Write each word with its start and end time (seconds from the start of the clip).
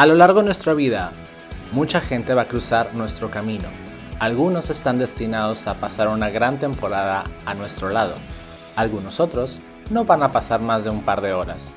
A 0.00 0.06
lo 0.06 0.14
largo 0.14 0.38
de 0.38 0.46
nuestra 0.46 0.72
vida, 0.72 1.12
mucha 1.72 2.00
gente 2.00 2.32
va 2.32 2.40
a 2.40 2.48
cruzar 2.48 2.94
nuestro 2.94 3.30
camino. 3.30 3.68
Algunos 4.18 4.70
están 4.70 4.98
destinados 4.98 5.66
a 5.66 5.74
pasar 5.74 6.08
una 6.08 6.30
gran 6.30 6.58
temporada 6.58 7.24
a 7.44 7.52
nuestro 7.52 7.90
lado. 7.90 8.14
Algunos 8.76 9.20
otros 9.20 9.60
no 9.90 10.06
van 10.06 10.22
a 10.22 10.32
pasar 10.32 10.62
más 10.62 10.84
de 10.84 10.90
un 10.90 11.02
par 11.02 11.20
de 11.20 11.34
horas. 11.34 11.74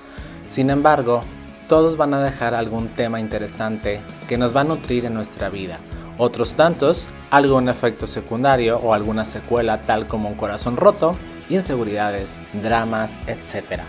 Sin 0.48 0.70
embargo, 0.70 1.20
todos 1.68 1.98
van 1.98 2.14
a 2.14 2.24
dejar 2.24 2.54
algún 2.54 2.88
tema 2.88 3.20
interesante 3.20 4.00
que 4.30 4.38
nos 4.38 4.56
va 4.56 4.62
a 4.62 4.64
nutrir 4.64 5.04
en 5.04 5.16
nuestra 5.16 5.50
vida. 5.50 5.80
Otros 6.18 6.54
tantos, 6.54 7.10
algún 7.30 7.68
efecto 7.68 8.08
secundario 8.08 8.78
o 8.78 8.94
alguna 8.94 9.26
secuela 9.26 9.82
tal 9.82 10.08
como 10.08 10.30
un 10.30 10.36
corazón 10.36 10.78
roto, 10.78 11.18
inseguridades, 11.50 12.38
dramas, 12.54 13.18
etc. 13.28 13.82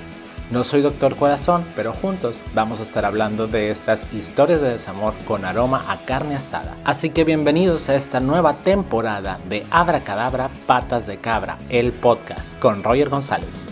No 0.50 0.62
soy 0.62 0.82
Doctor 0.82 1.16
Corazón, 1.16 1.64
pero 1.74 1.94
juntos 1.94 2.42
vamos 2.52 2.78
a 2.78 2.82
estar 2.82 3.06
hablando 3.06 3.46
de 3.46 3.70
estas 3.70 4.04
historias 4.12 4.60
de 4.60 4.72
desamor 4.72 5.14
con 5.26 5.46
aroma 5.46 5.86
a 5.88 5.96
carne 5.96 6.36
asada. 6.36 6.74
Así 6.84 7.08
que 7.08 7.24
bienvenidos 7.24 7.88
a 7.88 7.94
esta 7.94 8.20
nueva 8.20 8.56
temporada 8.56 9.38
de 9.48 9.64
Abra 9.70 10.02
Cadabra 10.04 10.50
Patas 10.66 11.06
de 11.06 11.16
Cabra, 11.16 11.56
el 11.70 11.92
podcast 11.92 12.58
con 12.58 12.84
Roger 12.84 13.08
González. 13.08 13.66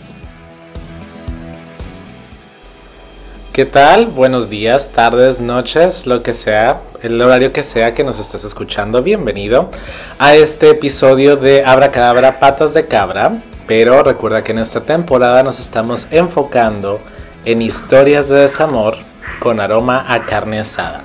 ¿Qué 3.53 3.65
tal? 3.65 4.07
Buenos 4.07 4.49
días, 4.49 4.89
tardes, 4.93 5.39
noches, 5.39 6.07
lo 6.07 6.23
que 6.23 6.33
sea, 6.33 6.81
el 7.03 7.21
horario 7.21 7.53
que 7.53 7.61
sea 7.61 7.93
que 7.93 8.03
nos 8.03 8.17
estés 8.17 8.43
escuchando. 8.45 9.03
Bienvenido 9.03 9.69
a 10.17 10.33
este 10.33 10.71
episodio 10.71 11.35
de 11.37 11.63
Abra 11.63 11.91
Cadabra 11.91 12.39
Patas 12.39 12.73
de 12.73 12.87
Cabra. 12.87 13.43
Pero 13.67 14.03
recuerda 14.03 14.43
que 14.43 14.51
en 14.51 14.59
esta 14.59 14.81
temporada 14.81 15.43
nos 15.43 15.59
estamos 15.59 16.07
enfocando 16.11 16.99
en 17.45 17.61
historias 17.61 18.27
de 18.29 18.41
desamor 18.41 18.95
con 19.39 19.59
aroma 19.59 20.05
a 20.07 20.25
carne 20.25 20.59
asada. 20.59 21.03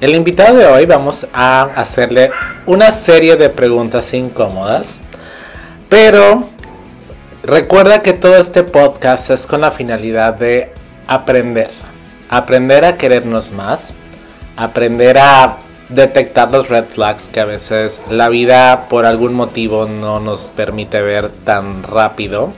El 0.00 0.14
invitado 0.14 0.56
de 0.56 0.66
hoy 0.66 0.86
vamos 0.86 1.26
a 1.32 1.62
hacerle 1.74 2.30
una 2.66 2.92
serie 2.92 3.36
de 3.36 3.50
preguntas 3.50 4.14
incómodas, 4.14 5.00
pero 5.88 6.48
recuerda 7.42 8.00
que 8.00 8.12
todo 8.12 8.36
este 8.36 8.62
podcast 8.62 9.30
es 9.30 9.46
con 9.46 9.60
la 9.60 9.72
finalidad 9.72 10.34
de 10.34 10.72
aprender, 11.06 11.70
aprender 12.28 12.84
a 12.84 12.96
querernos 12.96 13.50
más, 13.50 13.94
aprender 14.56 15.18
a 15.18 15.58
detectar 15.88 16.50
los 16.50 16.68
red 16.68 16.84
flags 16.84 17.28
que 17.28 17.40
a 17.40 17.44
veces 17.44 18.02
la 18.10 18.28
vida 18.28 18.88
por 18.88 19.06
algún 19.06 19.34
motivo 19.34 19.86
no 19.86 20.20
nos 20.20 20.48
permite 20.48 21.00
ver 21.00 21.30
tan 21.44 21.82
rápido. 21.82 22.52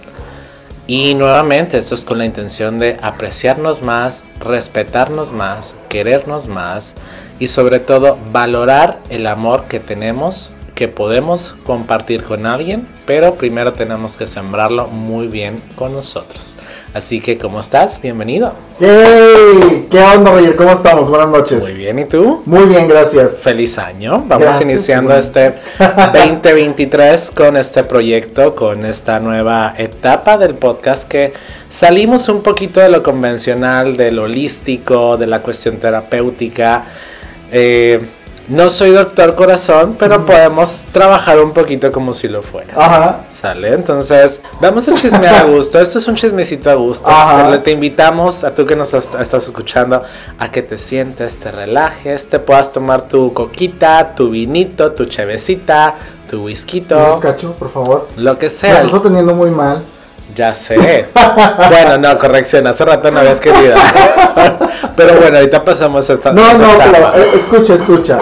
Y 0.86 1.14
nuevamente, 1.14 1.78
esto 1.78 1.94
es 1.94 2.04
con 2.04 2.18
la 2.18 2.24
intención 2.24 2.80
de 2.80 2.98
apreciarnos 3.00 3.82
más, 3.82 4.24
respetarnos 4.40 5.30
más, 5.30 5.76
querernos 5.88 6.48
más 6.48 6.96
y 7.38 7.46
sobre 7.46 7.78
todo 7.78 8.18
valorar 8.32 8.98
el 9.08 9.28
amor 9.28 9.66
que 9.68 9.78
tenemos, 9.78 10.52
que 10.80 10.88
podemos 10.88 11.56
compartir 11.66 12.22
con 12.22 12.46
alguien, 12.46 12.88
pero 13.04 13.34
primero 13.34 13.74
tenemos 13.74 14.16
que 14.16 14.26
sembrarlo 14.26 14.86
muy 14.86 15.26
bien 15.26 15.60
con 15.76 15.92
nosotros. 15.92 16.56
Así 16.94 17.20
que, 17.20 17.36
¿cómo 17.36 17.60
estás? 17.60 18.00
Bienvenido. 18.00 18.54
¡Hey! 18.78 19.88
¿Qué 19.90 20.00
onda, 20.00 20.32
Roger? 20.32 20.56
¿Cómo 20.56 20.70
estamos? 20.72 21.10
Buenas 21.10 21.28
noches. 21.28 21.62
Muy 21.62 21.74
bien, 21.74 21.98
¿y 21.98 22.06
tú? 22.06 22.42
Muy 22.46 22.64
bien, 22.64 22.88
gracias. 22.88 23.42
Feliz 23.42 23.76
año. 23.76 24.24
Vamos 24.26 24.58
iniciando 24.62 25.14
este 25.14 25.56
2023 26.14 27.30
con 27.32 27.58
este 27.58 27.84
proyecto, 27.84 28.56
con 28.56 28.86
esta 28.86 29.20
nueva 29.20 29.74
etapa 29.76 30.38
del 30.38 30.54
podcast 30.54 31.06
que 31.06 31.34
salimos 31.68 32.26
un 32.30 32.42
poquito 32.42 32.80
de 32.80 32.88
lo 32.88 33.02
convencional, 33.02 33.98
de 33.98 34.12
lo 34.12 34.22
holístico, 34.22 35.18
de 35.18 35.26
la 35.26 35.42
cuestión 35.42 35.76
terapéutica. 35.76 36.86
Eh, 37.52 38.00
no 38.50 38.68
soy 38.68 38.90
doctor 38.90 39.36
corazón, 39.36 39.96
pero 39.96 40.26
podemos 40.26 40.82
trabajar 40.92 41.40
un 41.40 41.52
poquito 41.52 41.92
como 41.92 42.12
si 42.12 42.26
lo 42.28 42.42
fuera. 42.42 42.74
Ajá. 42.76 43.24
¿Sale? 43.28 43.72
Entonces, 43.72 44.42
vamos 44.60 44.88
a 44.88 44.94
chismear 44.94 45.34
a 45.36 45.44
gusto. 45.44 45.80
Esto 45.80 45.98
es 45.98 46.08
un 46.08 46.16
chismecito 46.16 46.68
a 46.68 46.74
gusto. 46.74 47.08
Ajá. 47.08 47.62
Te 47.62 47.70
invitamos 47.70 48.42
a 48.42 48.52
tú 48.52 48.66
que 48.66 48.74
nos 48.74 48.92
estás 48.92 49.46
escuchando 49.46 50.02
a 50.36 50.50
que 50.50 50.62
te 50.62 50.78
sientes, 50.78 51.38
te 51.38 51.52
relajes, 51.52 52.28
te 52.28 52.40
puedas 52.40 52.72
tomar 52.72 53.02
tu 53.02 53.32
coquita, 53.32 54.16
tu 54.16 54.30
vinito, 54.30 54.92
tu 54.92 55.04
chevecita, 55.04 55.94
tu 56.28 56.44
whisky. 56.46 56.80
Un 56.90 57.52
por 57.52 57.70
favor. 57.72 58.08
Lo 58.16 58.36
que 58.36 58.50
sea. 58.50 58.70
Me 58.70 58.80
estás 58.80 58.94
atendiendo 58.94 59.34
muy 59.34 59.50
mal. 59.50 59.80
Ya 60.34 60.54
sé. 60.54 61.06
bueno, 61.68 61.98
no, 61.98 62.18
corrección, 62.18 62.66
hace 62.66 62.84
rato 62.84 63.10
no 63.10 63.20
habías 63.20 63.40
querido. 63.40 63.74
pero 64.96 65.14
bueno, 65.14 65.38
ahorita 65.38 65.64
pasamos 65.64 66.08
a 66.08 66.12
esta. 66.14 66.32
No, 66.32 66.52
no, 66.54 66.68
pero 66.78 67.14
eh, 67.14 67.30
escucha, 67.34 67.74
escucha. 67.74 68.18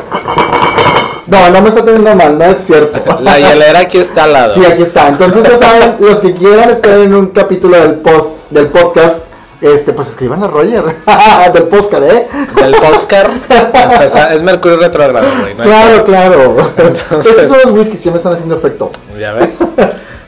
No, 1.26 1.50
no 1.50 1.60
me 1.60 1.68
está 1.68 1.84
teniendo 1.84 2.14
mal, 2.14 2.38
no 2.38 2.44
es 2.46 2.64
cierto. 2.64 3.20
La 3.20 3.38
hielera 3.38 3.80
aquí 3.80 3.98
está 3.98 4.24
al 4.24 4.32
lado. 4.32 4.50
Sí, 4.50 4.64
aquí 4.64 4.82
está. 4.82 5.08
Entonces, 5.08 5.44
ya 5.44 5.56
saben, 5.58 5.96
los 6.00 6.20
que 6.20 6.32
quieran 6.32 6.70
estar 6.70 6.92
en 6.92 7.14
un 7.14 7.26
capítulo 7.26 7.76
del 7.76 7.96
post 7.96 8.36
del 8.48 8.68
podcast, 8.68 9.26
este, 9.60 9.92
pues 9.92 10.08
escriban 10.08 10.42
a 10.42 10.46
Roger. 10.46 10.84
del 11.52 11.64
postcard, 11.64 12.04
¿eh? 12.04 12.28
Del 12.62 12.74
postcard. 12.76 13.30
es 14.32 14.42
Mercurio 14.42 14.78
retrogrado, 14.78 15.28
güey. 15.40 15.54
claro, 15.54 16.04
claro. 16.04 16.72
Entonces... 16.78 17.36
Estos 17.36 17.48
son 17.48 17.58
los 17.64 17.78
whiskies 17.78 18.02
que 18.02 18.10
me 18.10 18.16
están 18.16 18.32
haciendo 18.32 18.54
efecto. 18.54 18.90
Ya 19.18 19.34
ves. 19.34 19.58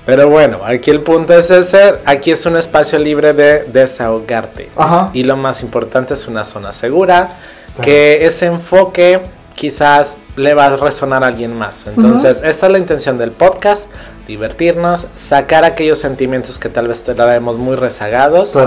Pero 0.06 0.28
bueno, 0.28 0.61
aquí 0.65 0.91
el 0.91 1.03
punto 1.03 1.34
es 1.34 1.50
ese, 1.50 1.94
aquí 2.05 2.33
es 2.33 2.44
un 2.47 2.56
espacio 2.56 2.99
libre 2.99 3.33
de 3.33 3.65
desahogarte. 3.65 4.69
Ajá. 4.77 5.11
Y 5.12 5.25
lo 5.25 5.37
más 5.37 5.62
importante 5.62 6.15
es 6.15 6.27
una 6.27 6.44
zona 6.44 6.72
segura, 6.72 7.31
que 7.83 8.25
ese 8.25 8.47
enfoque 8.47 9.21
quizás 9.55 10.16
le 10.37 10.55
va 10.55 10.66
a 10.66 10.77
resonar 10.77 11.22
a 11.22 11.27
alguien 11.27 11.56
más. 11.56 11.87
Entonces, 11.87 12.41
esta 12.43 12.66
es 12.66 12.72
la 12.72 12.78
intención 12.78 13.19
del 13.19 13.31
podcast, 13.31 13.91
divertirnos, 14.27 15.06
sacar 15.16 15.65
aquellos 15.65 15.99
sentimientos 15.99 16.59
que 16.59 16.69
tal 16.69 16.89
vez 16.89 17.05
te 17.05 17.12
vemos 17.12 17.59
muy 17.59 17.77
rezagados 17.77 18.59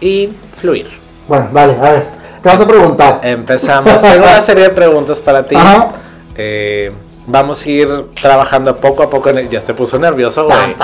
y 0.00 0.30
fluir. 0.60 0.86
Bueno, 1.28 1.48
vale, 1.52 1.74
a 1.74 1.90
ver, 1.92 2.06
¿qué 2.42 2.48
vas 2.48 2.60
a 2.60 2.66
preguntar? 2.66 3.20
Empezamos. 3.22 4.00
Tengo 4.00 4.24
una 4.24 4.40
serie 4.40 4.64
de 4.64 4.70
preguntas 4.70 5.20
para 5.20 5.42
ti. 5.42 5.54
Ajá. 5.54 5.92
Eh, 6.34 6.92
vamos 7.28 7.64
a 7.64 7.70
ir 7.70 7.88
trabajando 8.20 8.76
poco 8.76 9.04
a 9.04 9.10
poco. 9.10 9.30
En 9.30 9.48
Ya 9.48 9.60
se 9.60 9.74
puso 9.74 9.98
nervioso, 9.98 10.44
güey. 10.46 10.74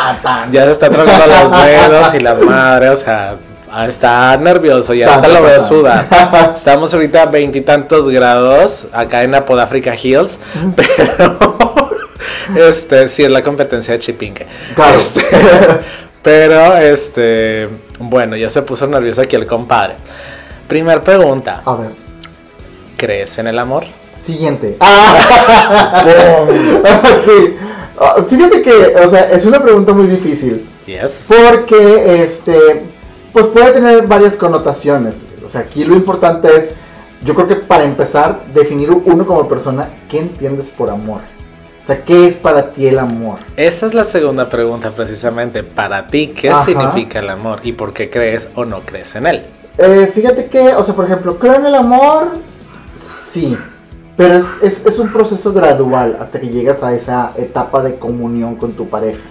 Ya 0.53 0.65
se 0.65 0.71
está 0.71 0.89
tragando 0.89 1.27
los 1.27 1.63
dedos 1.65 2.15
y 2.15 2.21
la 2.21 2.35
madre, 2.35 2.91
o 2.91 2.97
sea, 2.97 3.37
está 3.89 4.37
nervioso, 4.37 4.95
ya 4.95 5.15
hasta 5.15 5.29
lo 5.29 5.43
veo 5.43 5.61
sudar. 5.61 6.07
Estamos 6.57 6.95
ahorita 6.95 7.23
a 7.23 7.27
veintitantos 7.27 8.09
grados 8.09 8.87
acá 8.93 9.25
en 9.25 9.35
Apodáfrica 9.35 9.95
Hills, 10.01 10.39
pero 10.77 11.57
este 12.71 13.09
sí 13.09 13.25
es 13.25 13.31
la 13.31 13.43
competencia 13.43 13.95
de 13.95 14.01
Chipinque. 14.01 14.47
Este, 14.97 15.23
pero 16.23 16.77
este, 16.77 17.69
bueno, 17.99 18.37
ya 18.37 18.51
se 18.51 18.63
puso 18.63 18.87
nervioso 18.87 19.23
aquí 19.23 19.35
el 19.37 19.47
compadre. 19.47 19.97
Primer 20.69 21.03
pregunta. 21.03 21.63
A 21.65 21.75
ver. 21.75 21.91
¿Crees 22.97 23.39
en 23.39 23.49
el 23.49 23.59
amor? 23.59 23.85
Siguiente. 24.25 24.79
Ah, 24.81 26.07
sí. 27.21 27.57
Ah, 28.01 28.25
fíjate 28.27 28.63
que, 28.63 28.97
o 28.97 29.07
sea, 29.07 29.25
es 29.31 29.45
una 29.45 29.63
pregunta 29.63 29.93
muy 29.93 30.07
difícil. 30.07 30.67
Yes. 30.87 31.29
Porque, 31.29 32.23
este, 32.23 32.87
pues 33.35 33.47
puede 33.49 33.73
tener 33.73 34.07
varias 34.07 34.37
connotaciones. 34.37 35.27
O 35.45 35.49
sea, 35.51 35.61
aquí 35.61 35.85
lo 35.85 35.95
importante 35.95 36.57
es, 36.57 36.71
yo 37.23 37.35
creo 37.35 37.47
que 37.47 37.57
para 37.57 37.85
empezar, 37.85 38.47
definir 38.55 38.91
uno 38.91 39.27
como 39.27 39.47
persona, 39.47 39.91
¿qué 40.09 40.21
entiendes 40.21 40.71
por 40.71 40.89
amor? 40.89 41.21
O 41.83 41.85
sea, 41.85 42.03
¿qué 42.03 42.27
es 42.27 42.39
para 42.39 42.71
ti 42.71 42.87
el 42.87 42.99
amor? 42.99 43.41
Esa 43.59 43.85
es 43.85 43.93
la 43.93 44.05
segunda 44.05 44.49
pregunta 44.49 44.91
precisamente. 44.91 45.63
Para 45.63 46.07
ti, 46.07 46.29
¿qué 46.29 46.51
significa 46.65 47.19
el 47.19 47.29
amor? 47.29 47.61
¿Y 47.63 47.73
por 47.73 47.93
qué 47.93 48.09
crees 48.09 48.49
o 48.55 48.65
no 48.65 48.87
crees 48.87 49.15
en 49.17 49.27
él? 49.27 49.45
Eh, 49.77 50.11
fíjate 50.15 50.47
que, 50.47 50.75
o 50.75 50.83
sea, 50.83 50.95
por 50.95 51.05
ejemplo, 51.05 51.39
creo 51.39 51.57
en 51.57 51.67
el 51.67 51.75
amor, 51.75 52.39
sí. 52.95 53.59
Pero 54.17 54.35
es, 54.35 54.57
es, 54.63 54.87
es, 54.87 54.99
un 54.99 55.13
proceso 55.13 55.53
gradual 55.53 56.19
hasta 56.21 56.41
que 56.41 56.49
llegas 56.49 56.83
a 56.83 56.95
esa 56.95 57.33
etapa 57.37 57.83
de 57.83 57.97
comunión 57.97 58.55
con 58.55 58.73
tu 58.73 58.87
pareja. 58.87 59.23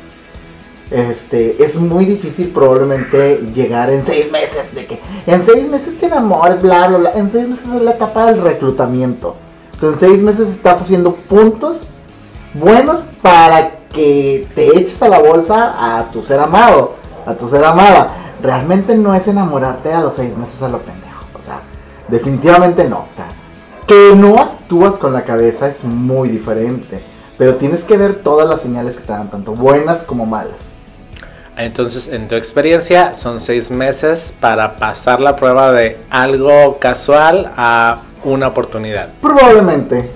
Este, 0.92 1.64
es 1.64 1.78
muy 1.78 2.06
difícil 2.06 2.50
probablemente 2.50 3.38
llegar 3.54 3.90
en 3.90 4.04
seis 4.04 4.32
meses 4.32 4.76
de 4.76 4.86
que 4.86 5.00
en 5.26 5.44
seis 5.44 5.68
meses 5.68 5.98
te 5.98 6.06
enamores, 6.06 6.62
bla, 6.62 6.88
bla, 6.88 6.98
bla. 6.98 7.12
En 7.16 7.30
seis 7.32 7.48
meses 7.48 7.66
es 7.66 7.82
la 7.82 7.92
etapa 7.92 8.26
del 8.26 8.42
reclutamiento. 8.42 9.36
O 9.74 9.78
sea, 9.78 9.90
en 9.90 9.98
seis 9.98 10.22
meses 10.22 10.50
estás 10.50 10.82
haciendo 10.82 11.16
puntos 11.16 11.90
buenos 12.54 13.04
para 13.22 13.80
que 13.90 14.48
te 14.54 14.78
eches 14.78 15.02
a 15.02 15.08
la 15.08 15.20
bolsa 15.20 15.98
a 15.98 16.12
tu 16.12 16.24
ser 16.24 16.40
amado, 16.40 16.94
a 17.26 17.34
tu 17.34 17.48
ser 17.48 17.64
amada. 17.64 18.14
Realmente 18.42 18.96
no 18.96 19.16
es 19.16 19.28
enamorarte 19.28 19.94
a 19.94 20.02
los 20.02 20.14
seis 20.14 20.38
meses 20.38 20.62
a 20.62 20.68
lo 20.68 20.84
pendejo. 20.84 21.24
O 21.36 21.42
sea, 21.42 21.62
definitivamente 22.10 22.88
no. 22.88 23.06
O 23.10 23.12
sea, 23.14 23.30
que 23.86 24.14
no 24.16 24.40
actúas 24.40 24.98
con 24.98 25.14
la 25.14 25.24
cabeza 25.24 25.68
es 25.68 25.84
muy 25.84 26.30
diferente. 26.30 27.02
Pero 27.38 27.56
tienes 27.56 27.84
que 27.84 27.98
ver 27.98 28.16
todas 28.16 28.48
las 28.48 28.62
señales 28.62 28.98
que 28.98 29.04
te 29.04 29.12
dan, 29.12 29.30
tanto 29.30 29.54
buenas 29.54 30.04
como 30.04 30.26
malas. 30.26 30.74
Entonces, 31.56 32.08
en 32.08 32.28
tu 32.28 32.36
experiencia, 32.36 33.14
son 33.14 33.40
seis 33.40 33.70
meses 33.70 34.34
para 34.40 34.76
pasar 34.76 35.22
la 35.22 35.36
prueba 35.36 35.72
de 35.72 35.98
algo 36.10 36.80
casual 36.80 37.52
a 37.58 38.00
una 38.24 38.48
oportunidad. 38.48 39.10
Probablemente. 39.22 40.10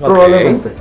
Probablemente. 0.00 0.72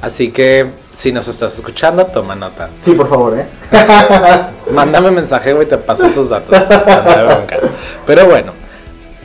Así 0.00 0.30
que 0.30 0.70
si 0.90 1.12
nos 1.12 1.28
estás 1.28 1.54
escuchando, 1.54 2.04
toma 2.06 2.34
nota. 2.34 2.70
Sí, 2.82 2.92
por 2.92 3.08
favor, 3.08 3.38
¿eh? 3.38 3.46
Mándame 4.70 5.10
mensaje, 5.10 5.52
güey, 5.52 5.66
te 5.66 5.78
paso 5.78 6.08
sus 6.10 6.28
datos. 6.28 6.56
Pero 8.06 8.26
bueno, 8.26 8.52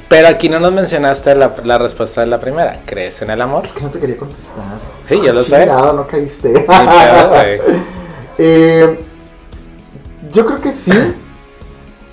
pero 0.10 0.28
aquí 0.28 0.50
no 0.50 0.60
nos 0.60 0.74
mencionaste 0.74 1.36
la, 1.36 1.54
la 1.64 1.78
respuesta 1.78 2.22
de 2.22 2.28
la 2.28 2.40
primera. 2.40 2.82
¿Crees 2.86 3.22
en 3.22 3.30
el 3.30 3.42
amor? 3.42 3.64
Es 3.64 3.74
que 3.74 3.84
no 3.84 3.92
te 3.92 4.00
quería 4.00 4.18
contestar. 4.18 4.80
Sí, 5.08 5.22
yo 5.24 5.32
lo 5.32 5.44
sé. 5.44 5.60
Chingado, 5.60 5.94
no 5.94 6.08
caíste. 6.08 6.50
Pedo. 6.50 7.34
Eh, 8.42 8.98
yo 10.32 10.46
creo 10.46 10.62
que 10.62 10.72
sí. 10.72 10.94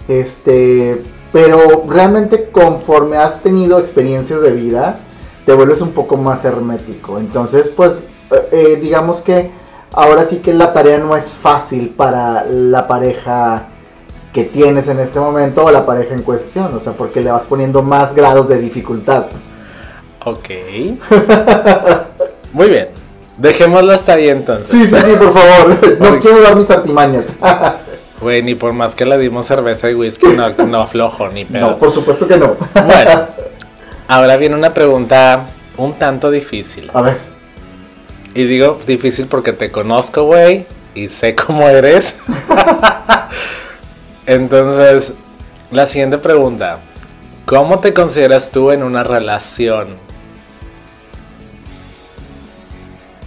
Este, 0.09 1.05
pero 1.33 1.85
realmente 1.89 2.51
conforme 2.51 3.17
has 3.17 3.43
tenido 3.43 3.79
experiencias 3.79 4.41
de 4.41 4.51
vida, 4.51 4.99
te 5.45 5.53
vuelves 5.53 5.81
un 5.81 5.93
poco 5.93 6.17
más 6.17 6.45
hermético. 6.45 7.19
Entonces, 7.19 7.71
pues, 7.71 8.01
eh, 8.33 8.49
eh, 8.51 8.79
digamos 8.83 9.21
que 9.21 9.53
ahora 9.93 10.25
sí 10.25 10.39
que 10.39 10.53
la 10.53 10.73
tarea 10.73 10.99
no 10.99 11.17
es 11.17 11.35
fácil 11.35 11.91
para 11.91 12.45
la 12.45 12.89
pareja 12.89 13.69
que 14.37 14.45
tienes 14.45 14.87
en 14.89 15.01
este 15.01 15.19
momento 15.19 15.65
o 15.65 15.71
la 15.71 15.87
pareja 15.87 16.13
en 16.13 16.21
cuestión, 16.21 16.75
o 16.75 16.79
sea, 16.79 16.93
porque 16.93 17.23
le 17.23 17.31
vas 17.31 17.47
poniendo 17.47 17.81
más 17.81 18.15
grados 18.15 18.49
de 18.49 18.59
dificultad. 18.59 19.29
Ok. 20.23 20.51
Muy 22.53 22.69
bien. 22.69 22.89
Dejémoslo 23.39 23.93
hasta 23.93 24.13
ahí 24.13 24.29
entonces. 24.29 24.67
Sí, 24.67 24.87
sí, 24.87 24.95
sí, 25.03 25.13
por 25.17 25.33
favor. 25.33 25.79
No 26.01 26.21
quiero 26.21 26.43
dar 26.43 26.55
mis 26.55 26.71
artimañas. 26.71 27.33
Güey, 28.21 28.43
ni 28.43 28.55
por 28.55 28.75
más 28.75 28.95
que 28.95 29.07
le 29.07 29.17
dimos 29.17 29.47
cerveza 29.47 29.89
y 29.89 29.95
whisky, 29.95 30.27
no, 30.27 30.51
no 30.67 30.83
aflojo, 30.83 31.29
ni 31.29 31.47
pedo. 31.47 31.71
No, 31.71 31.77
por 31.79 31.91
supuesto 31.91 32.29
que 32.29 32.37
no. 32.37 32.57
Bueno, 32.75 33.29
ahora 34.09 34.37
viene 34.37 34.55
una 34.55 34.75
pregunta 34.75 35.47
un 35.79 35.95
tanto 35.95 36.31
difícil. 36.31 36.91
A 36.93 37.01
ver. 37.01 37.17
Y 38.35 38.45
digo 38.45 38.79
difícil 38.87 39.29
porque 39.29 39.55
te 39.55 39.71
conozco, 39.71 40.25
güey, 40.25 40.67
y 40.95 41.09
sé 41.09 41.35
cómo 41.35 41.67
eres. 41.67 42.17
Entonces, 44.27 45.13
la 45.71 45.87
siguiente 45.87 46.19
pregunta. 46.19 46.81
¿Cómo 47.45 47.79
te 47.79 47.95
consideras 47.95 48.51
tú 48.51 48.73
en 48.73 48.83
una 48.83 49.05
relación? 49.05 49.97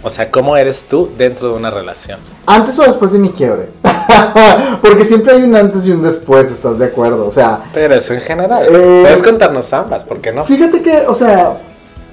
O 0.02 0.10
sea, 0.10 0.30
¿cómo 0.30 0.56
eres 0.56 0.84
tú 0.84 1.10
dentro 1.16 1.48
de 1.48 1.54
una 1.54 1.70
relación? 1.70 2.20
¿Antes 2.46 2.78
o 2.78 2.82
después 2.84 3.12
de 3.12 3.18
mi 3.18 3.30
quiebre? 3.30 3.68
Porque 4.82 5.04
siempre 5.04 5.34
hay 5.34 5.42
un 5.42 5.54
antes 5.54 5.86
y 5.86 5.90
un 5.92 6.02
después, 6.02 6.50
¿estás 6.50 6.78
de 6.78 6.86
acuerdo? 6.86 7.26
O 7.26 7.30
sea, 7.30 7.60
Pero 7.72 7.94
eso 7.94 8.14
en 8.14 8.20
general. 8.20 8.66
Eh, 8.70 9.00
Puedes 9.02 9.22
contarnos 9.22 9.72
ambas, 9.72 10.04
¿por 10.04 10.18
qué 10.18 10.32
no? 10.32 10.44
fíjate 10.44 10.80
que, 10.80 11.06
o 11.06 11.14
sea, 11.14 11.58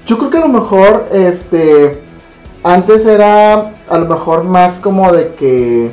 yo 0.04 0.18
creo 0.18 0.30
que 0.30 0.36
a 0.38 0.42
lo 0.42 0.48
mejor, 0.48 1.08
este, 1.12 2.02
antes 2.62 3.06
era 3.06 3.72
a 3.88 3.98
lo 3.98 4.06
mejor 4.06 4.44
más 4.44 4.76
como 4.76 5.10
de 5.12 5.34
que, 5.34 5.90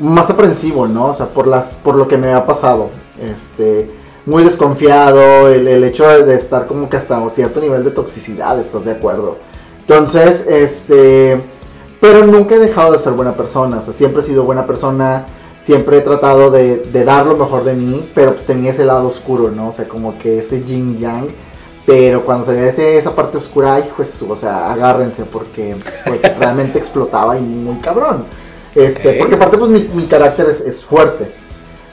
más 0.00 0.30
aprensivo, 0.30 0.88
¿no? 0.88 1.06
O 1.06 1.14
sea, 1.14 1.26
por, 1.26 1.46
las, 1.46 1.76
por 1.76 1.94
lo 1.94 2.08
que 2.08 2.16
me 2.16 2.32
ha 2.32 2.44
pasado. 2.44 2.90
Este, 3.20 3.90
muy 4.26 4.44
desconfiado, 4.44 5.48
el, 5.48 5.66
el 5.66 5.84
hecho 5.84 6.06
de, 6.06 6.34
estar 6.34 6.66
como 6.66 6.88
que 6.88 6.96
hasta 6.96 7.28
cierto 7.30 7.60
nivel 7.60 7.84
de 7.84 7.90
toxicidad, 7.90 8.58
¿estás 8.58 8.84
de 8.84 8.92
acuerdo? 8.92 9.38
Entonces, 9.80 10.46
este, 10.46 11.42
pero 12.00 12.26
nunca 12.26 12.54
he 12.54 12.58
dejado 12.58 12.92
de 12.92 12.98
ser 12.98 13.12
buena 13.12 13.36
persona, 13.36 13.78
o 13.78 13.82
sea, 13.82 13.92
siempre 13.92 14.20
he 14.20 14.24
sido 14.24 14.44
buena 14.44 14.66
persona, 14.66 15.26
siempre 15.58 15.98
he 15.98 16.00
tratado 16.00 16.50
de, 16.50 16.82
dar 17.04 17.26
lo 17.26 17.36
mejor 17.36 17.64
de 17.64 17.74
mí, 17.74 18.08
pero 18.14 18.34
tenía 18.34 18.70
ese 18.70 18.84
lado 18.84 19.06
oscuro, 19.06 19.50
¿no? 19.50 19.68
O 19.68 19.72
sea, 19.72 19.88
como 19.88 20.18
que 20.18 20.38
ese 20.38 20.62
yin 20.62 20.98
yang, 20.98 21.28
pero 21.86 22.24
cuando 22.24 22.44
salía 22.44 22.68
ese, 22.68 22.98
esa 22.98 23.14
parte 23.14 23.38
oscura, 23.38 23.74
ay, 23.74 23.90
pues, 23.96 24.22
o 24.22 24.36
sea, 24.36 24.70
agárrense, 24.70 25.24
porque 25.24 25.76
pues 26.06 26.22
realmente 26.38 26.78
explotaba 26.78 27.36
y 27.36 27.40
muy 27.40 27.78
cabrón. 27.80 28.26
Este, 28.74 29.14
porque 29.14 29.34
aparte, 29.34 29.58
pues 29.58 29.70
mi, 29.70 29.82
mi 29.94 30.06
carácter 30.06 30.48
es, 30.48 30.60
es 30.60 30.84
fuerte. 30.84 31.30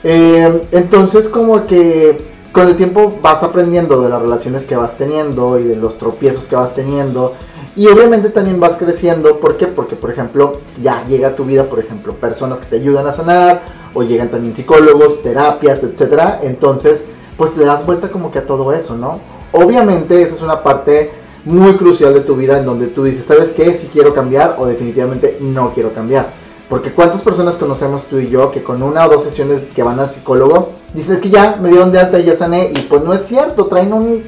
Eh, 0.04 0.62
entonces, 0.70 1.28
como 1.28 1.66
que 1.66 2.18
con 2.52 2.66
el 2.66 2.76
tiempo 2.76 3.18
vas 3.20 3.42
aprendiendo 3.42 4.00
de 4.00 4.08
las 4.08 4.22
relaciones 4.22 4.64
que 4.64 4.76
vas 4.76 4.96
teniendo 4.96 5.58
y 5.58 5.64
de 5.64 5.76
los 5.76 5.98
tropiezos 5.98 6.46
que 6.46 6.56
vas 6.56 6.74
teniendo. 6.74 7.34
Y 7.76 7.86
obviamente 7.86 8.30
también 8.30 8.58
vas 8.58 8.76
creciendo. 8.76 9.38
¿Por 9.38 9.56
qué? 9.56 9.66
Porque, 9.66 9.96
por 9.96 10.10
ejemplo, 10.10 10.58
ya 10.82 11.06
llega 11.06 11.28
a 11.28 11.34
tu 11.34 11.44
vida, 11.44 11.64
por 11.64 11.78
ejemplo, 11.78 12.14
personas 12.14 12.60
que 12.60 12.66
te 12.66 12.76
ayudan 12.76 13.06
a 13.06 13.12
sanar, 13.12 13.62
o 13.94 14.02
llegan 14.02 14.30
también 14.30 14.54
psicólogos, 14.54 15.22
terapias, 15.22 15.82
etcétera. 15.82 16.40
Entonces, 16.42 17.06
pues 17.36 17.56
le 17.56 17.64
das 17.64 17.86
vuelta 17.86 18.10
como 18.10 18.30
que 18.30 18.40
a 18.40 18.46
todo 18.46 18.72
eso, 18.72 18.96
¿no? 18.96 19.20
Obviamente, 19.52 20.20
esa 20.22 20.34
es 20.34 20.42
una 20.42 20.62
parte 20.62 21.10
muy 21.44 21.76
crucial 21.76 22.12
de 22.14 22.20
tu 22.20 22.34
vida 22.34 22.58
en 22.58 22.66
donde 22.66 22.88
tú 22.88 23.04
dices, 23.04 23.24
¿sabes 23.24 23.52
qué? 23.52 23.74
Si 23.74 23.86
quiero 23.86 24.12
cambiar 24.12 24.56
o 24.58 24.66
definitivamente 24.66 25.38
no 25.40 25.72
quiero 25.72 25.92
cambiar. 25.92 26.47
Porque 26.68 26.92
cuántas 26.92 27.22
personas 27.22 27.56
conocemos 27.56 28.04
tú 28.04 28.18
y 28.18 28.28
yo 28.28 28.50
que 28.50 28.62
con 28.62 28.82
una 28.82 29.06
o 29.06 29.10
dos 29.10 29.22
sesiones 29.22 29.62
que 29.74 29.82
van 29.82 29.98
al 30.00 30.08
psicólogo 30.08 30.72
dicen 30.92 31.14
es 31.14 31.20
que 31.20 31.30
ya 31.30 31.58
me 31.60 31.70
dieron 31.70 31.90
de 31.92 31.98
alta 31.98 32.18
y 32.18 32.24
ya 32.24 32.34
sané 32.34 32.70
y 32.74 32.80
pues 32.82 33.02
no 33.02 33.14
es 33.14 33.22
cierto, 33.22 33.66
traen 33.66 33.92
un 33.92 34.24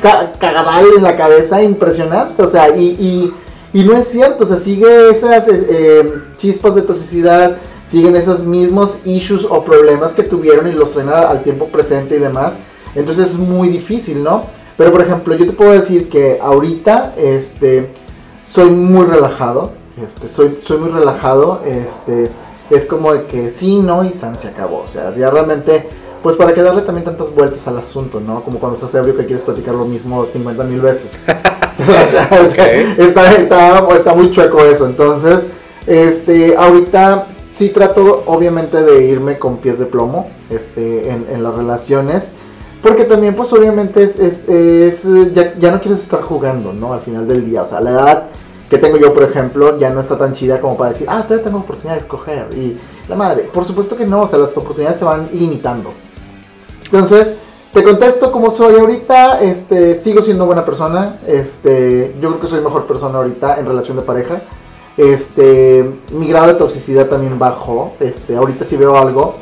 ca- 0.00 0.32
cagadal 0.38 0.86
en 0.96 1.02
la 1.02 1.16
cabeza 1.16 1.62
impresionante, 1.62 2.42
o 2.42 2.48
sea, 2.48 2.74
y, 2.76 3.32
y, 3.74 3.84
no 3.84 3.92
es 3.94 4.06
cierto, 4.08 4.44
o 4.44 4.46
sea, 4.46 4.56
sigue 4.56 5.10
esas 5.10 5.48
eh, 5.48 5.66
eh, 5.68 6.14
chispas 6.36 6.74
de 6.76 6.82
toxicidad, 6.82 7.56
siguen 7.84 8.16
esos 8.16 8.42
mismos 8.42 9.00
issues 9.04 9.46
o 9.48 9.64
problemas 9.64 10.14
que 10.14 10.22
tuvieron 10.22 10.66
y 10.68 10.72
los 10.72 10.92
traen 10.92 11.10
al 11.10 11.42
tiempo 11.42 11.66
presente 11.68 12.16
y 12.16 12.20
demás, 12.20 12.60
entonces 12.94 13.32
es 13.32 13.36
muy 13.36 13.68
difícil, 13.68 14.22
¿no? 14.22 14.44
Pero 14.78 14.92
por 14.92 15.02
ejemplo, 15.02 15.34
yo 15.34 15.46
te 15.46 15.52
puedo 15.52 15.72
decir 15.72 16.08
que 16.08 16.38
ahorita, 16.40 17.14
este, 17.16 17.90
soy 18.46 18.70
muy 18.70 19.06
relajado, 19.06 19.72
este, 20.02 20.28
soy, 20.28 20.58
soy 20.60 20.78
muy 20.78 20.90
relajado, 20.90 21.62
este, 21.64 22.30
es 22.70 22.86
como 22.86 23.12
de 23.12 23.26
que 23.26 23.50
sí, 23.50 23.78
no 23.78 24.04
y 24.04 24.12
san 24.12 24.36
se 24.36 24.48
acabó, 24.48 24.80
o 24.80 24.86
sea, 24.86 25.14
ya 25.14 25.30
realmente, 25.30 25.88
pues 26.22 26.36
para 26.36 26.54
que 26.54 26.62
darle 26.62 26.82
también 26.82 27.04
tantas 27.04 27.34
vueltas 27.34 27.66
al 27.68 27.78
asunto, 27.78 28.20
¿no? 28.20 28.42
Como 28.42 28.58
cuando 28.58 28.74
estás 28.74 28.94
ebrio 28.94 29.16
que 29.16 29.26
quieres 29.26 29.42
platicar 29.42 29.74
lo 29.74 29.84
mismo 29.84 30.24
50 30.24 30.64
mil 30.64 30.80
veces. 30.80 31.20
Entonces, 31.26 31.96
o 31.96 32.06
sea, 32.06 32.28
o 32.30 32.46
sea, 32.46 32.64
Ok. 32.64 32.98
está, 32.98 33.32
está, 33.32 33.88
está 33.94 34.14
muy 34.14 34.30
chueco 34.30 34.60
eso, 34.60 34.86
entonces, 34.86 35.48
este, 35.86 36.56
ahorita 36.56 37.26
sí 37.54 37.70
trato 37.70 38.22
obviamente 38.26 38.82
de 38.82 39.04
irme 39.06 39.38
con 39.38 39.58
pies 39.58 39.78
de 39.78 39.86
plomo, 39.86 40.28
este, 40.50 41.10
en, 41.10 41.26
en 41.30 41.42
las 41.42 41.54
relaciones. 41.54 42.30
Porque 42.82 43.04
también, 43.04 43.34
pues 43.34 43.50
obviamente 43.54 44.02
es, 44.02 44.18
es, 44.18 44.46
es, 44.46 45.08
ya, 45.32 45.54
ya 45.58 45.70
no 45.72 45.80
quieres 45.80 46.00
estar 46.00 46.20
jugando, 46.20 46.72
¿no? 46.74 46.92
Al 46.92 47.00
final 47.00 47.26
del 47.26 47.44
día. 47.44 47.62
O 47.62 47.66
sea, 47.66 47.80
la 47.80 47.90
edad 47.90 48.26
que 48.74 48.80
tengo 48.80 48.96
yo, 48.96 49.12
por 49.12 49.22
ejemplo, 49.22 49.78
ya 49.78 49.90
no 49.90 50.00
está 50.00 50.18
tan 50.18 50.32
chida 50.32 50.60
como 50.60 50.76
para 50.76 50.90
decir, 50.90 51.06
ah, 51.08 51.22
todavía 51.22 51.44
tengo 51.44 51.58
oportunidad 51.58 51.94
de 51.94 52.00
escoger. 52.00 52.48
Y 52.56 52.76
la 53.08 53.14
madre, 53.14 53.44
por 53.44 53.64
supuesto 53.64 53.96
que 53.96 54.04
no, 54.04 54.22
o 54.22 54.26
sea, 54.26 54.36
las 54.36 54.56
oportunidades 54.56 54.98
se 54.98 55.04
van 55.04 55.28
limitando. 55.32 55.92
Entonces, 56.86 57.36
te 57.72 57.84
contesto 57.84 58.32
como 58.32 58.50
soy 58.50 58.80
ahorita, 58.80 59.40
este, 59.42 59.94
sigo 59.94 60.22
siendo 60.22 60.44
buena 60.46 60.64
persona, 60.64 61.20
este, 61.24 62.16
yo 62.20 62.30
creo 62.30 62.40
que 62.40 62.48
soy 62.48 62.62
mejor 62.62 62.88
persona 62.88 63.18
ahorita 63.18 63.60
en 63.60 63.66
relación 63.66 63.96
de 63.96 64.02
pareja. 64.02 64.42
Este, 64.96 65.92
mi 66.10 66.26
grado 66.26 66.48
de 66.48 66.54
toxicidad 66.54 67.06
también 67.06 67.38
bajó, 67.38 67.92
este, 68.00 68.36
ahorita 68.36 68.64
si 68.64 68.76
veo 68.76 68.96
algo 68.96 69.36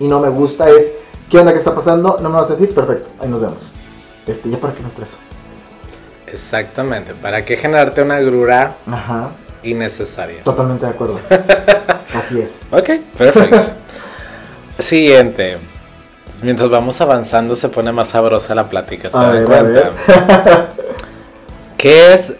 y 0.00 0.08
no 0.08 0.18
me 0.18 0.30
gusta 0.30 0.68
es, 0.68 0.94
¿qué 1.30 1.38
onda 1.38 1.52
que 1.52 1.58
está 1.58 1.76
pasando? 1.76 2.18
No 2.20 2.28
me 2.28 2.36
vas 2.36 2.48
a 2.48 2.54
decir, 2.54 2.74
perfecto, 2.74 3.08
ahí 3.20 3.28
nos 3.28 3.40
vemos. 3.40 3.72
Este, 4.26 4.50
ya 4.50 4.58
para 4.58 4.74
qué 4.74 4.82
me 4.82 4.88
estreso. 4.88 5.16
Exactamente. 6.32 7.14
¿Para 7.14 7.44
qué 7.44 7.56
generarte 7.56 8.02
una 8.02 8.20
grura 8.20 8.76
Ajá, 8.86 9.30
innecesaria? 9.62 10.42
totalmente 10.44 10.86
de 10.86 10.92
acuerdo. 10.92 11.20
Así 12.14 12.40
es. 12.40 12.66
Ok, 12.70 12.90
perfecto. 13.16 13.60
Siguiente. 14.78 15.58
Mientras 16.42 16.70
vamos 16.70 17.00
avanzando 17.00 17.56
se 17.56 17.68
pone 17.68 17.90
más 17.90 18.08
sabrosa 18.08 18.54
la 18.54 18.68
plática, 18.68 19.10
¿se 19.10 19.18
dan 19.18 19.44
cuenta? 19.44 19.92
¿Qué 21.76 22.14
es, 22.14 22.32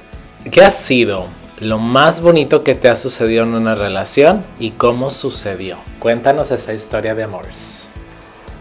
qué 0.51 0.63
ha 0.63 0.71
sido 0.71 1.27
lo 1.59 1.79
más 1.79 2.21
bonito 2.21 2.63
que 2.63 2.77
te 2.77 2.89
ha 2.89 2.95
sucedido 2.95 3.43
en 3.43 3.55
una 3.55 3.75
relación 3.75 4.45
y 4.61 4.71
cómo 4.73 5.11
sucedió? 5.11 5.79
Cuéntanos 5.99 6.53
esa 6.53 6.73
historia 6.73 7.17
de 7.17 7.25
amores. 7.25 7.89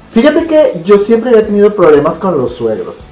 Fíjate 0.10 0.48
que 0.48 0.82
yo 0.84 0.98
siempre 0.98 1.30
había 1.30 1.46
tenido 1.46 1.76
problemas 1.76 2.18
con 2.18 2.36
los 2.38 2.56
suegros. 2.56 3.10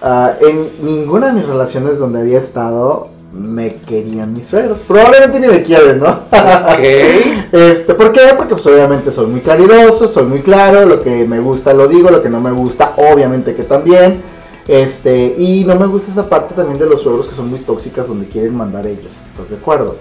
Ah, 0.00 0.34
en 0.40 0.68
ninguna 0.84 1.28
de 1.28 1.32
mis 1.32 1.46
relaciones 1.46 1.98
donde 1.98 2.20
había 2.20 2.38
estado 2.38 3.08
me 3.32 3.74
querían 3.76 4.32
mis 4.32 4.46
suegros. 4.46 4.82
Probablemente 4.82 5.40
ni 5.40 5.48
me 5.48 5.62
quieren, 5.62 6.00
¿no? 6.00 6.08
Ok. 6.08 6.78
Este, 7.50 7.94
¿Por 7.94 8.12
qué? 8.12 8.20
Porque 8.36 8.54
pues 8.54 8.66
obviamente 8.66 9.10
soy 9.10 9.26
muy 9.26 9.40
claridoso, 9.40 10.06
soy 10.06 10.24
muy 10.24 10.42
claro, 10.42 10.84
lo 10.84 11.02
que 11.02 11.24
me 11.24 11.40
gusta 11.40 11.72
lo 11.72 11.88
digo, 11.88 12.10
lo 12.10 12.22
que 12.22 12.28
no 12.28 12.40
me 12.40 12.50
gusta 12.50 12.92
obviamente 12.96 13.54
que 13.54 13.62
también. 13.62 14.22
Este, 14.66 15.34
y 15.38 15.64
no 15.64 15.74
me 15.76 15.86
gusta 15.86 16.12
esa 16.12 16.28
parte 16.28 16.54
también 16.54 16.78
de 16.78 16.84
los 16.84 17.00
suegros 17.00 17.26
que 17.26 17.34
son 17.34 17.48
muy 17.48 17.60
tóxicas 17.60 18.06
donde 18.06 18.26
quieren 18.26 18.54
mandar 18.54 18.86
ellos, 18.86 19.18
¿estás 19.26 19.48
de 19.48 19.56
acuerdo? 19.56 19.96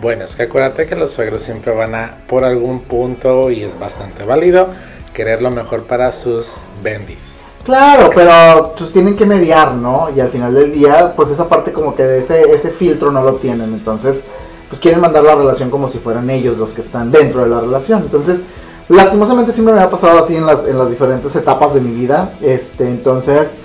Bueno, 0.00 0.22
es 0.22 0.36
que 0.36 0.44
acuérdate 0.44 0.86
que 0.86 0.94
los 0.94 1.10
suegros 1.10 1.42
siempre 1.42 1.74
van 1.74 1.94
a, 1.96 2.18
por 2.28 2.44
algún 2.44 2.82
punto, 2.82 3.50
y 3.50 3.64
es 3.64 3.76
bastante 3.76 4.24
válido, 4.24 4.68
querer 5.12 5.42
lo 5.42 5.50
mejor 5.50 5.82
para 5.84 6.12
sus 6.12 6.58
bendis. 6.84 7.45
Claro, 7.66 8.12
pero 8.14 8.74
pues 8.78 8.92
tienen 8.92 9.16
que 9.16 9.26
mediar, 9.26 9.74
¿no? 9.74 10.08
Y 10.14 10.20
al 10.20 10.28
final 10.28 10.54
del 10.54 10.70
día, 10.70 11.12
pues 11.16 11.30
esa 11.30 11.48
parte 11.48 11.72
como 11.72 11.96
que 11.96 12.04
de 12.04 12.20
ese, 12.20 12.42
ese 12.52 12.70
filtro 12.70 13.10
no 13.10 13.24
lo 13.24 13.34
tienen. 13.34 13.74
Entonces, 13.74 14.22
pues 14.68 14.80
quieren 14.80 15.00
mandar 15.00 15.24
la 15.24 15.34
relación 15.34 15.68
como 15.68 15.88
si 15.88 15.98
fueran 15.98 16.30
ellos 16.30 16.56
los 16.58 16.72
que 16.74 16.80
están 16.80 17.10
dentro 17.10 17.42
de 17.42 17.48
la 17.48 17.60
relación. 17.60 18.02
Entonces, 18.02 18.44
lastimosamente 18.88 19.50
siempre 19.50 19.74
me 19.74 19.80
ha 19.80 19.90
pasado 19.90 20.16
así 20.16 20.36
en 20.36 20.46
las, 20.46 20.64
en 20.64 20.78
las 20.78 20.90
diferentes 20.90 21.34
etapas 21.34 21.74
de 21.74 21.80
mi 21.80 21.90
vida. 21.90 22.30
Este, 22.40 22.88
entonces, 22.88 23.56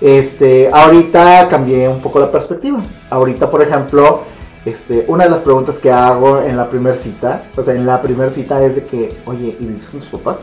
este, 0.00 0.68
ahorita 0.72 1.46
cambié 1.48 1.88
un 1.88 2.00
poco 2.00 2.18
la 2.18 2.32
perspectiva. 2.32 2.80
Ahorita, 3.08 3.52
por 3.52 3.62
ejemplo, 3.62 4.22
este, 4.64 5.04
una 5.06 5.22
de 5.24 5.30
las 5.30 5.42
preguntas 5.42 5.78
que 5.78 5.92
hago 5.92 6.40
en 6.40 6.56
la 6.56 6.68
primera 6.68 6.96
cita, 6.96 7.44
o 7.56 7.62
sea, 7.62 7.74
en 7.74 7.86
la 7.86 8.02
primera 8.02 8.30
cita 8.30 8.64
es 8.64 8.74
de 8.74 8.82
que, 8.82 9.16
oye, 9.26 9.56
¿y 9.60 9.64
vives 9.64 9.90
con 9.90 10.00
tus 10.00 10.08
papás? 10.08 10.38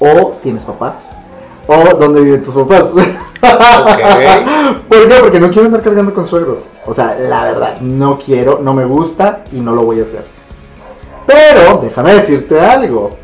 ¿O 0.00 0.38
tienes 0.42 0.64
papás? 0.64 1.14
¿O 1.72 1.94
dónde 1.94 2.20
viven 2.20 2.44
tus 2.44 2.54
papás? 2.54 2.90
¿Por 4.88 5.08
qué? 5.08 5.14
Porque 5.20 5.40
no 5.40 5.50
quiero 5.50 5.66
andar 5.66 5.80
cargando 5.80 6.12
con 6.12 6.26
suegros. 6.26 6.66
O 6.86 6.92
sea, 6.92 7.16
la 7.18 7.44
verdad, 7.44 7.80
no 7.80 8.18
quiero, 8.18 8.60
no 8.62 8.74
me 8.74 8.84
gusta 8.84 9.44
y 9.52 9.60
no 9.60 9.74
lo 9.74 9.82
voy 9.82 10.00
a 10.00 10.02
hacer. 10.02 10.26
Pero, 11.26 11.78
déjame 11.82 12.12
decirte 12.14 12.60
algo. 12.60 13.16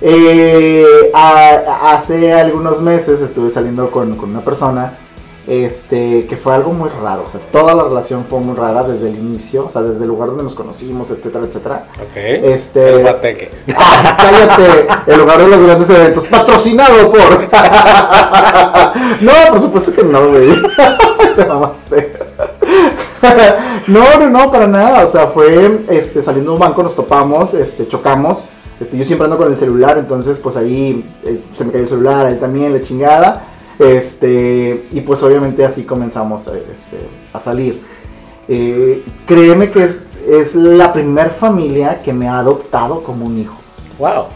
Eh, 0.00 1.10
hace 1.14 2.32
algunos 2.34 2.82
meses 2.82 3.22
estuve 3.22 3.48
saliendo 3.48 3.90
con, 3.90 4.16
con 4.16 4.30
una 4.30 4.40
persona 4.40 4.98
este, 5.46 6.26
que 6.26 6.36
fue 6.36 6.54
algo 6.54 6.72
muy 6.72 6.88
raro, 6.88 7.24
o 7.26 7.28
sea, 7.28 7.40
toda 7.52 7.74
la 7.74 7.84
relación 7.84 8.24
fue 8.24 8.40
muy 8.40 8.56
rara 8.56 8.82
desde 8.84 9.10
el 9.10 9.16
inicio, 9.16 9.66
o 9.66 9.70
sea, 9.70 9.82
desde 9.82 10.02
el 10.02 10.08
lugar 10.08 10.28
donde 10.28 10.44
nos 10.44 10.54
conocimos, 10.54 11.10
etcétera, 11.10 11.44
etcétera. 11.44 11.86
Ok. 12.00 12.16
Este, 12.16 12.94
El 12.94 13.02
guateque. 13.02 13.50
¡Ah, 13.76 14.16
cállate! 14.18 15.12
El 15.12 15.18
lugar 15.18 15.42
de 15.42 15.48
los 15.48 15.62
grandes 15.62 15.90
eventos, 15.90 16.24
patrocinado 16.24 17.10
por... 17.10 17.20
no, 19.20 19.32
por 19.50 19.60
supuesto 19.60 19.92
que 19.92 20.02
no, 20.02 20.28
güey. 20.28 20.50
Te 21.36 21.44
mamaste. 21.44 22.12
no, 23.88 24.18
no, 24.18 24.30
no, 24.30 24.50
para 24.50 24.66
nada, 24.66 25.04
o 25.04 25.08
sea, 25.08 25.26
fue, 25.26 25.84
este, 25.90 26.22
saliendo 26.22 26.52
de 26.52 26.54
un 26.54 26.60
banco 26.60 26.82
nos 26.82 26.94
topamos, 26.94 27.52
este, 27.54 27.86
chocamos, 27.86 28.44
este, 28.80 28.96
yo 28.96 29.04
siempre 29.04 29.26
ando 29.26 29.38
con 29.38 29.48
el 29.48 29.56
celular, 29.56 29.98
entonces, 29.98 30.38
pues 30.38 30.56
ahí 30.56 31.08
eh, 31.24 31.40
se 31.52 31.64
me 31.64 31.72
cayó 31.72 31.84
el 31.84 31.88
celular, 31.88 32.26
él 32.26 32.38
también, 32.38 32.72
la 32.72 32.82
chingada. 32.82 33.44
Este, 33.78 34.88
y 34.90 35.00
pues 35.00 35.22
obviamente 35.22 35.64
así 35.64 35.84
comenzamos 35.84 36.48
a, 36.48 36.52
este, 36.56 37.08
a 37.32 37.38
salir. 37.38 37.82
Eh, 38.48 39.04
créeme 39.26 39.70
que 39.70 39.84
es, 39.84 40.02
es 40.28 40.54
la 40.54 40.92
primer 40.92 41.30
familia 41.30 42.02
que 42.02 42.12
me 42.12 42.28
ha 42.28 42.38
adoptado 42.38 43.02
como 43.02 43.26
un 43.26 43.38
hijo. 43.38 43.56
Wow. 43.98 44.26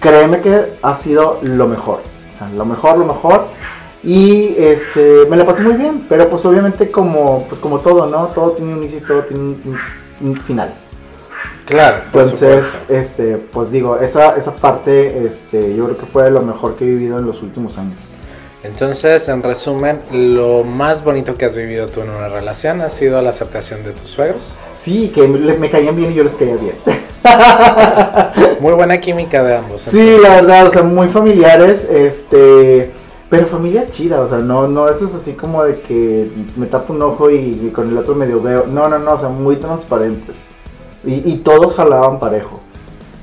Créeme 0.00 0.40
que 0.40 0.74
ha 0.80 0.94
sido 0.94 1.38
lo 1.42 1.66
mejor. 1.66 2.00
O 2.32 2.36
sea, 2.36 2.48
lo 2.50 2.64
mejor, 2.64 2.98
lo 2.98 3.04
mejor. 3.04 3.46
Y 4.02 4.54
este, 4.56 5.26
me 5.28 5.36
la 5.36 5.44
pasé 5.44 5.62
muy 5.64 5.74
bien, 5.74 6.06
pero 6.08 6.28
pues 6.28 6.44
obviamente 6.46 6.90
como, 6.90 7.44
pues 7.48 7.60
como 7.60 7.80
todo, 7.80 8.06
¿no? 8.06 8.28
Todo 8.28 8.52
tiene 8.52 8.72
un 8.72 8.78
inicio 8.78 8.98
y 8.98 9.02
todo 9.02 9.22
tiene 9.24 9.42
un, 9.42 9.78
un 10.20 10.36
final. 10.36 10.72
Claro. 11.66 12.04
Entonces, 12.06 12.64
supuesto. 12.64 12.94
este, 12.94 13.36
pues 13.36 13.70
digo, 13.70 13.98
esa, 13.98 14.36
esa 14.36 14.54
parte, 14.54 15.26
este, 15.26 15.74
yo 15.74 15.84
creo 15.84 15.98
que 15.98 16.06
fue 16.06 16.30
lo 16.30 16.42
mejor 16.42 16.76
que 16.76 16.84
he 16.84 16.88
vivido 16.88 17.18
en 17.18 17.26
los 17.26 17.42
últimos 17.42 17.76
años. 17.76 18.12
Entonces, 18.64 19.28
en 19.28 19.42
resumen, 19.42 20.00
lo 20.10 20.64
más 20.64 21.04
bonito 21.04 21.36
que 21.36 21.44
has 21.44 21.56
vivido 21.56 21.86
tú 21.86 22.00
en 22.00 22.10
una 22.10 22.28
relación 22.28 22.80
ha 22.80 22.88
sido 22.88 23.22
la 23.22 23.30
aceptación 23.30 23.84
de 23.84 23.92
tus 23.92 24.08
suegros. 24.08 24.56
Sí, 24.74 25.12
que 25.14 25.28
me, 25.28 25.70
caían 25.70 25.94
bien 25.94 26.10
y 26.10 26.14
yo 26.14 26.24
les 26.24 26.34
caía 26.34 26.56
bien. 26.56 26.74
Muy 28.60 28.72
buena 28.72 28.98
química 28.98 29.44
de 29.44 29.56
ambos. 29.56 29.82
Sí, 29.82 30.00
entonces. 30.00 30.22
la 30.22 30.34
verdad, 30.36 30.66
o 30.66 30.70
sea, 30.70 30.82
muy 30.82 31.06
familiares, 31.06 31.84
este, 31.84 32.92
pero 33.28 33.46
familia 33.46 33.88
chida, 33.88 34.20
o 34.20 34.26
sea, 34.26 34.38
no, 34.38 34.66
no, 34.66 34.88
eso 34.88 35.06
es 35.06 35.14
así 35.14 35.34
como 35.34 35.62
de 35.62 35.80
que 35.80 36.28
me 36.56 36.66
tapo 36.66 36.92
un 36.92 37.02
ojo 37.02 37.30
y, 37.30 37.36
y 37.36 37.70
con 37.72 37.88
el 37.88 37.96
otro 37.96 38.14
medio 38.14 38.42
veo, 38.42 38.66
no, 38.66 38.88
no, 38.88 38.98
no, 38.98 39.12
o 39.12 39.16
sea, 39.16 39.28
muy 39.28 39.56
transparentes. 39.56 40.46
Y, 41.04 41.30
y 41.30 41.36
todos 41.38 41.76
jalaban 41.76 42.18
parejo. 42.18 42.60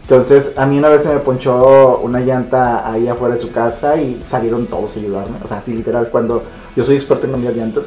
Entonces, 0.05 0.51
a 0.55 0.67
mí 0.67 0.77
una 0.77 0.89
vez 0.89 1.01
se 1.01 1.09
me 1.09 1.17
ponchó 1.17 1.99
una 2.03 2.19
llanta 2.19 2.87
ahí 2.91 3.07
afuera 3.07 3.33
de 3.33 3.41
su 3.41 3.51
casa 3.51 3.97
y 3.97 4.21
salieron 4.23 4.67
todos 4.67 4.95
a 4.95 4.99
ayudarme. 4.99 5.37
O 5.43 5.47
sea, 5.47 5.57
así 5.57 5.73
literal, 5.73 6.09
cuando 6.11 6.43
yo 6.75 6.83
soy 6.83 6.93
experto 6.93 7.25
en 7.25 7.31
cambiar 7.31 7.55
llantas. 7.55 7.85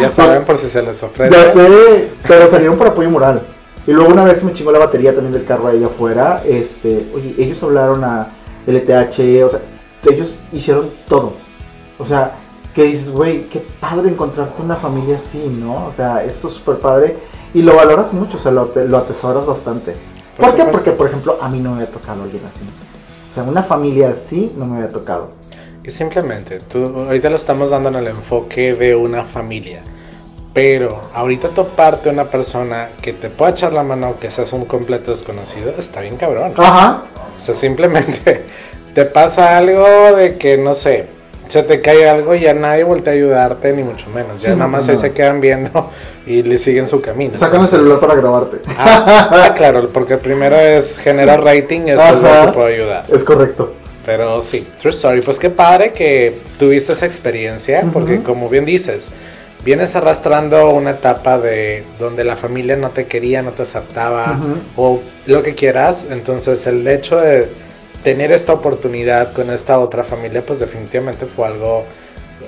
Ya 0.00 0.08
saben 0.08 0.44
por 0.46 0.56
si 0.56 0.68
se 0.68 0.80
les 0.82 1.02
ofrece. 1.02 1.34
Ya 1.34 1.52
sé, 1.52 2.10
pero 2.28 2.46
salieron 2.46 2.78
por 2.78 2.86
apoyo 2.86 3.10
moral. 3.10 3.42
Y 3.88 3.90
luego 3.90 4.12
una 4.12 4.22
vez 4.22 4.44
me 4.44 4.52
chingó 4.52 4.70
la 4.70 4.78
batería 4.78 5.12
también 5.12 5.32
del 5.32 5.44
carro 5.44 5.66
ahí 5.66 5.82
afuera. 5.82 6.42
Este, 6.44 7.08
oye, 7.12 7.34
ellos 7.38 7.60
hablaron 7.64 8.04
a 8.04 8.28
LTH, 8.64 9.44
o 9.44 9.48
sea, 9.48 9.62
ellos 10.08 10.38
hicieron 10.52 10.88
todo. 11.08 11.32
O 11.98 12.04
sea, 12.04 12.36
que 12.72 12.84
dices, 12.84 13.10
güey, 13.10 13.48
qué 13.48 13.66
padre 13.80 14.10
encontrarte 14.10 14.62
una 14.62 14.76
familia 14.76 15.16
así, 15.16 15.44
¿no? 15.48 15.86
O 15.86 15.92
sea, 15.92 16.22
esto 16.22 16.46
es 16.46 16.54
súper 16.54 16.76
padre. 16.76 17.16
Y 17.52 17.62
lo 17.62 17.74
valoras 17.74 18.12
mucho, 18.12 18.36
o 18.36 18.40
sea, 18.40 18.52
lo, 18.52 18.70
lo 18.76 18.96
atesoras 18.96 19.44
bastante. 19.44 19.96
Por 20.36 20.46
¿Por, 20.46 20.56
qué? 20.56 20.64
Porque, 20.64 20.92
por 20.92 21.06
ejemplo, 21.06 21.38
a 21.40 21.48
mí 21.48 21.60
no 21.60 21.70
me 21.70 21.82
había 21.82 21.90
tocado 21.90 22.22
alguien 22.22 22.44
así. 22.46 22.64
O 23.30 23.34
sea, 23.34 23.42
una 23.42 23.62
familia 23.62 24.10
así 24.10 24.52
no 24.56 24.66
me 24.66 24.76
había 24.76 24.90
tocado. 24.90 25.30
Y 25.82 25.90
simplemente, 25.90 26.60
tú, 26.60 26.84
ahorita 26.84 27.30
lo 27.30 27.36
estamos 27.36 27.70
dando 27.70 27.88
en 27.90 27.96
el 27.96 28.08
enfoque 28.08 28.74
de 28.74 28.94
una 28.96 29.24
familia. 29.24 29.82
Pero 30.52 31.10
ahorita 31.14 31.50
toparte 31.50 32.08
una 32.08 32.24
persona 32.24 32.90
que 33.00 33.12
te 33.12 33.28
pueda 33.28 33.50
echar 33.50 33.72
la 33.72 33.82
mano, 33.82 34.18
que 34.18 34.30
seas 34.30 34.52
un 34.52 34.64
completo 34.64 35.10
desconocido, 35.10 35.70
está 35.76 36.00
bien 36.00 36.16
cabrón. 36.16 36.52
Ajá. 36.56 37.04
O 37.36 37.38
sea, 37.38 37.54
simplemente 37.54 38.46
te 38.94 39.04
pasa 39.04 39.56
algo 39.56 39.84
de 40.16 40.36
que, 40.38 40.56
no 40.56 40.74
sé, 40.74 41.15
se 41.48 41.62
te 41.62 41.80
cae 41.80 42.08
algo 42.08 42.34
y 42.34 42.40
ya 42.40 42.54
nadie 42.54 42.84
voltea 42.84 43.12
a 43.12 43.16
ayudarte, 43.16 43.72
ni 43.72 43.82
mucho 43.82 44.08
menos. 44.10 44.40
Ya 44.40 44.50
Sí, 44.50 44.56
nada 44.56 44.66
no, 44.66 44.68
más 44.68 44.86
no. 44.86 44.92
ahí 44.92 44.96
se 44.96 45.12
quedan 45.12 45.40
viendo 45.40 45.90
y 46.26 46.42
le 46.42 46.58
siguen 46.58 46.86
su 46.86 47.00
camino. 47.00 47.36
Sacan 47.36 47.60
el 47.62 47.66
celular 47.68 48.00
para 48.00 48.14
grabarte. 48.14 48.58
Ah, 48.78 49.28
ah, 49.48 49.54
claro, 49.54 49.88
porque 49.92 50.16
primero 50.16 50.56
es 50.56 50.96
generar 50.98 51.42
rating 51.42 51.82
y 51.82 51.90
después 51.92 52.12
Ajá. 52.24 52.46
se 52.46 52.52
puede 52.52 52.74
ayudar. 52.74 53.04
Es 53.08 53.24
correcto. 53.24 53.74
Pero 54.04 54.40
sí, 54.42 54.68
true 54.78 54.90
story. 54.90 55.20
Pues 55.20 55.38
qué 55.38 55.50
padre 55.50 55.92
que 55.92 56.38
tuviste 56.58 56.92
esa 56.92 57.06
experiencia, 57.06 57.84
porque 57.92 58.22
como 58.22 58.48
bien 58.48 58.64
dices, 58.64 59.10
vienes 59.64 59.96
arrastrando 59.96 60.70
una 60.70 60.90
etapa 60.92 61.38
de 61.38 61.82
donde 61.98 62.22
la 62.22 62.36
familia 62.36 62.76
no 62.76 62.90
te 62.90 63.06
quería, 63.06 63.42
no 63.42 63.50
te 63.50 63.62
aceptaba 63.62 64.38
o 64.76 65.00
lo 65.26 65.42
que 65.42 65.56
quieras. 65.56 66.06
Entonces 66.08 66.68
el 66.68 66.86
hecho 66.86 67.16
de 67.16 67.48
tener 68.02 68.32
esta 68.32 68.52
oportunidad 68.52 69.32
con 69.32 69.50
esta 69.50 69.78
otra 69.78 70.04
familia, 70.04 70.44
pues 70.44 70.58
definitivamente 70.58 71.26
fue 71.26 71.46
algo 71.46 71.84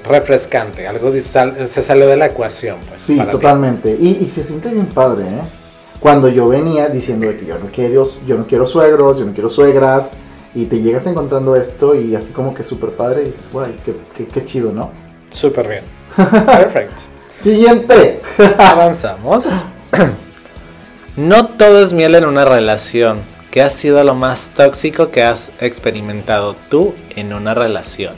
refrescante, 0.04 0.86
algo 0.86 1.10
se 1.12 1.82
salió 1.82 2.06
de 2.06 2.16
la 2.16 2.26
ecuación. 2.26 2.78
Pues, 2.88 3.02
Sí, 3.02 3.18
totalmente. 3.30 3.96
Y, 3.98 4.18
y 4.20 4.28
se 4.28 4.42
siente 4.42 4.70
bien 4.70 4.86
padre, 4.86 5.24
¿eh? 5.24 5.40
Cuando 6.00 6.28
yo 6.28 6.48
venía 6.48 6.88
diciendo 6.88 7.26
de 7.26 7.36
que 7.36 7.46
yo 7.46 7.58
no 7.58 7.66
quiero, 7.72 8.08
yo 8.24 8.38
no 8.38 8.46
quiero 8.46 8.64
suegros, 8.66 9.18
yo 9.18 9.24
no 9.24 9.32
quiero 9.32 9.48
suegras, 9.48 10.10
y 10.54 10.66
te 10.66 10.80
llegas 10.80 11.06
encontrando 11.06 11.56
esto 11.56 11.94
y 11.94 12.14
así 12.14 12.32
como 12.32 12.54
que 12.54 12.62
súper 12.62 12.90
padre, 12.90 13.22
y 13.22 13.24
dices, 13.26 13.48
guay, 13.52 13.74
qué, 13.84 13.96
qué, 14.16 14.26
qué 14.26 14.44
chido, 14.44 14.72
¿no? 14.72 14.90
Súper 15.30 15.68
bien. 15.68 15.84
Perfecto. 16.46 17.02
Siguiente. 17.36 18.20
Avanzamos. 18.58 19.64
No 21.16 21.48
todo 21.48 21.82
es 21.82 21.92
miel 21.92 22.14
en 22.14 22.26
una 22.26 22.44
relación. 22.44 23.22
¿Qué 23.50 23.62
ha 23.62 23.70
sido 23.70 24.02
lo 24.04 24.14
más 24.14 24.50
tóxico 24.54 25.10
que 25.10 25.22
has 25.22 25.50
experimentado 25.60 26.54
tú 26.68 26.94
en 27.16 27.32
una 27.32 27.54
relación? 27.54 28.14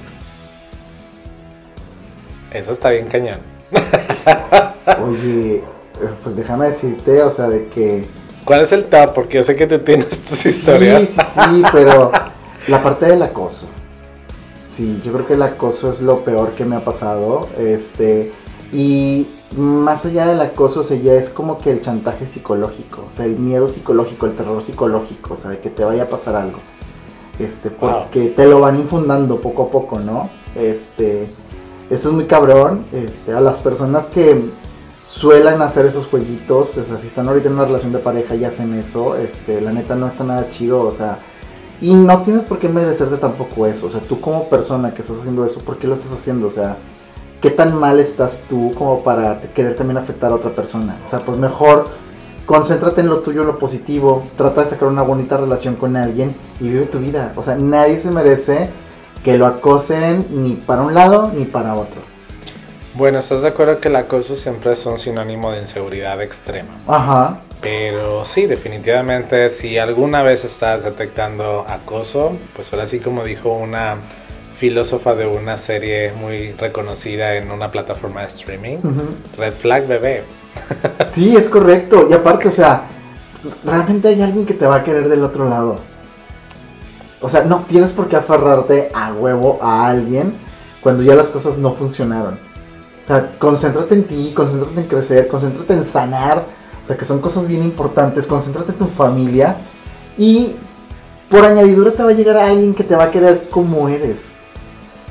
Eso 2.53 2.73
está 2.73 2.91
bien 2.91 3.07
cañón. 3.07 3.39
Oye, 5.07 5.57
eh, 5.57 5.63
pues 6.23 6.35
déjame 6.37 6.67
decirte, 6.67 7.23
o 7.23 7.31
sea, 7.31 7.49
de 7.49 7.69
que... 7.69 8.07
¿Cuál 8.45 8.63
es 8.63 8.73
el 8.73 8.85
top? 8.87 9.15
Porque 9.15 9.37
yo 9.39 9.45
sé 9.45 9.55
que 9.55 9.67
tú 9.69 9.79
tienes 9.79 10.09
tus 10.09 10.39
Sí, 10.39 10.49
historias. 10.49 11.05
sí, 11.11 11.21
sí, 11.23 11.63
pero 11.73 12.11
la 12.67 12.83
parte 12.83 13.07
del 13.07 13.23
acoso. 13.23 13.69
Sí, 14.67 15.01
yo 15.05 15.13
creo 15.13 15.27
que 15.27 15.35
el 15.35 15.43
acoso 15.43 15.91
es 15.91 16.01
lo 16.01 16.25
peor 16.25 16.53
que 16.53 16.65
me 16.65 16.75
ha 16.75 16.85
pasado. 16.85 17.49
Este, 17.59 18.33
y 18.73 19.27
más 19.57 20.07
allá 20.07 20.27
del 20.27 20.41
acoso, 20.41 20.81
o 20.81 20.85
sea, 20.85 20.97
ya 20.99 21.15
es 21.15 21.31
como 21.31 21.59
que 21.59 21.71
el 21.71 21.81
chantaje 21.81 22.27
psicológico, 22.27 23.05
o 23.11 23.13
sea, 23.13 23.25
el 23.25 23.37
miedo 23.37 23.67
psicológico, 23.67 24.27
el 24.27 24.37
terror 24.37 24.63
psicológico, 24.63 25.35
o 25.35 25.37
sea, 25.37 25.51
de 25.51 25.59
que 25.59 25.71
te 25.71 25.85
vaya 25.85 26.05
a 26.05 26.09
pasar 26.09 26.37
algo. 26.37 26.59
Este, 27.39 27.71
Wow. 27.71 28.03
porque 28.03 28.29
te 28.29 28.47
lo 28.47 28.61
van 28.61 28.77
infundando 28.79 29.41
poco 29.41 29.65
a 29.65 29.69
poco, 29.69 29.99
¿no? 29.99 30.31
Este, 30.55 31.29
eso 31.89 32.09
es 32.11 32.15
muy 32.15 32.27
cabrón. 32.27 32.85
Este, 32.93 33.33
a 33.33 33.41
las 33.41 33.61
personas 33.61 34.07
que 34.07 34.51
suelen 35.03 35.61
hacer 35.63 35.87
esos 35.87 36.07
jueguitos, 36.07 36.77
o 36.77 36.85
sea, 36.85 36.99
si 36.99 37.07
están 37.09 37.29
ahorita 37.29 37.49
en 37.49 37.55
una 37.55 37.65
relación 37.65 37.93
de 37.93 37.99
pareja 37.99 38.37
y 38.37 38.45
hacen 38.45 38.75
eso, 38.75 39.17
este, 39.17 39.61
la 39.61 39.73
neta 39.73 39.97
no 39.97 40.07
está 40.07 40.23
nada 40.23 40.49
chido, 40.51 40.83
o 40.83 40.93
sea, 40.93 41.19
y 41.81 41.95
no 41.95 42.23
tienes 42.23 42.45
por 42.45 42.59
qué 42.59 42.69
merecerte 42.69 43.17
tampoco 43.17 43.67
eso, 43.67 43.87
o 43.87 43.91
sea, 43.91 44.01
tú 44.01 44.21
como 44.21 44.45
persona 44.49 44.93
que 44.95 45.01
estás 45.03 45.19
haciendo 45.19 45.45
eso, 45.45 45.61
¿por 45.61 45.79
qué 45.79 45.89
lo 45.89 45.95
estás 45.95 46.13
haciendo? 46.13 46.47
O 46.47 46.51
sea, 46.51 46.77
¿qué 47.41 47.51
tan 47.51 47.75
mal 47.75 48.01
estás 48.01 48.45
tú 48.49 48.73
como 48.77 49.03
para 49.03 49.41
querer 49.41 49.75
también 49.75 49.99
afectar 49.99 50.31
a 50.31 50.35
otra 50.35 50.55
persona? 50.55 50.99
O 51.05 51.09
sea, 51.09 51.21
pues 51.21 51.39
mejor 51.39 51.89
concéntrate 52.47 53.01
en 53.01 53.09
lo 53.09 53.21
tuyo, 53.21 53.43
en 53.43 53.47
lo 53.47 53.59
positivo, 53.59 54.27
trata 54.37 54.63
de 54.63 54.67
sacar 54.67 54.89
una 54.89 55.03
bonita 55.03 55.37
relación 55.37 55.77
con 55.77 55.97
alguien 55.97 56.35
y 56.61 56.69
vive 56.69 56.87
tu 56.87 56.99
vida, 56.99 57.33
o 57.37 57.43
sea, 57.43 57.55
nadie 57.57 57.97
se 57.97 58.11
merece 58.11 58.71
que 59.25 59.39
lo 59.39 59.47
acosen 59.47 60.27
ni 60.31 60.55
para 60.55 60.83
un 60.83 60.95
lado 60.95 61.31
ni 61.35 61.45
para 61.45 61.75
otro. 61.75 62.01
Bueno, 62.95 63.19
¿estás 63.19 63.43
de 63.43 63.49
acuerdo 63.49 63.79
que 63.79 63.89
el 63.89 63.97
acoso 63.97 64.35
siempre 64.35 64.73
es 64.73 64.85
un 64.85 64.99
sinónimo 64.99 65.53
de 65.53 65.61
inseguridad 65.61 66.21
extrema? 66.21 66.71
Ajá. 66.89 67.41
Pero 67.61 68.25
sí, 68.25 68.47
definitivamente, 68.47 69.49
si 69.49 69.79
alguna 69.79 70.23
vez 70.23 70.45
estás 70.45 70.83
detectando 70.83 71.65
acoso, 71.69 72.33
pues 72.57 72.73
ahora 72.73 72.87
sí 72.87 72.99
como 72.99 73.23
dijo 73.23 73.51
una 73.51 73.99
filósofa 74.61 75.15
de 75.15 75.27
una 75.27 75.57
serie 75.57 76.13
muy 76.13 76.53
reconocida 76.53 77.37
en 77.37 77.51
una 77.51 77.71
plataforma 77.71 78.21
de 78.21 78.27
streaming. 78.27 78.77
Red 79.39 79.55
Flag 79.55 79.87
Bebé. 79.87 80.23
Sí, 81.09 81.35
es 81.35 81.49
correcto. 81.49 82.07
Y 82.11 82.13
aparte, 82.13 82.49
o 82.49 82.53
sea, 82.53 82.83
realmente 83.65 84.09
hay 84.09 84.21
alguien 84.21 84.45
que 84.45 84.53
te 84.53 84.67
va 84.67 84.77
a 84.77 84.85
querer 84.85 85.09
del 85.09 85.25
otro 85.25 85.49
lado. 85.49 85.79
O 87.23 87.29
sea, 87.31 87.45
no 87.45 87.65
tienes 87.67 87.93
por 87.95 88.09
qué 88.09 88.17
aferrarte 88.17 88.91
a 88.93 89.15
huevo 89.15 89.59
a 89.63 89.87
alguien 89.87 90.35
cuando 90.83 91.03
ya 91.03 91.15
las 91.15 91.31
cosas 91.31 91.57
no 91.57 91.73
funcionaron. 91.73 92.35
O 93.03 93.07
sea, 93.07 93.33
concéntrate 93.39 93.95
en 93.95 94.05
ti, 94.05 94.33
concéntrate 94.37 94.79
en 94.79 94.87
crecer, 94.87 95.27
concéntrate 95.29 95.73
en 95.73 95.87
sanar. 95.87 96.45
O 96.83 96.85
sea, 96.85 96.99
que 96.99 97.07
son 97.07 97.21
cosas 97.21 97.49
bien 97.49 97.63
importantes. 97.63 98.27
Concéntrate 98.27 98.73
en 98.73 98.79
tu 98.79 98.87
familia. 98.87 99.57
Y 100.19 100.57
por 101.31 101.47
añadidura 101.47 101.93
te 101.93 102.03
va 102.03 102.11
a 102.11 102.15
llegar 102.15 102.37
alguien 102.37 102.75
que 102.75 102.85
te 102.85 102.95
va 102.95 103.05
a 103.05 103.11
querer 103.11 103.49
como 103.51 103.89
eres. 103.89 104.35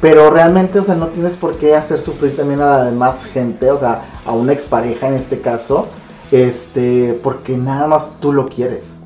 Pero 0.01 0.29
realmente, 0.29 0.79
o 0.79 0.83
sea, 0.83 0.95
no 0.95 1.07
tienes 1.07 1.35
por 1.35 1.57
qué 1.57 1.75
hacer 1.75 1.99
sufrir 1.99 2.35
también 2.35 2.61
a 2.61 2.77
la 2.77 2.83
demás 2.85 3.25
gente, 3.25 3.69
o 3.69 3.77
sea, 3.77 4.03
a 4.25 4.31
una 4.31 4.53
expareja 4.53 5.07
en 5.09 5.15
este 5.15 5.41
caso, 5.41 5.87
este, 6.31 7.19
porque 7.21 7.57
nada 7.57 7.87
más 7.87 8.13
tú 8.21 8.31
lo 8.31 8.47
quieres. 8.47 8.99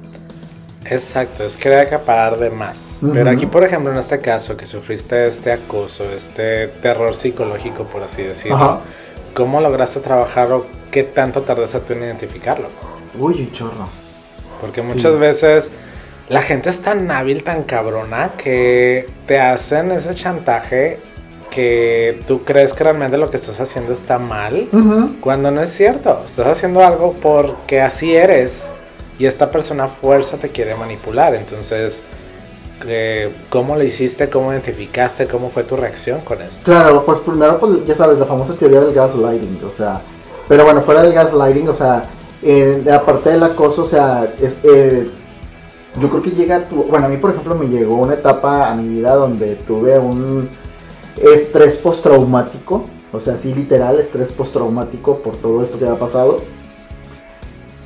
Exacto, 0.86 1.44
es 1.46 1.56
querer 1.58 1.80
acaparar 1.88 2.38
de 2.38 2.50
más. 2.50 3.00
Pero 3.14 3.30
aquí, 3.30 3.46
por 3.46 3.64
ejemplo, 3.64 3.92
en 3.92 3.98
este 3.98 4.20
caso, 4.20 4.58
que 4.58 4.66
sufriste 4.66 5.26
este 5.28 5.52
acoso, 5.54 6.04
este 6.16 6.68
terror 6.68 7.16
psicológico, 7.16 7.86
por 7.86 8.04
así 8.04 8.22
decirlo, 8.22 8.58
Ajá. 8.58 8.80
¿cómo 9.34 9.62
lograste 9.62 10.02
trabajarlo? 10.02 10.66
¿Qué 10.92 11.04
tanto 11.04 11.42
tardaste 11.42 11.80
tú 11.80 11.94
en 11.94 12.04
identificarlo? 12.04 12.68
Uy, 13.18 13.42
un 13.42 13.52
chorro. 13.54 13.88
Porque 14.60 14.82
Sí. 14.82 14.88
muchas 14.94 15.18
veces 15.18 15.72
la 16.34 16.42
gente 16.42 16.70
es 16.72 16.82
tan 16.82 17.12
hábil, 17.12 17.44
tan 17.44 17.62
cabrona, 17.62 18.32
que 18.36 19.08
te 19.28 19.40
hacen 19.40 19.92
ese 19.92 20.16
chantaje 20.16 20.98
que 21.52 22.24
tú 22.26 22.44
crees 22.44 22.74
que 22.74 22.84
realmente 22.84 23.20
lo 23.20 23.30
que 23.30 23.38
estás 23.38 23.60
haciendo 23.60 23.94
está 23.94 24.18
mal, 24.18 24.68
cuando 25.22 25.52
no 25.52 25.62
es 25.62 25.70
cierto. 25.70 26.24
Estás 26.26 26.48
haciendo 26.48 26.84
algo 26.84 27.14
porque 27.22 27.82
así 27.82 28.16
eres 28.16 28.72
y 29.20 29.28
esta 29.28 29.52
persona 29.52 29.88
fuerza 29.88 30.38
te 30.38 30.50
quiere 30.50 30.74
manipular. 30.74 31.36
Entonces, 31.36 32.04
eh, 32.88 33.32
¿cómo 33.52 33.76
lo 33.76 33.84
hiciste? 33.84 34.28
¿Cómo 34.28 34.52
identificaste? 34.52 35.28
¿Cómo 35.28 35.52
fue 35.52 35.64
tu 35.64 35.76
reacción 35.76 36.22
con 36.22 36.42
esto? 36.42 36.66
Claro, 36.66 37.06
pues 37.06 37.20
primero, 37.20 37.60
pues 37.60 37.86
ya 37.86 37.94
sabes, 37.94 38.18
la 38.18 38.26
famosa 38.26 38.56
teoría 38.56 38.80
del 38.80 38.96
gaslighting, 38.96 39.60
o 39.64 39.72
sea, 39.72 40.02
pero 40.48 40.64
bueno, 40.66 40.82
fuera 40.82 41.04
del 41.04 41.14
gaslighting, 41.14 41.70
o 41.70 41.76
sea, 41.76 42.06
en 42.42 42.84
la 42.86 43.06
parte 43.06 43.30
del 43.30 43.44
acoso, 43.44 43.84
o 43.84 43.86
sea, 43.86 44.34
es, 44.42 44.58
eh, 44.64 45.08
yo 46.00 46.10
creo 46.10 46.22
que 46.22 46.32
llega, 46.32 46.56
a 46.58 46.70
tu, 46.70 46.84
bueno, 46.84 47.06
a 47.06 47.10
mí 47.10 47.18
por 47.18 47.32
ejemplo 47.32 47.56
me 47.56 47.68
llegó 47.68 47.96
una 47.96 48.16
etapa 48.16 48.70
a 48.70 48.76
mi 48.76 48.88
vida 48.88 49.16
donde 49.16 49.56
tuve 49.56 50.00
un 50.00 50.50
estrés 51.22 51.78
postraumático, 51.78 52.86
o 53.12 53.20
sea, 53.20 53.38
sí 53.38 53.54
literal, 53.54 54.00
estrés 54.00 54.32
postraumático 54.32 55.20
por 55.20 55.36
todo 55.36 55.62
esto 55.62 55.78
que 55.78 55.86
había 55.86 56.00
pasado, 56.00 56.38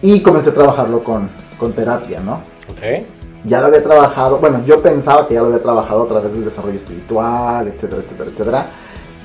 y 0.01 0.21
comencé 0.21 0.51
a 0.51 0.53
trabajarlo 0.53 1.03
con, 1.03 1.29
con 1.57 1.73
terapia, 1.73 2.19
¿no? 2.19 2.41
¿Ok? 2.69 3.05
ya 3.47 3.61
lo 3.61 3.67
había 3.67 3.83
trabajado, 3.83 4.39
bueno, 4.39 4.63
yo 4.65 4.81
pensaba 4.81 5.27
que 5.27 5.35
ya 5.35 5.41
lo 5.41 5.47
había 5.47 5.61
trabajado 5.61 6.03
a 6.03 6.07
través 6.07 6.33
del 6.33 6.45
desarrollo 6.45 6.75
espiritual, 6.75 7.67
etcétera, 7.67 8.01
etcétera, 8.03 8.29
etcétera, 8.31 8.69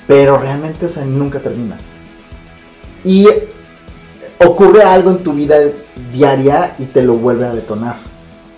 pero 0.06 0.38
realmente, 0.38 0.86
o 0.86 0.88
sea, 0.88 1.04
nunca 1.04 1.40
terminas. 1.40 1.92
Y 3.04 3.26
ocurre 4.44 4.82
algo 4.82 5.10
en 5.10 5.18
tu 5.18 5.32
vida 5.32 5.56
diaria 6.12 6.74
y 6.78 6.86
te 6.86 7.02
lo 7.02 7.14
vuelve 7.14 7.46
a 7.46 7.52
detonar. 7.52 7.96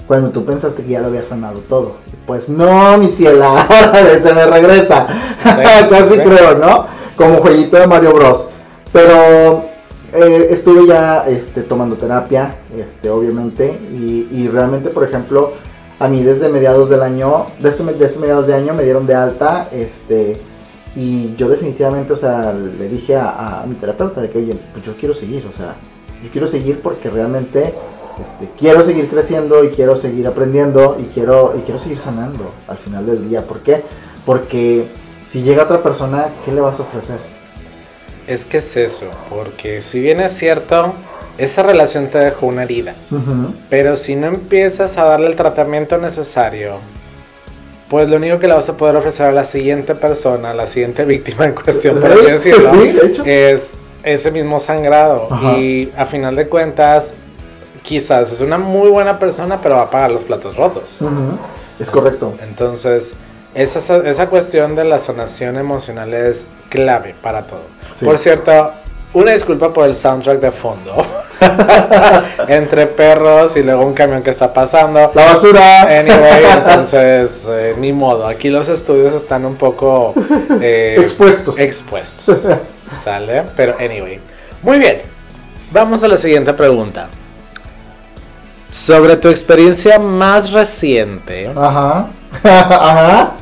Cuando 0.07 0.31
tú 0.31 0.45
pensaste 0.45 0.83
que 0.83 0.91
ya 0.91 1.01
lo 1.01 1.07
había 1.07 1.23
sanado 1.23 1.61
todo. 1.61 1.97
Pues 2.27 2.49
no, 2.49 2.99
mi 2.99 3.09
ciela, 3.09 3.63
ahora 3.69 4.19
se 4.19 4.35
me 4.35 4.47
regresa. 4.47 5.07
Casi 5.91 6.19
creo, 6.19 6.57
¿no? 6.57 6.87
Como 7.17 7.39
jueguito 7.39 7.79
de 7.79 7.87
Mario 7.87 8.13
Bros. 8.13 8.51
Pero 8.93 9.65
eh, 10.13 10.47
estuve 10.51 10.87
ya 10.87 11.25
este, 11.27 11.63
tomando 11.63 11.97
terapia, 11.97 12.57
este, 12.77 13.11
obviamente, 13.11 13.67
y, 13.67 14.29
y 14.31 14.49
realmente, 14.49 14.91
por 14.91 15.05
ejemplo, 15.05 15.53
a 15.99 16.09
mí 16.09 16.23
desde 16.23 16.49
mediados 16.49 16.89
del 16.89 17.03
año, 17.03 17.47
desde, 17.59 17.85
desde 17.95 18.21
mediados 18.21 18.47
de 18.47 18.55
año 18.55 18.75
me 18.75 18.85
dieron 18.85 19.07
de 19.07 19.15
alta, 19.15 19.69
este, 19.73 20.41
y 20.95 21.35
yo 21.35 21.49
definitivamente, 21.49 22.13
o 22.13 22.17
sea, 22.17 22.53
le 22.53 22.89
dije 22.89 23.17
a, 23.17 23.63
a 23.63 23.67
mi 23.67 23.75
terapeuta 23.75 24.21
de 24.21 24.31
que, 24.31 24.39
oye, 24.39 24.57
pues 24.73 24.85
yo 24.85 24.97
quiero 24.97 25.15
seguir, 25.15 25.47
o 25.49 25.53
sea, 25.53 25.75
yo 26.23 26.31
quiero 26.31 26.47
seguir 26.47 26.81
porque 26.81 27.11
realmente 27.11 27.75
este, 28.21 28.51
quiero 28.59 28.83
seguir 28.83 29.09
creciendo 29.09 29.65
y 29.65 29.71
quiero 29.71 29.97
seguir 29.97 30.27
aprendiendo 30.27 30.97
y 31.01 31.05
quiero, 31.05 31.55
y 31.59 31.63
quiero 31.63 31.79
seguir 31.79 31.99
sanando 31.99 32.53
al 32.69 32.77
final 32.77 33.07
del 33.07 33.29
día. 33.29 33.43
¿Por 33.43 33.61
qué? 33.61 33.83
Porque 34.25 34.87
si 35.27 35.43
llega 35.43 35.65
otra 35.65 35.83
persona, 35.83 36.29
¿qué 36.45 36.53
le 36.53 36.61
vas 36.61 36.81
a 36.81 36.85
ofrecer? 36.85 37.19
Es 38.27 38.45
que 38.47 38.59
es 38.59 38.77
eso, 38.77 39.07
porque 39.29 39.83
si 39.83 40.01
bien 40.01 40.21
es 40.21 40.33
cierto, 40.33 40.95
esa 41.37 41.63
relación 41.63 42.09
te 42.09 42.19
dejó 42.19 42.47
una 42.47 42.63
herida. 42.63 42.95
Ujú. 43.11 43.53
Pero 43.69 43.97
si 43.97 44.17
no 44.17 44.29
empiezas 44.29 44.97
a 44.97 45.05
darle 45.05 45.27
el 45.27 45.37
tratamiento 45.37 45.99
necesario, 45.99 46.77
pues 47.89 48.09
lo 48.09 48.17
único 48.17 48.39
que 48.39 48.47
le 48.49 48.55
vas 48.55 48.69
a 48.69 48.77
poder 48.77 48.97
ofrecer 48.97 49.27
a 49.27 49.33
la 49.33 49.45
siguiente 49.45 49.95
persona, 49.95 50.51
a 50.53 50.55
la 50.55 50.67
siguiente 50.67 51.05
víctima 51.05 51.45
en 51.45 51.53
cuestión, 51.55 52.01
por 52.01 52.11
así 52.13 52.27
decirlo, 52.31 52.71
Sí, 52.71 52.93
de 52.93 53.07
hecho. 53.07 53.25
es 53.27 53.71
ese 54.03 54.31
mismo 54.31 54.59
sangrado. 54.59 55.29
Ajá. 55.31 55.59
Y 55.59 55.93
a 55.97 56.07
final 56.07 56.35
de 56.35 56.49
cuentas, 56.49 57.13
quizás 57.85 58.33
es 58.33 58.41
una 58.41 58.59
muy 58.59 58.89
buena 58.89 59.19
persona, 59.19 59.61
pero 59.61 59.77
va 59.77 59.83
a 59.83 59.91
pagar 59.91 60.11
los 60.11 60.25
platos 60.25 60.57
rotos. 60.57 61.01
Es 61.79 61.91
correcto. 61.91 62.35
Entonces, 62.43 63.13
esa, 63.55 63.99
esa 63.99 64.29
cuestión 64.29 64.75
de 64.75 64.85
la 64.85 64.99
sanación 64.99 65.57
emocional 65.59 66.13
es 66.15 66.49
clave 66.71 67.15
para 67.23 67.47
todo. 67.47 67.63
Sí. 67.93 68.05
Por 68.07 68.19
cierto, 68.19 68.73
una 69.13 69.33
disculpa 69.33 69.73
por 69.73 69.87
el 69.87 69.95
soundtrack 69.95 70.41
de 70.41 70.51
fondo. 70.51 70.97
Entre 72.49 72.87
perros 72.87 73.55
y 73.57 73.63
luego 73.63 73.85
un 73.85 73.93
camión 73.93 74.23
que 74.23 74.31
está 74.31 74.53
pasando. 74.53 75.13
La 75.15 75.25
basura. 75.27 75.83
Anyway, 75.83 76.45
entonces, 76.57 77.47
eh, 77.51 77.75
ni 77.79 77.93
modo. 77.93 78.27
Aquí 78.27 78.49
los 78.49 78.69
estudios 78.69 79.13
están 79.13 79.45
un 79.45 79.57
poco 79.57 80.15
eh, 80.61 80.97
Expuestos. 80.99 81.59
expuestos. 81.59 82.49
¿Sale? 83.05 83.45
Pero, 83.55 83.75
anyway. 83.79 84.21
Muy 84.63 84.79
bien. 84.79 85.03
Vamos 85.71 86.03
a 86.03 86.09
la 86.09 86.17
siguiente 86.17 86.53
pregunta. 86.55 87.09
Sobre 88.79 89.17
tu 89.17 89.29
experiencia 89.29 90.01
más 90.01 90.51
reciente, 90.51 91.49
Ajá. 91.55 92.09
Ajá. 92.43 93.33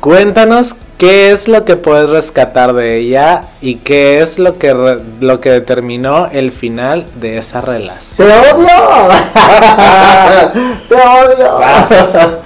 cuéntanos 0.00 0.74
qué 0.98 1.32
es 1.32 1.48
lo 1.48 1.64
que 1.64 1.76
puedes 1.76 2.10
rescatar 2.10 2.74
de 2.74 2.98
ella 2.98 3.44
y 3.62 3.76
qué 3.76 4.20
es 4.20 4.38
lo 4.38 4.58
que, 4.58 4.74
re- 4.74 5.00
lo 5.20 5.40
que 5.40 5.50
determinó 5.50 6.26
el 6.30 6.52
final 6.52 7.06
de 7.14 7.38
esa 7.38 7.62
relación. 7.62 8.28
¡Te 8.28 8.34
odio! 8.52 8.68
¡Te 10.90 10.94
odio! 10.94 11.58
Sas. 11.58 12.36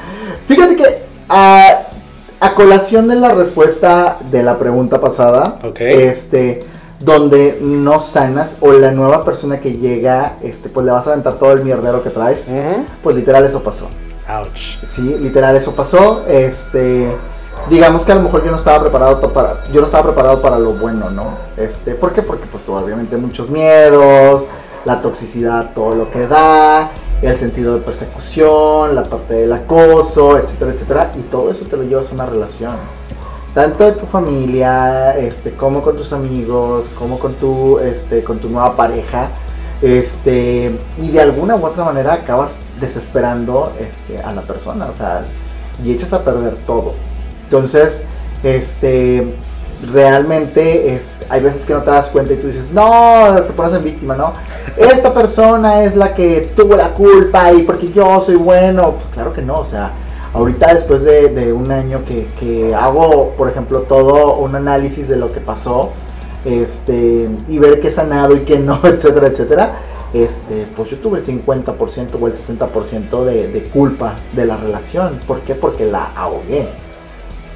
Fíjate 0.47 0.77
que 0.77 1.03
a, 1.29 1.81
a 2.39 2.55
colación 2.55 3.09
de 3.09 3.17
la 3.17 3.31
respuesta 3.35 4.19
de 4.31 4.45
la 4.45 4.57
pregunta 4.57 5.01
pasada, 5.01 5.57
Ok. 5.65 5.81
este, 5.81 6.65
donde 7.01 7.59
no 7.61 8.01
sanas 8.01 8.59
o 8.61 8.73
la 8.73 8.91
nueva 8.91 9.25
persona 9.25 9.61
que 9.61 9.73
llega, 9.77 10.37
este, 10.43 10.69
pues 10.69 10.87
le 10.87 10.93
vas 10.93 11.07
a 11.07 11.13
aventar 11.13 11.35
todo 11.35 11.53
el 11.53 11.63
mierdero 11.63 12.03
que 12.03 12.11
traes, 12.11 12.47
pues 13.03 13.17
literal 13.17 13.45
eso 13.45 13.63
pasó. 13.63 13.89
Ouch. 14.29 14.83
Sí, 14.85 15.17
literal 15.21 15.55
eso 15.57 15.73
pasó. 15.73 16.25
Este, 16.27 17.15
digamos 17.69 18.05
que 18.05 18.13
a 18.13 18.15
lo 18.15 18.23
mejor 18.23 18.45
yo 18.45 18.51
no 18.51 18.57
estaba 18.57 18.81
preparado 18.81 19.33
para, 19.33 19.65
yo 19.71 19.81
no 19.81 19.87
estaba 19.87 20.05
preparado 20.05 20.41
para 20.41 20.59
lo 20.59 20.73
bueno, 20.73 21.11
¿no? 21.11 21.37
Este, 21.57 21.95
¿por 21.95 22.13
qué? 22.13 22.23
Porque 22.23 22.47
pues 22.47 22.69
obviamente 22.69 23.17
muchos 23.17 23.51
miedos, 23.51 24.49
la 24.85 25.01
toxicidad, 25.01 25.73
todo 25.75 25.95
lo 25.95 26.11
que 26.11 26.27
da, 26.27 26.91
el 27.23 27.35
sentido 27.35 27.75
de 27.75 27.81
persecución, 27.81 28.95
la 28.95 29.05
parte 29.05 29.35
del 29.35 29.53
acoso, 29.53 30.37
etcétera, 30.37 30.73
etcétera, 30.73 31.13
y 31.17 31.23
todo 31.23 31.51
eso 31.51 31.65
te 31.67 31.77
lo 31.77 31.85
llevas 31.85 32.11
a 32.11 32.15
una 32.15 32.27
relación. 32.27 32.77
Tanto 33.55 33.85
de 33.85 33.93
tu 33.93 34.05
familia, 34.05 35.17
este, 35.17 35.55
como 35.55 35.81
con 35.81 35.97
tus 35.97 36.13
amigos, 36.13 36.91
como 36.99 37.21
con 37.21 37.35
tu, 37.35 37.79
este, 37.79 38.25
con 38.25 38.41
tu 38.41 38.49
nueva 38.49 38.77
pareja, 38.77 39.31
este, 39.81 40.77
y 40.99 41.11
de 41.11 41.21
alguna 41.21 41.55
u 41.55 41.65
otra 41.65 41.85
manera 41.85 42.15
acabas 42.15 42.57
desesperando, 42.81 43.73
este, 43.79 44.21
a 44.21 44.33
la 44.33 44.43
persona, 44.43 44.87
o 44.87 44.93
sea, 44.93 45.25
y 45.85 45.93
echas 45.93 46.13
a 46.13 46.25
perder 46.25 46.57
todo. 46.67 46.95
Entonces, 47.45 48.03
este, 48.43 49.37
realmente, 49.93 50.95
este, 50.95 51.27
hay 51.29 51.41
veces 51.41 51.65
que 51.65 51.75
no 51.75 51.83
te 51.83 51.91
das 51.91 52.09
cuenta 52.09 52.33
y 52.33 52.37
tú 52.37 52.49
dices, 52.49 52.71
no, 52.73 53.41
te 53.47 53.53
pones 53.53 53.73
en 53.73 53.85
víctima, 53.85 54.17
¿no? 54.17 54.33
Esta 54.77 55.13
persona 55.13 55.83
es 55.85 55.95
la 55.95 56.15
que 56.15 56.53
tuvo 56.57 56.75
la 56.77 56.89
culpa 56.89 57.53
y 57.53 57.63
porque 57.63 57.93
yo 57.93 58.21
soy 58.21 58.37
bueno, 58.37 58.93
pues 58.93 59.07
claro 59.15 59.33
que 59.33 59.43
no, 59.43 59.59
o 59.59 59.65
sea, 59.65 59.93
Ahorita 60.35 60.75
después 60.75 61.05
de, 61.05 61.53
un 61.53 61.71
año 61.71 62.03
que, 62.05 62.75
hago, 62.75 63.35
por 63.37 63.49
ejemplo, 63.49 63.83
todo 63.83 64.37
un 64.39 64.57
análisis 64.57 65.07
de 65.07 65.17
lo 65.17 65.33
que 65.33 65.41
pasó, 65.41 65.93
este, 66.45 67.29
y 67.49 67.59
ver 67.61 67.79
qué 67.79 67.89
sanado 67.89 68.37
y 68.37 68.41
qué 68.41 68.59
no, 68.59 68.81
etcétera, 68.85 69.29
etcétera, 69.29 69.75
este, 70.13 70.67
pues 70.75 70.91
yo 70.91 70.99
tuve 70.99 71.21
el 71.21 71.25
50% 71.25 72.21
o 72.21 72.27
el 72.27 72.33
60% 72.33 73.25
de, 73.25 73.71
culpa 73.73 74.17
de 74.33 74.45
la 74.45 74.57
relación. 74.57 75.21
¿Por 75.25 75.41
qué? 75.43 75.55
Porque 75.55 75.87
la 75.87 76.13
ahogué. 76.17 76.69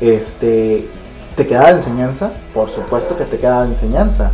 Este, 0.00 0.88
¿Te 1.34 1.46
queda 1.48 1.66
de 1.66 1.72
enseñanza? 1.72 2.32
Por 2.54 2.70
supuesto 2.70 3.16
que 3.16 3.24
te 3.24 3.38
queda 3.38 3.64
de 3.64 3.70
enseñanza. 3.70 4.30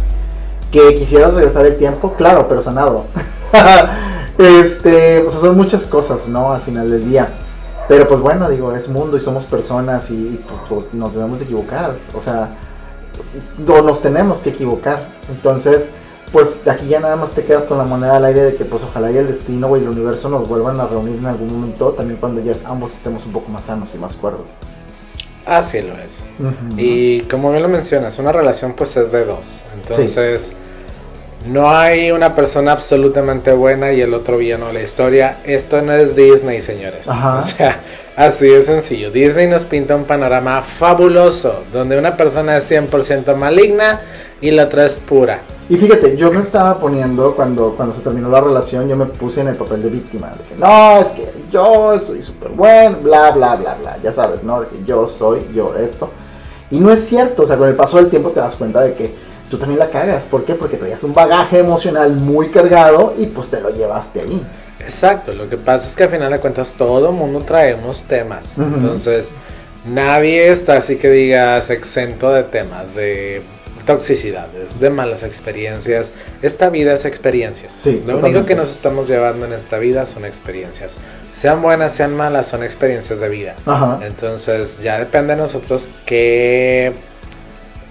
¿Que 0.71 0.97
quisieras 0.97 1.33
regresar 1.33 1.65
el 1.65 1.77
tiempo? 1.77 2.13
Claro, 2.13 2.47
pero 2.47 2.61
sanado. 2.61 3.05
este, 4.39 5.21
pues 5.21 5.33
son 5.33 5.57
muchas 5.57 5.87
cosas, 5.87 6.29
¿no? 6.29 6.53
Al 6.53 6.61
final 6.61 6.91
del 6.91 7.09
día. 7.09 7.29
Pero 7.89 8.07
pues 8.07 8.21
bueno, 8.21 8.49
digo, 8.49 8.73
es 8.73 8.89
mundo 8.89 9.17
y 9.17 9.21
somos 9.21 9.47
personas 9.47 10.11
y 10.11 10.41
pues, 10.69 10.95
nos 10.95 11.15
debemos 11.15 11.41
equivocar. 11.43 11.97
O 12.15 12.21
sea, 12.21 12.57
o 13.67 13.83
nos 13.83 14.01
tenemos 14.01 14.41
que 14.41 14.51
equivocar. 14.51 15.09
Entonces, 15.29 15.89
pues 16.33 16.65
de 16.65 16.71
aquí 16.71 16.89
ya 16.89 17.01
nada 17.01 17.17
más 17.17 17.33
te 17.33 17.45
quedas 17.45 17.65
con 17.67 17.79
la 17.79 17.85
moneda 17.85 18.17
al 18.17 18.25
aire 18.25 18.43
de 18.43 18.55
que 18.57 18.65
pues 18.65 18.83
ojalá 18.83 19.11
y 19.11 19.17
el 19.17 19.27
destino 19.27 19.77
y 19.77 19.81
el 19.81 19.89
universo 19.89 20.29
nos 20.29 20.49
vuelvan 20.49 20.81
a 20.81 20.87
reunir 20.87 21.17
en 21.17 21.27
algún 21.27 21.53
momento, 21.53 21.91
también 21.93 22.19
cuando 22.19 22.43
ya 22.43 22.55
ambos 22.65 22.93
estemos 22.93 23.25
un 23.27 23.33
poco 23.33 23.51
más 23.51 23.65
sanos 23.65 23.95
y 23.95 23.99
más 23.99 24.17
cuerdos. 24.17 24.55
Así 25.47 25.83
lo 25.83 25.95
es. 25.99 26.27
Y 26.77 27.21
como 27.23 27.51
bien 27.51 27.63
lo 27.63 27.69
mencionas, 27.69 28.19
una 28.19 28.33
relación 28.33 28.73
pues 28.73 28.97
es 28.97 29.13
de 29.13 29.27
dos. 29.27 29.65
Entonces, 29.75 30.57
no 31.47 31.71
hay 31.71 32.11
una 32.11 32.35
persona 32.35 32.73
absolutamente 32.73 33.53
buena 33.53 33.93
y 33.93 34.01
el 34.01 34.15
otro 34.15 34.39
villano 34.39 34.69
de 34.69 34.73
la 34.73 34.83
historia. 34.83 35.39
Esto 35.45 35.83
no 35.83 35.93
es 35.93 36.17
Disney, 36.17 36.61
señores. 36.63 37.07
O 37.07 37.41
sea, 37.43 37.83
así 38.17 38.47
de 38.47 38.63
sencillo. 38.63 39.11
Disney 39.11 39.47
nos 39.47 39.67
pinta 39.67 39.95
un 39.95 40.05
panorama 40.05 40.63
fabuloso, 40.63 41.65
donde 41.71 41.99
una 41.99 42.17
persona 42.17 42.57
es 42.57 42.71
100% 42.71 43.37
maligna 43.37 44.01
y 44.41 44.53
la 44.53 44.65
otra 44.65 44.87
es 44.87 44.99
pura. 44.99 45.43
Y 45.69 45.77
fíjate, 45.77 46.17
yo 46.17 46.33
me 46.33 46.41
estaba 46.41 46.79
poniendo, 46.79 47.35
cuando, 47.35 47.75
cuando 47.77 47.95
se 47.95 48.01
terminó 48.01 48.31
la 48.31 48.41
relación, 48.41 48.89
yo 48.89 48.97
me 48.97 49.07
puse 49.07 49.43
en 49.43 49.49
el 49.49 49.57
papel 49.57 49.83
de 49.83 49.91
víctima. 49.91 50.35
De 50.39 50.45
que 50.45 50.55
no, 50.57 50.99
es 50.99 51.09
que 51.09 51.31
yo 51.51 51.99
soy 51.99 52.23
súper 52.23 52.51
bueno, 52.51 52.99
bla, 53.03 53.33
bla, 53.33 53.57
bla, 53.57 53.75
bla. 53.75 53.99
Ya 54.03 54.13
sabes, 54.13 54.43
¿no? 54.43 54.63
De 54.63 54.69
que 54.69 54.83
yo 54.85 55.07
soy, 55.07 55.47
yo 55.55 55.75
esto. 55.77 56.11
Y 56.71 56.81
no 56.81 56.91
es 56.91 57.07
cierto, 57.07 57.43
o 57.43 57.47
sea, 57.47 57.59
con 57.59 57.69
el 57.69 57.77
paso 57.77 57.99
del 57.99 58.09
tiempo 58.09 58.31
te 58.31 58.41
das 58.41 58.57
cuenta 58.57 58.81
de 58.81 58.95
que 58.95 59.24
tú 59.49 59.59
también 59.59 59.79
la 59.79 59.91
cagas. 59.91 60.25
¿Por 60.25 60.45
qué? 60.45 60.55
Porque 60.55 60.77
traías 60.77 61.03
un 61.03 61.15
bagaje 61.15 61.59
emocional 61.59 62.13
muy 62.13 62.49
cargado 62.49 63.15
y 63.17 63.27
pues 63.27 63.49
te 63.49 63.61
lo 63.61 63.71
llevaste 63.71 64.21
ahí. 64.21 64.47
Exacto, 64.81 65.33
lo 65.33 65.49
que 65.49 65.57
pasa 65.57 65.87
es 65.87 65.97
que 65.97 66.05
al 66.05 66.11
final 66.11 66.33
de 66.33 66.41
cuentas 66.41 66.75
todo 66.75 67.13
mundo 67.13 67.41
traemos 67.41 68.05
temas. 68.05 68.59
Entonces, 68.59 69.33
nadie 69.87 70.49
está 70.49 70.77
así 70.77 70.97
que 70.97 71.09
digas 71.11 71.71
exento 71.71 72.31
de 72.31 72.43
temas, 72.43 72.95
de 72.95 73.43
toxicidades, 73.87 74.81
de 74.81 74.91
malas 74.91 75.23
experiencias. 75.23 76.15
Esta 76.43 76.71
vida 76.71 76.95
es 76.95 77.05
experiencias. 77.05 77.87
Lo 78.07 78.19
único 78.19 78.45
que 78.45 78.55
nos 78.55 78.71
estamos 78.71 79.09
llevando 79.09 79.47
en 79.47 79.53
esta 79.53 79.79
vida 79.79 80.07
son 80.07 80.25
experiencias. 80.25 80.99
Sean 81.33 81.63
buenas, 81.63 81.95
sean 81.95 82.15
malas, 82.17 82.49
son 82.49 82.63
experiencias 82.63 83.21
de 83.21 83.29
vida. 83.29 83.57
Entonces 84.03 84.83
ya 84.83 84.99
depende 84.99 85.35
de 85.35 85.41
nosotros 85.41 85.89
qué, 86.07 86.93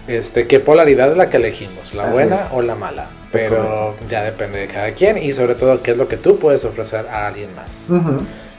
este, 0.07 0.47
qué 0.47 0.59
polaridad 0.59 1.11
es 1.11 1.17
la 1.17 1.29
que 1.29 1.37
elegimos, 1.37 1.93
la 1.93 2.07
buena 2.07 2.37
o 2.53 2.61
la 2.61 2.75
mala. 2.75 3.07
Pero 3.31 3.95
ya 4.09 4.23
depende 4.23 4.59
de 4.59 4.67
cada 4.67 4.91
quien 4.91 5.17
y 5.17 5.31
sobre 5.31 5.55
todo 5.55 5.81
qué 5.81 5.91
es 5.91 5.97
lo 5.97 6.07
que 6.07 6.17
tú 6.17 6.37
puedes 6.37 6.65
ofrecer 6.65 7.07
a 7.07 7.27
alguien 7.27 7.55
más. 7.55 7.91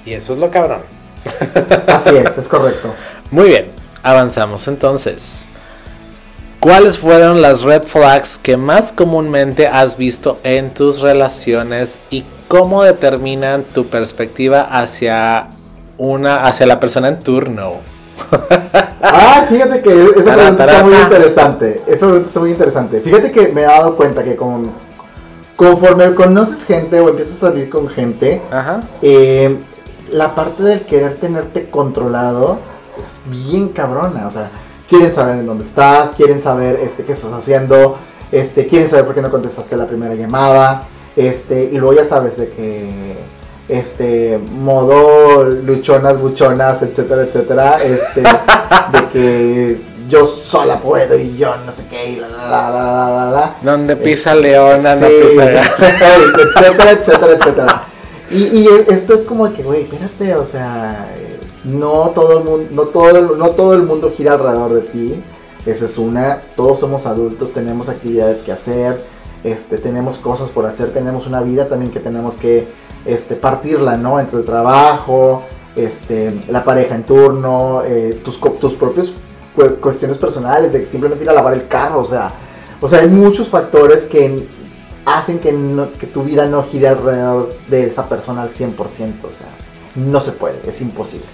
Y 0.04 0.14
eso 0.14 0.32
es 0.32 0.38
lo 0.38 0.50
cabrón. 0.50 0.82
Así 1.86 2.10
es, 2.16 2.36
es 2.36 2.48
correcto. 2.48 2.94
Muy 3.30 3.48
bien, 3.48 3.72
avanzamos 4.02 4.66
entonces. 4.68 5.46
¿Cuáles 6.60 6.98
fueron 6.98 7.42
las 7.42 7.60
red 7.60 7.82
flags 7.82 8.38
que 8.38 8.56
más 8.56 8.90
comúnmente 8.90 9.66
has 9.66 9.98
visto 9.98 10.40
en 10.44 10.72
tus 10.72 11.00
relaciones 11.00 11.98
y 12.10 12.24
cómo 12.48 12.82
determinan 12.82 13.64
tu 13.64 13.86
perspectiva 13.86 14.62
hacia 14.62 15.48
una 15.98 16.38
hacia 16.38 16.66
la 16.66 16.80
persona 16.80 17.08
en 17.08 17.20
turno? 17.20 17.80
fíjate 19.48 19.82
que 19.82 20.04
esa 20.16 20.34
pregunta 20.34 20.64
está 20.64 20.84
muy 20.84 20.94
interesante. 20.94 21.82
Esa 21.86 22.06
pregunta 22.06 22.28
está 22.28 22.40
muy 22.40 22.50
interesante. 22.50 23.00
Fíjate 23.00 23.30
que 23.32 23.48
me 23.48 23.62
he 23.62 23.64
dado 23.64 23.96
cuenta 23.96 24.24
que 24.24 24.36
con, 24.36 24.70
conforme 25.56 26.14
conoces 26.14 26.64
gente 26.64 27.00
o 27.00 27.08
empiezas 27.08 27.36
a 27.42 27.50
salir 27.50 27.70
con 27.70 27.88
gente, 27.88 28.42
eh, 29.02 29.58
la 30.10 30.34
parte 30.34 30.62
del 30.62 30.80
querer 30.82 31.14
tenerte 31.16 31.68
controlado 31.70 32.58
es 33.00 33.20
bien 33.26 33.68
cabrona. 33.68 34.26
O 34.26 34.30
sea, 34.30 34.50
quieren 34.88 35.12
saber 35.12 35.38
en 35.38 35.46
dónde 35.46 35.64
estás, 35.64 36.12
quieren 36.12 36.38
saber 36.38 36.78
este, 36.82 37.04
qué 37.04 37.12
estás 37.12 37.32
haciendo, 37.32 37.96
este, 38.32 38.66
quieren 38.66 38.88
saber 38.88 39.04
por 39.06 39.14
qué 39.14 39.22
no 39.22 39.30
contestaste 39.30 39.76
la 39.76 39.86
primera 39.86 40.14
llamada, 40.14 40.86
este, 41.16 41.64
y 41.64 41.78
luego 41.78 41.94
ya 41.94 42.04
sabes 42.04 42.36
de 42.36 42.48
que 42.48 43.16
este 43.68 44.38
modo 44.38 45.44
luchonas, 45.44 46.20
buchonas, 46.20 46.82
etcétera, 46.82 47.22
etcétera, 47.22 47.82
este, 47.82 48.22
de 48.92 49.08
que 49.12 49.76
yo 50.08 50.26
sola 50.26 50.80
puedo 50.80 51.18
y 51.18 51.36
yo 51.36 51.54
no 51.64 51.72
sé 51.72 51.86
qué, 51.88 52.10
y 52.10 52.16
la 52.16 52.28
la 52.28 52.46
la 52.46 52.70
la 52.70 53.10
la 53.10 53.30
la. 53.30 53.56
Donde 53.62 53.96
pisa 53.96 54.34
leona, 54.34 54.94
no 54.94 55.06
pisa 55.06 55.52
etcétera, 55.52 56.90
etcétera, 56.92 57.32
etcétera. 57.32 57.84
Y, 58.30 58.58
y 58.58 58.68
esto 58.88 59.14
es 59.14 59.24
como 59.24 59.52
que, 59.52 59.62
güey, 59.62 59.82
espérate, 59.82 60.34
o 60.34 60.44
sea, 60.44 61.08
no 61.64 62.10
todo 62.14 62.38
el 62.38 62.44
mundo, 62.44 62.68
no 62.72 62.82
todo 62.82 63.36
no 63.36 63.50
todo 63.50 63.74
el 63.74 63.82
mundo 63.82 64.12
gira 64.14 64.34
alrededor 64.34 64.74
de 64.74 64.80
ti. 64.82 65.24
Esa 65.66 65.86
es 65.86 65.96
una. 65.96 66.42
Todos 66.56 66.78
somos 66.80 67.06
adultos, 67.06 67.52
tenemos 67.52 67.88
actividades 67.88 68.42
que 68.42 68.52
hacer, 68.52 69.02
este, 69.44 69.78
tenemos 69.78 70.18
cosas 70.18 70.50
por 70.50 70.66
hacer, 70.66 70.90
tenemos 70.92 71.26
una 71.26 71.40
vida 71.40 71.68
también 71.68 71.90
que 71.90 72.00
tenemos 72.00 72.36
que 72.36 72.68
este, 73.04 73.36
partirla, 73.36 73.96
¿no? 73.96 74.18
Entre 74.18 74.38
el 74.38 74.44
trabajo, 74.44 75.44
este, 75.76 76.42
la 76.48 76.64
pareja 76.64 76.94
en 76.94 77.04
turno, 77.04 77.82
eh, 77.84 78.20
tus, 78.24 78.40
tus 78.58 78.74
propias 78.74 79.12
cuestiones 79.80 80.18
personales, 80.18 80.72
de 80.72 80.84
simplemente 80.84 81.24
ir 81.24 81.30
a 81.30 81.32
lavar 81.32 81.54
el 81.54 81.68
carro, 81.68 82.00
o 82.00 82.04
sea, 82.04 82.32
o 82.80 82.88
sea, 82.88 83.00
hay 83.00 83.08
muchos 83.08 83.48
factores 83.48 84.04
que 84.04 84.46
hacen 85.04 85.38
que, 85.38 85.54
que 85.98 86.06
tu 86.06 86.24
vida 86.24 86.46
no 86.46 86.62
gire 86.64 86.88
alrededor 86.88 87.54
de 87.68 87.86
esa 87.86 88.08
persona 88.08 88.42
al 88.42 88.48
100%, 88.48 89.24
o 89.24 89.30
sea, 89.30 89.46
no 89.94 90.20
se 90.20 90.32
puede, 90.32 90.58
es 90.68 90.80
imposible. 90.80 91.26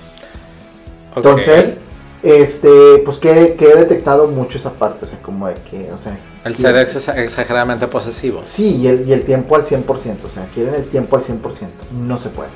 Entonces, 1.16 1.78
este, 2.22 2.98
pues 3.04 3.16
que, 3.16 3.56
he 3.58 3.74
detectado 3.76 4.26
mucho 4.26 4.58
esa 4.58 4.72
parte, 4.72 5.04
o 5.04 5.08
sea, 5.08 5.20
como 5.22 5.48
de 5.48 5.54
que, 5.54 5.90
o 5.92 5.96
sea... 5.96 6.18
El 6.44 6.56
ser 6.56 6.76
exageradamente 6.76 7.86
posesivo. 7.86 8.42
Sí, 8.42 8.76
y 8.76 8.86
el, 8.86 9.06
y 9.06 9.12
el 9.12 9.24
tiempo 9.24 9.56
al 9.56 9.62
100%, 9.62 10.24
o 10.24 10.28
sea, 10.28 10.48
quieren 10.54 10.74
el 10.74 10.86
tiempo 10.86 11.16
al 11.16 11.22
100%, 11.22 11.68
no 12.00 12.16
se 12.16 12.30
puede, 12.30 12.48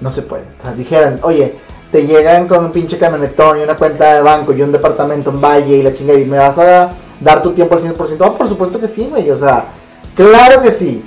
no 0.00 0.10
se 0.10 0.22
puede. 0.22 0.42
O 0.56 0.60
sea, 0.60 0.72
dijeran, 0.72 1.20
oye, 1.22 1.56
te 1.92 2.06
llegan 2.06 2.48
con 2.48 2.64
un 2.64 2.72
pinche 2.72 2.98
camionetón 2.98 3.60
y 3.60 3.62
una 3.62 3.76
cuenta 3.76 4.14
de 4.14 4.20
banco 4.20 4.52
y 4.52 4.62
un 4.62 4.72
departamento 4.72 5.30
en 5.30 5.40
Valle 5.40 5.76
y 5.76 5.82
la 5.82 5.92
chingada 5.92 6.18
y 6.18 6.24
me 6.24 6.38
vas 6.38 6.58
a 6.58 6.90
dar 7.20 7.40
tu 7.40 7.52
tiempo 7.52 7.76
al 7.76 7.80
100%, 7.80 8.16
oh, 8.20 8.34
por 8.34 8.48
supuesto 8.48 8.80
que 8.80 8.88
sí, 8.88 9.06
güey, 9.08 9.30
o 9.30 9.36
sea, 9.36 9.66
claro 10.16 10.60
que 10.60 10.72
sí. 10.72 11.04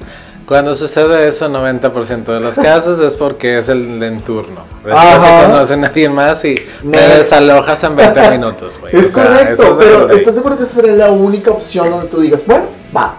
Cuando 0.47 0.73
sucede 0.73 1.27
eso, 1.27 1.49
90% 1.49 2.23
de 2.23 2.39
los 2.39 2.55
casos 2.69 3.01
es 3.01 3.17
porque 3.17 3.59
es 3.59 3.67
el 3.67 3.99
de 3.99 4.07
enturno. 4.07 4.61
Después 4.85 5.21
se 5.21 5.45
conoce 5.45 5.73
a 5.73 5.77
nadie 5.77 6.09
más 6.09 6.45
y 6.45 6.55
te 6.55 6.97
desalojas 7.17 7.83
en 7.83 7.97
20 7.97 8.31
minutos, 8.31 8.79
güey. 8.79 8.95
Es 8.95 9.11
correcto, 9.11 9.75
pero 9.77 10.09
¿estás 10.09 10.35
seguro 10.35 10.55
que 10.55 10.63
esa 10.63 10.75
sería 10.75 10.93
la 10.93 11.11
única 11.11 11.51
opción 11.51 11.89
donde 11.89 12.07
tú 12.07 12.21
digas, 12.21 12.45
bueno, 12.47 12.67
va, 12.95 13.17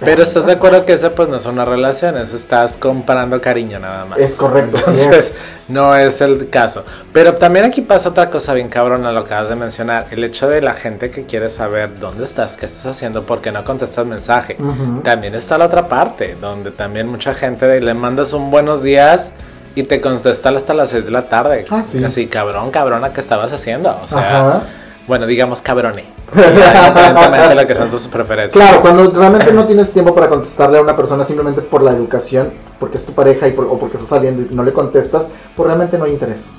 pero, 0.00 0.22
estás 0.22 0.46
de 0.46 0.52
acuerdo 0.52 0.84
que 0.84 0.92
esa 0.92 1.10
pues 1.10 1.28
no 1.28 1.36
es 1.36 1.46
una 1.46 1.64
relación, 1.64 2.16
eso 2.16 2.36
estás 2.36 2.76
comparando 2.76 3.40
cariño 3.40 3.78
nada 3.78 4.04
más. 4.04 4.18
Es 4.18 4.36
correcto, 4.36 4.76
Entonces, 4.78 5.34
no 5.68 5.94
es 5.96 6.20
el 6.20 6.48
caso. 6.50 6.84
Pero 7.12 7.34
también 7.34 7.64
aquí 7.64 7.82
pasa 7.82 8.10
otra 8.10 8.30
cosa 8.30 8.54
bien 8.54 8.68
cabrona, 8.68 9.12
lo 9.12 9.24
que 9.24 9.34
acabas 9.34 9.48
de 9.48 9.56
mencionar, 9.56 10.06
el 10.10 10.22
hecho 10.24 10.48
de 10.48 10.60
la 10.60 10.74
gente 10.74 11.10
que 11.10 11.26
quiere 11.26 11.48
saber 11.48 11.98
dónde 11.98 12.24
estás, 12.24 12.56
qué 12.56 12.66
estás 12.66 12.86
haciendo, 12.86 13.24
por 13.24 13.40
qué 13.40 13.52
no 13.52 13.64
contestas 13.64 14.06
mensaje. 14.06 14.56
También 15.02 15.34
está 15.34 15.58
la 15.58 15.66
otra 15.66 15.88
parte, 15.88 16.36
donde 16.40 16.70
también 16.70 17.08
mucha 17.08 17.34
gente 17.34 17.80
le 17.80 17.94
mandas 17.94 18.32
un 18.32 18.50
buenos 18.50 18.82
días 18.82 19.32
y 19.74 19.82
te 19.82 20.00
contesta 20.00 20.48
hasta 20.48 20.74
las 20.74 20.90
6 20.90 21.04
de 21.04 21.10
la 21.10 21.28
tarde. 21.28 21.66
Ah, 21.70 21.82
sí. 21.82 22.02
Así, 22.02 22.26
cabrón, 22.26 22.70
cabrona, 22.70 23.12
¿qué 23.12 23.20
estabas 23.20 23.52
haciendo? 23.52 23.98
O 24.02 24.08
sea, 24.08 24.62
bueno, 25.06 25.26
digamos 25.26 25.62
cabrone. 25.62 26.04
Independientemente 26.34 27.48
de 27.48 27.54
lo 27.54 27.66
que 27.66 27.74
son 27.74 27.90
sus 27.90 28.08
preferencias. 28.08 28.52
Claro, 28.52 28.82
cuando 28.82 29.10
realmente 29.10 29.52
no 29.52 29.66
tienes 29.66 29.92
tiempo 29.92 30.14
para 30.14 30.28
contestarle 30.28 30.78
a 30.78 30.82
una 30.82 30.96
persona 30.96 31.24
simplemente 31.24 31.62
por 31.62 31.82
la 31.82 31.92
educación, 31.92 32.52
porque 32.78 32.96
es 32.96 33.04
tu 33.04 33.12
pareja 33.12 33.48
y 33.48 33.54
o 33.56 33.78
porque 33.78 33.96
estás 33.96 34.10
saliendo 34.10 34.42
y 34.42 34.54
no 34.54 34.62
le 34.62 34.72
contestas, 34.72 35.28
pues 35.54 35.66
realmente 35.66 35.98
no 35.98 36.04
hay 36.04 36.12
interés. 36.12 36.52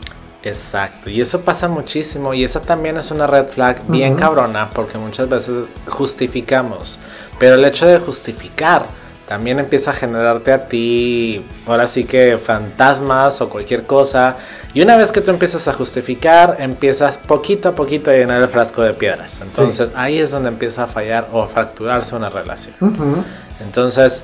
Exacto, 0.43 1.10
y 1.10 1.19
eso 1.19 1.41
pasa 1.41 1.67
muchísimo 1.67 2.33
y 2.33 2.43
eso 2.43 2.62
también 2.62 2.95
es 2.97 3.12
una 3.12 3.27
red 3.27 3.47
flag 3.47 3.81
bien 3.88 4.15
cabrona 4.15 4.69
porque 4.73 4.97
muchas 4.97 5.27
veces 5.27 5.65
justificamos, 5.88 6.99
pero 7.38 7.55
el 7.55 7.65
hecho 7.65 7.86
de 7.86 7.99
justificar 7.99 8.86
también 9.27 9.59
empieza 9.59 9.91
a 9.91 9.93
generarte 9.93 10.53
a 10.53 10.67
ti, 10.69 11.45
ahora 11.67 11.85
sí 11.87 12.05
que 12.05 12.37
fantasmas 12.37 13.41
o 13.41 13.49
cualquier 13.49 13.83
cosa. 13.83 14.37
Y 14.73 14.81
una 14.81 14.95
vez 14.95 15.11
que 15.11 15.19
tú 15.19 15.31
empiezas 15.31 15.67
a 15.67 15.73
justificar, 15.73 16.55
empiezas 16.59 17.17
poquito 17.17 17.67
a 17.69 17.75
poquito 17.75 18.09
a 18.09 18.13
llenar 18.13 18.41
el 18.41 18.47
frasco 18.47 18.81
de 18.83 18.93
piedras. 18.93 19.41
Entonces 19.41 19.91
ahí 19.95 20.17
es 20.19 20.31
donde 20.31 20.47
empieza 20.47 20.85
a 20.85 20.87
fallar 20.87 21.27
o 21.33 21.41
a 21.41 21.47
fracturarse 21.47 22.15
una 22.15 22.29
relación. 22.29 22.75
Entonces, 23.59 24.23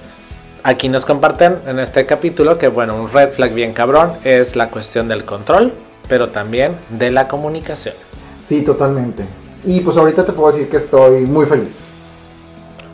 aquí 0.63 0.87
nos 0.87 1.05
comparten 1.05 1.59
en 1.67 1.79
este 1.79 2.05
capítulo 2.05 2.57
que, 2.57 2.69
bueno, 2.69 2.95
un 2.95 3.11
red 3.11 3.33
flag 3.33 3.53
bien 3.53 3.73
cabrón 3.73 4.13
es 4.23 4.55
la 4.55 4.69
cuestión 4.69 5.09
del 5.09 5.25
control, 5.25 5.73
pero 6.07 6.29
también 6.29 6.77
de 6.89 7.11
la 7.11 7.27
comunicación. 7.27 7.95
Sí, 8.41 8.61
totalmente. 8.61 9.25
Y 9.65 9.81
pues 9.81 9.97
ahorita 9.97 10.25
te 10.25 10.31
puedo 10.31 10.49
decir 10.51 10.69
que 10.69 10.77
estoy 10.77 11.21
muy 11.25 11.45
feliz. 11.45 11.87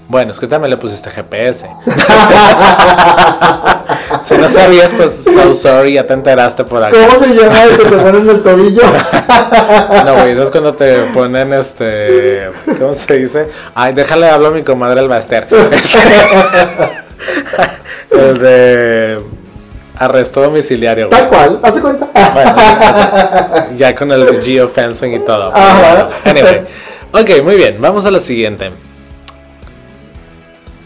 Bueno, 0.10 0.32
es 0.32 0.40
que 0.40 0.48
también 0.48 0.72
le 0.72 0.78
pusiste 0.78 1.12
GPS. 1.12 1.70
si 4.24 4.34
no 4.34 4.50
sabías, 4.50 4.92
pues 4.92 5.24
so 5.24 5.54
sorry, 5.54 5.94
ya 5.94 6.08
te 6.08 6.14
enteraste 6.14 6.64
por 6.64 6.84
acá. 6.84 6.98
¿Cómo 6.98 7.20
se 7.24 7.36
llama 7.36 7.64
el 7.64 7.78
que 7.78 7.86
te 7.86 7.96
ponen 7.96 8.24
en 8.24 8.30
el 8.30 8.42
tobillo? 8.42 8.82
no, 10.06 10.16
güey, 10.16 10.32
eso 10.32 10.42
es 10.42 10.50
cuando 10.50 10.74
te 10.74 11.04
ponen 11.14 11.54
este. 11.54 12.50
¿Cómo 12.80 12.94
se 12.94 13.18
dice? 13.18 13.50
Ay, 13.76 13.94
déjale 13.94 14.32
hablo 14.32 14.48
a 14.48 14.52
mi 14.52 14.64
comadre 14.64 15.00
el 15.00 15.08
Baster. 15.08 15.48
el 18.10 18.40
de. 18.40 19.22
Arresto 19.96 20.42
domiciliario. 20.42 21.10
Tal 21.10 21.28
cual, 21.28 21.60
hace 21.62 21.82
cuenta. 21.82 22.08
Bueno, 22.34 22.56
ya 23.78 23.94
con 23.94 24.12
el 24.12 24.42
geofencing 24.42 25.14
y 25.14 25.20
todo. 25.20 25.52
Ajá. 25.54 26.08
Anyway. 26.26 26.62
Ok, 27.12 27.44
muy 27.44 27.58
bien, 27.58 27.80
vamos 27.80 28.08
a 28.08 28.12
la 28.12 28.20
siguiente. 28.20 28.72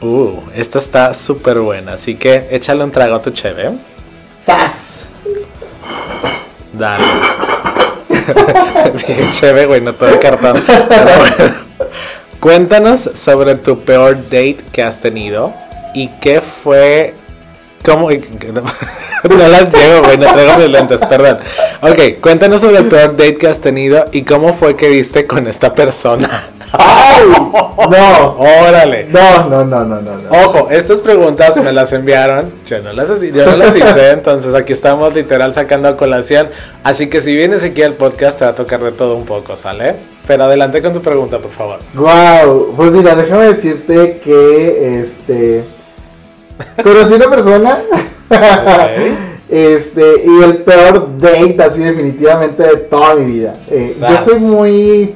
Uh, 0.04 0.42
esta 0.54 0.80
está 0.80 1.14
súper 1.14 1.60
buena, 1.60 1.94
así 1.94 2.16
que 2.16 2.50
échale 2.52 2.84
un 2.84 2.92
trago 2.92 3.16
a 3.16 3.22
tu 3.22 3.32
cheve. 3.32 3.72
¡Sas! 4.38 5.08
Dale. 6.74 7.06
Dije 8.94 9.26
cheve, 9.32 9.66
güey, 9.66 9.80
no 9.80 9.94
todo 9.94 10.10
el 10.10 10.20
cartón. 10.20 10.62
Cuéntanos 12.42 13.12
sobre 13.14 13.56
tu 13.56 13.86
peor 13.86 14.18
date 14.24 14.58
que 14.74 14.84
has 14.84 15.00
tenido 15.00 15.54
y 15.94 16.10
qué 16.20 16.42
fue. 16.42 17.14
¿Cómo? 17.86 18.10
No 19.24 19.48
las 19.48 19.74
llevo, 19.74 20.04
güey, 20.04 20.18
no 20.18 20.28
traigo 20.28 20.58
mis 20.58 20.70
lentes, 20.70 21.00
perdón. 21.06 21.40
Ok, 21.80 22.20
cuéntanos 22.20 22.60
sobre 22.60 22.80
el 22.80 22.88
peor 22.88 23.12
date 23.12 23.38
que 23.38 23.48
has 23.48 23.62
tenido 23.62 24.04
y 24.12 24.24
cómo 24.24 24.54
fue 24.54 24.76
que 24.76 24.90
viste 24.90 25.26
con 25.26 25.48
esta 25.48 25.74
persona. 25.74 26.50
¡Ay! 26.74 27.26
No. 27.28 28.36
Órale. 28.38 29.06
No, 29.06 29.48
no, 29.48 29.64
no, 29.64 29.86
no, 29.86 30.02
no, 30.02 30.12
Ojo, 30.30 30.70
estas 30.72 31.02
preguntas 31.02 31.56
me 31.64 31.72
las 31.72 31.94
enviaron. 31.94 32.52
Yo 32.66 32.82
no 32.82 32.94
las, 32.94 33.22
yo 33.22 33.46
no 33.46 33.58
las 33.58 33.76
hice, 33.76 34.12
entonces 34.12 34.54
aquí 34.56 34.74
estamos 34.74 35.14
literal 35.14 35.54
sacando 35.54 35.88
a 35.88 35.96
colación. 35.96 36.50
Así 36.84 37.08
que 37.10 37.22
si 37.22 37.36
vienes 37.36 37.64
aquí 37.64 37.84
al 37.84 37.94
podcast 37.94 38.40
te 38.40 38.46
va 38.46 38.52
a 38.52 38.56
tocar 38.56 38.82
de 38.84 38.92
todo 38.92 39.16
un 39.16 39.26
poco, 39.26 39.56
¿sale? 39.56 39.96
Pero 40.26 40.46
adelante 40.46 40.82
con 40.82 40.94
tu 40.94 41.02
pregunta, 41.02 41.38
por 41.38 41.52
favor. 41.52 41.80
Wow. 41.94 42.74
Pues 42.76 42.92
mira, 42.92 43.16
déjame 43.16 43.46
decirte 43.46 44.20
que 44.24 45.00
este. 45.02 45.64
Conocí 46.84 47.14
una 47.14 47.30
persona. 47.30 47.84
Este, 49.50 50.02
y 50.26 50.44
el 50.44 50.64
peor 50.64 51.16
date, 51.20 51.58
así 51.62 51.82
definitivamente 51.82 52.64
de 52.64 52.78
toda 52.78 53.14
mi 53.14 53.34
vida. 53.34 53.56
Eh, 53.70 53.96
yo 54.00 54.18
soy 54.18 54.40
muy 54.40 55.14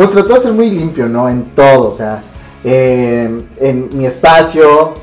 pues 0.00 0.12
trato 0.12 0.32
de 0.32 0.40
ser 0.40 0.52
muy 0.54 0.70
limpio, 0.70 1.10
¿no? 1.10 1.28
En 1.28 1.54
todo, 1.54 1.90
o 1.90 1.92
sea, 1.92 2.22
en 2.64 3.90
mi 3.92 4.06
espacio, 4.06 4.94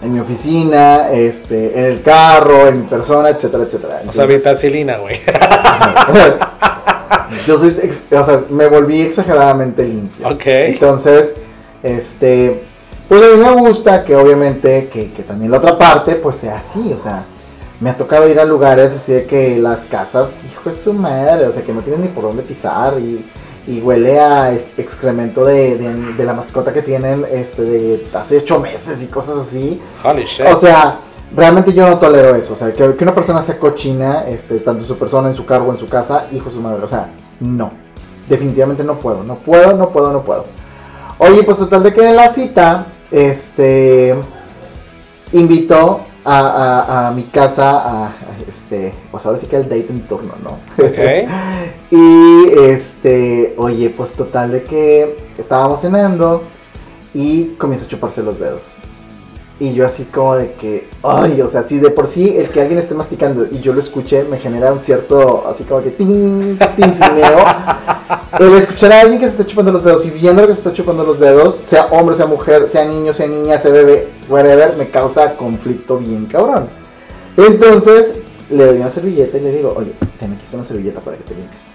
en 0.00 0.14
mi 0.14 0.18
oficina, 0.18 1.10
este, 1.10 1.78
en 1.78 1.84
el 1.84 2.00
carro, 2.00 2.66
en 2.66 2.80
mi 2.80 2.86
persona, 2.86 3.28
etcétera, 3.28 3.64
etcétera. 3.64 4.00
o 4.08 4.10
sea, 4.10 4.24
vitacilina, 4.24 4.96
güey. 4.96 5.14
yo 7.46 7.58
soy, 7.58 7.68
o 7.68 8.24
sea, 8.24 8.40
me 8.48 8.66
volví 8.66 9.02
exageradamente 9.02 9.86
limpio. 9.86 10.26
Ok. 10.26 10.46
Entonces, 10.46 11.36
este, 11.82 12.64
pues 13.10 13.22
a 13.22 13.36
mí 13.36 13.44
me 13.44 13.52
gusta 13.56 14.04
que 14.04 14.16
obviamente 14.16 14.88
que, 14.88 15.12
que 15.12 15.22
también 15.22 15.50
la 15.50 15.58
otra 15.58 15.76
parte, 15.76 16.14
pues 16.14 16.36
sea 16.36 16.56
así, 16.56 16.94
o 16.94 16.98
sea, 16.98 17.24
me 17.78 17.90
ha 17.90 17.96
tocado 17.98 18.26
ir 18.26 18.40
a 18.40 18.46
lugares 18.46 18.94
así 18.94 19.12
de 19.12 19.26
que 19.26 19.58
las 19.58 19.84
casas, 19.84 20.40
hijo 20.50 20.70
de 20.70 20.72
su 20.74 20.94
madre, 20.94 21.46
o 21.46 21.50
sea, 21.50 21.62
que 21.62 21.74
no 21.74 21.82
tienen 21.82 22.00
ni 22.00 22.08
por 22.08 22.24
dónde 22.24 22.42
pisar 22.42 22.98
y 22.98 23.22
y 23.66 23.80
huele 23.80 24.18
a 24.18 24.54
excremento 24.54 25.44
de, 25.44 25.76
de, 25.78 26.24
la 26.24 26.32
mascota 26.32 26.72
que 26.72 26.82
tienen 26.82 27.26
este, 27.30 27.62
de 27.62 28.06
hace 28.14 28.38
ocho 28.38 28.58
meses 28.58 29.02
y 29.02 29.06
cosas 29.06 29.38
así. 29.38 29.80
Holy 30.02 30.24
shit. 30.24 30.46
O 30.46 30.56
sea, 30.56 31.00
realmente 31.34 31.72
yo 31.72 31.88
no 31.88 31.98
tolero 31.98 32.34
eso. 32.34 32.54
O 32.54 32.56
sea, 32.56 32.72
que, 32.72 32.96
que, 32.96 33.04
una 33.04 33.14
persona 33.14 33.42
sea 33.42 33.58
cochina, 33.58 34.24
este, 34.26 34.58
tanto 34.60 34.82
en 34.82 34.88
su 34.88 34.98
persona, 34.98 35.28
en 35.28 35.34
su 35.34 35.44
cargo, 35.44 35.70
en 35.70 35.78
su 35.78 35.88
casa, 35.88 36.26
hijo 36.32 36.46
de 36.46 36.50
su 36.50 36.60
madre. 36.60 36.82
O 36.82 36.88
sea, 36.88 37.10
no. 37.40 37.70
Definitivamente 38.28 38.84
no 38.84 38.98
puedo. 38.98 39.22
No 39.22 39.36
puedo, 39.36 39.76
no 39.76 39.90
puedo, 39.90 40.12
no 40.12 40.22
puedo. 40.22 40.46
Oye, 41.18 41.42
pues 41.42 41.58
total 41.58 41.82
de 41.82 41.92
que 41.92 42.08
en 42.08 42.16
la 42.16 42.30
cita, 42.30 42.86
este, 43.10 44.14
invitó 45.32 46.00
a, 46.24 47.08
a, 47.08 47.10
mi 47.12 47.24
casa, 47.24 48.06
a, 48.06 48.12
este, 48.48 48.94
pues 49.10 49.24
ahora 49.26 49.38
sí 49.38 49.46
que 49.46 49.56
el 49.56 49.64
date 49.64 49.86
en 49.88 50.06
turno, 50.06 50.34
¿no? 50.42 50.58
Y 51.90 52.52
este, 52.58 53.54
oye, 53.58 53.90
pues 53.90 54.12
total 54.12 54.52
de 54.52 54.62
que 54.62 55.16
estábamos 55.38 55.80
cenando 55.80 56.44
y 57.12 57.46
comienza 57.58 57.86
a 57.86 57.88
chuparse 57.88 58.22
los 58.22 58.38
dedos. 58.38 58.76
Y 59.58 59.74
yo 59.74 59.84
así 59.84 60.04
como 60.04 60.36
de 60.36 60.52
que, 60.52 60.88
ay, 61.02 61.40
o 61.42 61.48
sea, 61.48 61.64
si 61.64 61.78
de 61.78 61.90
por 61.90 62.06
sí 62.06 62.36
el 62.36 62.48
que 62.48 62.60
alguien 62.62 62.78
esté 62.78 62.94
masticando 62.94 63.46
y 63.50 63.60
yo 63.60 63.74
lo 63.74 63.80
escuché 63.80 64.24
me 64.24 64.38
genera 64.38 64.72
un 64.72 64.80
cierto, 64.80 65.44
así 65.46 65.64
como 65.64 65.82
que 65.82 65.90
tin, 65.90 66.58
tintineo. 66.76 67.44
El 68.38 68.54
escuchar 68.54 68.92
a 68.92 69.00
alguien 69.00 69.18
que 69.18 69.26
se 69.26 69.32
está 69.32 69.46
chupando 69.46 69.72
los 69.72 69.82
dedos 69.82 70.04
y 70.06 70.10
viendo 70.10 70.46
que 70.46 70.54
se 70.54 70.60
está 70.60 70.72
chupando 70.72 71.04
los 71.04 71.18
dedos, 71.18 71.60
sea 71.62 71.86
hombre, 71.86 72.14
sea 72.14 72.26
mujer, 72.26 72.68
sea 72.68 72.84
niño, 72.84 73.12
sea 73.12 73.26
niña, 73.26 73.58
sea 73.58 73.72
bebé, 73.72 74.08
whatever, 74.28 74.76
me 74.76 74.88
causa 74.88 75.34
conflicto 75.34 75.98
bien 75.98 76.26
cabrón. 76.26 76.68
Entonces, 77.36 78.14
le 78.48 78.66
doy 78.66 78.76
una 78.78 78.88
servilleta 78.88 79.38
y 79.38 79.40
le 79.40 79.52
digo, 79.52 79.74
oye, 79.76 79.94
ten 80.18 80.32
aquí 80.32 80.44
una 80.54 80.64
servilleta 80.64 81.00
para 81.00 81.16
que 81.16 81.24
te 81.24 81.34
limpies. 81.34 81.68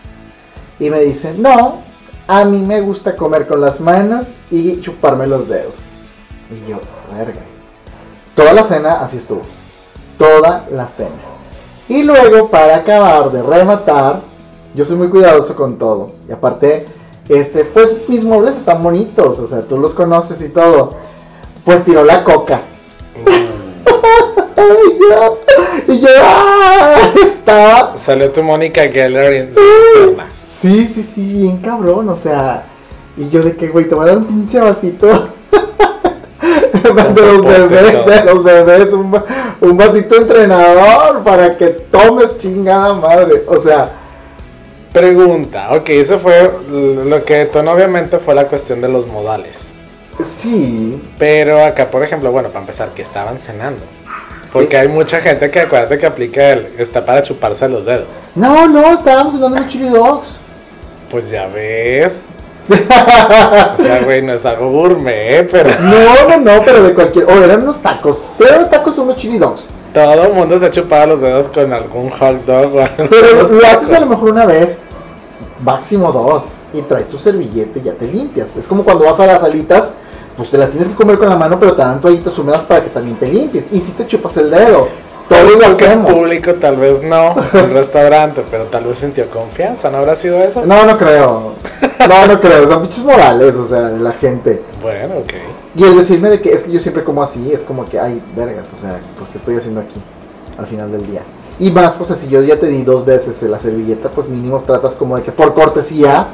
Y 0.79 0.89
me 0.89 0.99
dice, 1.01 1.33
no, 1.37 1.81
a 2.27 2.45
mí 2.45 2.59
me 2.59 2.81
gusta 2.81 3.15
comer 3.15 3.47
con 3.47 3.61
las 3.61 3.79
manos 3.79 4.35
y 4.49 4.79
chuparme 4.81 5.27
los 5.27 5.47
dedos. 5.47 5.89
Y 6.49 6.69
yo, 6.69 6.79
vergas. 7.15 7.61
Toda 8.33 8.53
la 8.53 8.63
cena 8.63 9.01
así 9.01 9.17
estuvo. 9.17 9.41
Toda 10.17 10.67
la 10.71 10.87
cena. 10.87 11.09
Y 11.87 12.03
luego, 12.03 12.49
para 12.49 12.77
acabar 12.77 13.31
de 13.31 13.43
rematar, 13.43 14.21
yo 14.75 14.85
soy 14.85 14.97
muy 14.97 15.07
cuidadoso 15.07 15.55
con 15.55 15.77
todo. 15.77 16.11
Y 16.27 16.33
aparte, 16.33 16.85
este, 17.29 17.65
pues 17.65 18.07
mis 18.07 18.23
muebles 18.23 18.57
están 18.57 18.83
bonitos, 18.83 19.39
o 19.39 19.47
sea, 19.47 19.61
tú 19.61 19.79
los 19.79 19.93
conoces 19.93 20.41
y 20.41 20.49
todo. 20.49 20.93
Pues 21.63 21.83
tiró 21.83 22.03
la 22.03 22.23
coca. 22.23 22.61
y 23.25 24.99
yo, 24.99 25.39
y 25.87 25.99
yo 25.99 26.09
¡ah! 26.21 26.95
estaba. 27.15 27.97
Salió 27.97 28.31
tu 28.31 28.43
Mónica 28.43 28.83
Geller. 28.83 29.53
Sí, 30.45 30.85
sí, 30.87 31.03
sí, 31.03 31.33
bien 31.33 31.57
cabrón, 31.57 32.09
o 32.09 32.17
sea. 32.17 32.65
Y 33.17 33.29
yo 33.29 33.41
de 33.41 33.55
que, 33.55 33.69
güey, 33.69 33.87
te 33.87 33.95
voy 33.95 34.05
a 34.05 34.07
dar 34.09 34.17
un 34.17 34.25
pinche 34.25 34.59
vasito 34.59 35.07
de 36.83 36.89
los 36.91 37.45
bebés, 37.45 38.05
de 38.05 38.25
los 38.25 38.43
bebés, 38.43 38.93
un, 38.93 39.77
vasito 39.77 40.17
entrenador 40.17 41.23
para 41.23 41.57
que 41.57 41.67
tomes 41.67 42.37
chingada 42.37 42.93
madre. 42.93 43.43
O 43.47 43.59
sea. 43.59 44.04
Pregunta, 44.99 45.73
ok, 45.73 45.89
eso 45.89 46.19
fue 46.19 46.51
lo 46.69 47.23
que 47.25 47.35
detonó 47.35 47.73
obviamente 47.73 48.17
fue 48.17 48.33
la 48.33 48.47
cuestión 48.47 48.79
de 48.81 48.87
los 48.87 49.05
modales. 49.07 49.73
Sí. 50.23 51.01
Pero 51.19 51.63
acá, 51.63 51.91
por 51.91 52.01
ejemplo, 52.01 52.31
bueno, 52.31 52.47
para 52.49 52.61
empezar, 52.61 52.89
que 52.89 53.01
estaban 53.01 53.37
cenando. 53.37 53.83
Porque 54.53 54.77
hay 54.77 54.87
mucha 54.87 55.19
gente 55.19 55.51
que 55.51 55.59
acuérdate 55.59 55.97
que 55.97 56.05
aplica 56.05 56.51
el 56.51 56.73
está 56.77 57.05
para 57.05 57.21
chuparse 57.21 57.67
los 57.67 57.85
dedos. 57.85 58.29
No, 58.35 58.67
no, 58.69 58.93
estábamos 58.93 59.33
cenando 59.33 59.59
los 59.59 59.67
chili 59.67 59.89
dogs. 59.89 60.39
Pues 61.11 61.29
ya 61.29 61.47
ves 61.47 62.23
o 62.69 63.83
sea, 63.83 64.01
güey, 64.03 64.21
no 64.21 64.33
es 64.33 64.45
algo 64.45 64.71
gourmet, 64.71 65.49
pero. 65.49 65.69
No, 65.81 66.29
no, 66.29 66.37
no, 66.37 66.65
pero 66.65 66.83
de 66.83 66.93
cualquier. 66.93 67.25
O 67.25 67.43
eran 67.43 67.63
unos 67.63 67.79
tacos. 67.79 68.29
Pero 68.37 68.61
los 68.61 68.69
tacos 68.69 68.95
son 68.95 69.05
unos 69.05 69.17
chili 69.17 69.37
dogs. 69.37 69.69
Todo 69.95 70.25
el 70.25 70.33
mundo 70.33 70.59
se 70.59 70.65
ha 70.65 70.69
chupado 70.69 71.07
los 71.07 71.21
dedos 71.21 71.47
con 71.47 71.71
algún 71.71 72.09
hot 72.09 72.43
dog 72.45 72.75
o 72.75 72.83
Pero 73.09 73.49
lo 73.49 73.65
haces 73.65 73.93
a 73.93 74.01
lo 74.01 74.05
mejor 74.07 74.29
una 74.29 74.45
vez, 74.45 74.79
máximo 75.63 76.11
dos, 76.11 76.55
y 76.73 76.81
traes 76.81 77.07
tu 77.07 77.17
servillete 77.17 77.79
y 77.79 77.83
ya 77.83 77.93
te 77.93 78.05
limpias. 78.05 78.57
Es 78.57 78.67
como 78.67 78.83
cuando 78.83 79.05
vas 79.05 79.21
a 79.21 79.25
las 79.25 79.41
alitas, 79.41 79.93
pues 80.35 80.51
te 80.51 80.57
las 80.57 80.71
tienes 80.71 80.89
que 80.89 80.95
comer 80.95 81.17
con 81.17 81.29
la 81.29 81.37
mano, 81.37 81.57
pero 81.57 81.77
te 81.77 81.81
dan 81.81 82.01
toallitas 82.01 82.37
húmedas 82.37 82.65
para 82.65 82.83
que 82.83 82.89
también 82.89 83.17
te 83.17 83.25
limpies. 83.25 83.69
Y 83.71 83.79
si 83.79 83.93
te 83.93 84.05
chupas 84.05 84.35
el 84.35 84.51
dedo. 84.51 84.89
Todos 85.29 85.57
lo 85.57 85.65
hacemos. 85.65 86.11
público 86.11 86.53
tal 86.55 86.75
vez 86.75 87.01
no, 87.01 87.33
en 87.53 87.73
restaurante, 87.73 88.43
pero 88.51 88.65
tal 88.65 88.83
vez 88.83 88.97
sintió 88.97 89.27
confianza, 89.29 89.89
¿no 89.89 89.99
habrá 89.99 90.15
sido 90.15 90.43
eso? 90.43 90.65
No, 90.65 90.85
no 90.85 90.97
creo. 90.97 91.53
No, 92.07 92.27
no 92.27 92.39
creo, 92.39 92.67
son 92.67 92.81
pinches 92.81 93.03
morales, 93.03 93.55
o 93.55 93.65
sea, 93.65 93.83
de 93.83 93.99
la 93.99 94.11
gente. 94.11 94.61
Bueno, 94.83 95.15
ok. 95.19 95.64
Y 95.75 95.83
el 95.83 95.97
decirme 95.97 96.29
de 96.29 96.41
que 96.41 96.53
es 96.53 96.63
que 96.63 96.71
yo 96.71 96.79
siempre 96.79 97.03
como 97.03 97.21
así, 97.21 97.51
es 97.51 97.61
como 97.61 97.85
que, 97.85 97.99
ay, 97.99 98.21
vergas, 98.35 98.69
o 98.73 98.77
sea, 98.77 98.99
pues 99.17 99.29
¿qué 99.29 99.37
estoy 99.37 99.57
haciendo 99.57 99.81
aquí 99.81 99.99
al 100.57 100.65
final 100.67 100.91
del 100.91 101.05
día? 101.05 101.21
Y 101.59 101.69
más, 101.71 101.93
pues 101.93 102.09
si 102.17 102.27
yo 102.27 102.41
ya 102.41 102.59
te 102.59 102.67
di 102.67 102.83
dos 102.83 103.05
veces 103.05 103.41
la 103.43 103.59
servilleta, 103.59 104.09
pues 104.09 104.29
mínimo 104.29 104.59
tratas 104.61 104.95
como 104.95 105.17
de 105.17 105.23
que 105.23 105.31
por 105.31 105.53
cortesía, 105.53 106.27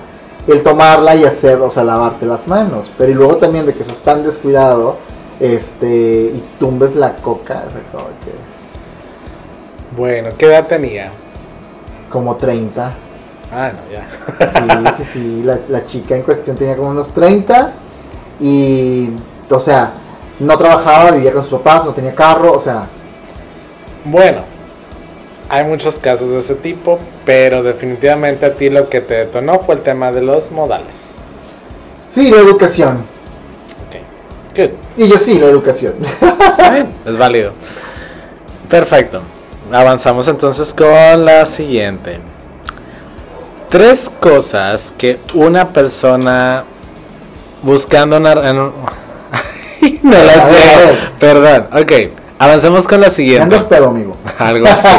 el 0.48 0.62
tomarla 0.62 1.16
y 1.16 1.26
hacer, 1.26 1.60
o 1.62 1.70
sea, 1.70 1.84
lavarte 1.84 2.26
las 2.26 2.48
manos. 2.48 2.92
Pero 2.98 3.12
y 3.12 3.16
luego 3.16 3.38
también 3.38 3.66
de 3.66 3.74
que 3.74 3.84
seas 3.84 4.02
tan 4.02 4.24
descuidado, 4.24 4.98
este, 5.40 5.88
y 6.36 6.44
tumbes 6.60 6.96
la 6.96 7.16
coca, 7.16 7.64
o 7.68 7.72
sea, 7.72 7.82
como 7.92 8.06
que... 8.20 8.32
Bueno, 9.98 10.30
¿qué 10.38 10.46
edad 10.46 10.68
tenía? 10.68 11.12
Como 12.12 12.36
30. 12.36 12.94
Ah, 13.52 13.72
no, 13.74 13.92
ya. 13.92 14.88
Sí, 14.96 15.04
sí, 15.04 15.04
sí, 15.04 15.44
la, 15.44 15.60
la 15.68 15.84
chica 15.84 16.16
en 16.16 16.24
cuestión 16.24 16.56
tenía 16.56 16.78
como 16.78 16.90
unos 16.90 17.10
30 17.10 17.74
y, 18.40 19.10
o 19.56 19.60
sea, 19.60 19.92
no 20.40 20.58
trabajaba, 20.58 21.12
vivía 21.12 21.34
con 21.34 21.44
sus 21.44 21.60
papás, 21.60 21.86
no 21.86 21.92
tenía 21.92 22.16
carro, 22.16 22.54
o 22.54 22.60
sea, 22.60 22.88
Bueno, 24.04 24.44
hay 25.50 25.66
muchos 25.66 26.00
casos 26.00 26.30
de 26.30 26.40
ese 26.40 26.56
tipo, 26.56 26.98
pero 27.26 27.62
definitivamente 27.62 28.46
a 28.46 28.54
ti 28.54 28.70
lo 28.70 28.90
que 28.90 29.02
te 29.02 29.16
detonó 29.16 29.60
fue 29.60 29.76
el 29.76 29.82
tema 29.82 30.12
de 30.12 30.22
los 30.22 30.52
modales. 30.52 31.16
sí, 32.10 32.32
la 32.32 32.38
educación. 32.38 33.06
Ok, 33.88 34.58
good. 34.58 34.70
Y 34.98 35.10
yo 35.10 35.18
sí, 35.18 35.38
la 35.38 35.48
educación. 35.48 35.96
Está 36.50 36.70
bien, 36.72 36.88
es 37.06 37.18
válido. 37.18 37.52
Perfecto. 38.70 39.22
Avanzamos 39.72 40.28
entonces 40.28 40.74
con 40.74 41.26
la 41.26 41.46
siguiente. 41.46 42.20
Tres 43.70 44.10
cosas 44.20 44.94
que 44.98 45.20
una 45.34 45.72
persona 45.72 46.64
buscando 47.62 48.18
una... 48.18 48.64
no 50.02 50.12
las 50.12 50.52
llevo. 50.52 50.98
Perdón. 51.20 51.68
Ok, 51.74 51.92
avancemos 52.40 52.88
con 52.88 53.02
la 53.02 53.10
siguiente. 53.10 53.44
andas 53.44 53.64
pedo, 53.64 53.90
amigo. 53.90 54.16
Algo 54.40 54.68
así. 54.68 54.88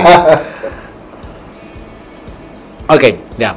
Ok, 2.89 3.05
ya. 3.39 3.57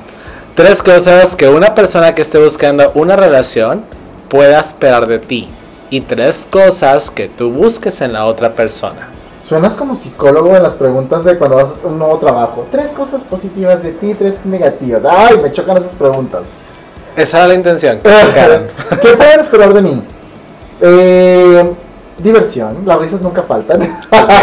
Tres 0.54 0.82
cosas 0.82 1.36
que 1.36 1.50
una 1.50 1.76
persona 1.76 2.16
que 2.16 2.22
esté 2.22 2.38
buscando 2.42 2.92
una 2.96 3.18
relación 3.18 3.84
pueda 4.30 4.62
esperar 4.62 5.08
de 5.08 5.20
ti. 5.20 5.50
Y 5.90 6.02
tres 6.02 6.48
cosas 6.50 7.12
que 7.12 7.28
tú 7.28 7.52
busques 7.52 8.00
en 8.00 8.14
la 8.14 8.26
otra 8.26 8.54
persona. 8.54 9.10
Suenas 9.46 9.76
como 9.76 9.96
psicólogo 9.96 10.56
en 10.56 10.64
las 10.64 10.74
preguntas 10.74 11.26
de 11.26 11.38
cuando 11.38 11.58
vas 11.58 11.74
a 11.84 11.88
un 11.88 12.00
nuevo 12.00 12.18
trabajo. 12.18 12.66
Tres 12.72 12.92
cosas 12.94 13.24
positivas 13.24 13.84
de 13.84 13.92
ti, 13.92 14.14
tres 14.14 14.36
negativas. 14.46 15.04
Ay, 15.04 15.38
me 15.42 15.52
chocan 15.52 15.76
esas 15.76 15.94
preguntas. 15.94 16.54
Esa 17.18 17.40
era 17.40 17.48
la 17.48 17.54
intención. 17.56 18.00
que. 18.02 18.98
¿Qué 19.02 19.18
pueden 19.18 19.40
esperar 19.40 19.74
de 19.74 19.82
mí? 19.82 20.04
Eh, 20.82 21.74
diversión, 22.18 22.84
las 22.86 23.00
risas 23.00 23.22
nunca 23.22 23.44
faltan. 23.44 23.80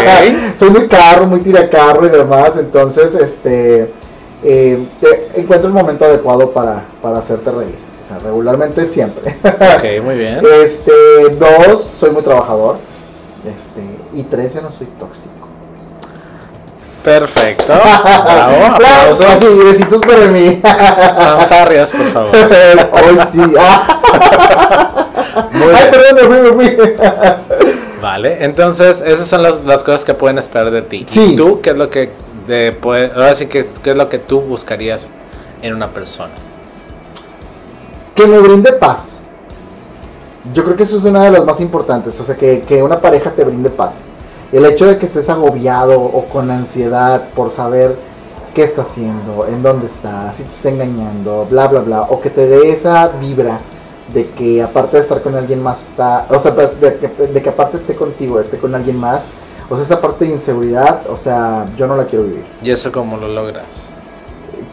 Soy 0.55 0.69
muy 0.69 0.87
carro, 0.87 1.25
muy 1.25 1.39
tiracarro 1.39 2.05
y 2.05 2.09
demás, 2.09 2.57
entonces 2.57 3.15
este 3.15 3.93
eh, 4.43 4.79
te- 4.99 5.39
encuentro 5.39 5.67
el 5.69 5.73
momento 5.73 6.05
adecuado 6.05 6.51
para, 6.51 6.85
para 7.01 7.17
hacerte 7.17 7.49
reír. 7.51 7.77
O 8.03 8.05
sea, 8.05 8.19
regularmente 8.19 8.87
siempre. 8.87 9.37
ok, 9.43 10.03
muy 10.03 10.15
bien. 10.15 10.41
Este, 10.63 10.91
dos, 11.39 11.83
soy 11.97 12.11
muy 12.11 12.21
trabajador. 12.21 12.77
Este, 13.53 13.81
y 14.13 14.23
tres, 14.23 14.53
yo 14.55 14.61
no 14.61 14.69
soy 14.71 14.87
tóxico. 14.99 15.31
Perfecto. 17.05 17.65
Bravo. 17.73 18.65
Aplausos. 18.73 19.25
así, 19.25 19.45
besitos 19.63 20.01
para 20.01 20.25
mí. 20.27 20.59
Fanfarrias, 20.61 21.91
por 21.91 22.11
favor. 22.11 22.29
Hoy 22.35 23.19
sí. 23.31 23.41
Ay, 25.35 25.89
perdón, 25.91 26.15
me 26.15 26.21
fui, 26.21 26.71
me 26.71 26.75
fui. 26.77 26.93
Vale, 28.01 28.43
entonces 28.43 29.01
esas 29.05 29.27
son 29.27 29.43
las, 29.43 29.63
las 29.65 29.83
cosas 29.83 30.03
que 30.05 30.13
pueden 30.13 30.37
esperar 30.37 30.71
de 30.71 30.81
ti. 30.81 31.05
Sí. 31.07 31.33
¿Y 31.33 31.35
tú 31.35 31.61
qué 31.61 31.69
es 31.71 31.77
lo 31.77 31.89
que 31.89 32.11
de, 32.47 32.71
puede- 32.73 33.11
ahora 33.13 33.33
sí 33.33 33.45
que 33.45 33.69
qué 33.81 33.91
es 33.91 33.95
lo 33.97 34.09
que 34.09 34.19
tú 34.19 34.41
buscarías 34.41 35.09
en 35.61 35.73
una 35.73 35.89
persona? 35.93 36.33
Que 38.15 38.27
me 38.27 38.37
brinde 38.39 38.73
paz. 38.73 39.21
Yo 40.53 40.63
creo 40.65 40.75
que 40.75 40.83
eso 40.83 40.97
es 40.97 41.05
una 41.05 41.23
de 41.23 41.31
las 41.31 41.45
más 41.45 41.61
importantes. 41.61 42.19
O 42.19 42.23
sea, 42.25 42.35
que, 42.35 42.61
que 42.61 42.83
una 42.83 42.99
pareja 42.99 43.31
te 43.31 43.43
brinde 43.43 43.69
paz. 43.69 44.03
El 44.51 44.65
hecho 44.65 44.85
de 44.85 44.97
que 44.97 45.05
estés 45.05 45.29
agobiado 45.29 45.99
o 45.99 46.25
con 46.25 46.51
ansiedad 46.51 47.29
por 47.33 47.49
saber 47.49 47.95
qué 48.53 48.61
está 48.63 48.83
haciendo, 48.83 49.47
en 49.49 49.63
dónde 49.63 49.87
está, 49.87 50.31
si 50.33 50.43
te 50.43 50.51
está 50.51 50.69
engañando, 50.69 51.47
bla, 51.49 51.67
bla, 51.69 51.79
bla. 51.79 52.01
O 52.01 52.21
que 52.21 52.29
te 52.29 52.45
dé 52.47 52.71
esa 52.71 53.07
vibra 53.19 53.59
de 54.13 54.29
que 54.31 54.61
aparte 54.61 54.97
de 54.97 55.01
estar 55.01 55.21
con 55.21 55.35
alguien 55.35 55.61
más 55.61 55.89
está, 55.89 56.25
o 56.29 56.39
sea, 56.39 56.51
de 56.51 56.97
que, 56.97 57.07
de 57.07 57.41
que 57.41 57.49
aparte 57.49 57.77
esté 57.77 57.95
contigo, 57.95 58.39
esté 58.39 58.57
con 58.57 58.73
alguien 58.75 58.99
más. 58.99 59.29
O 59.69 59.75
sea, 59.75 59.83
esa 59.83 60.01
parte 60.01 60.25
de 60.25 60.31
inseguridad, 60.31 61.03
o 61.09 61.15
sea, 61.15 61.65
yo 61.77 61.87
no 61.87 61.95
la 61.95 62.05
quiero 62.05 62.25
vivir. 62.25 62.43
¿Y 62.61 62.71
eso 62.71 62.91
cómo 62.91 63.17
lo 63.17 63.27
logras? 63.27 63.89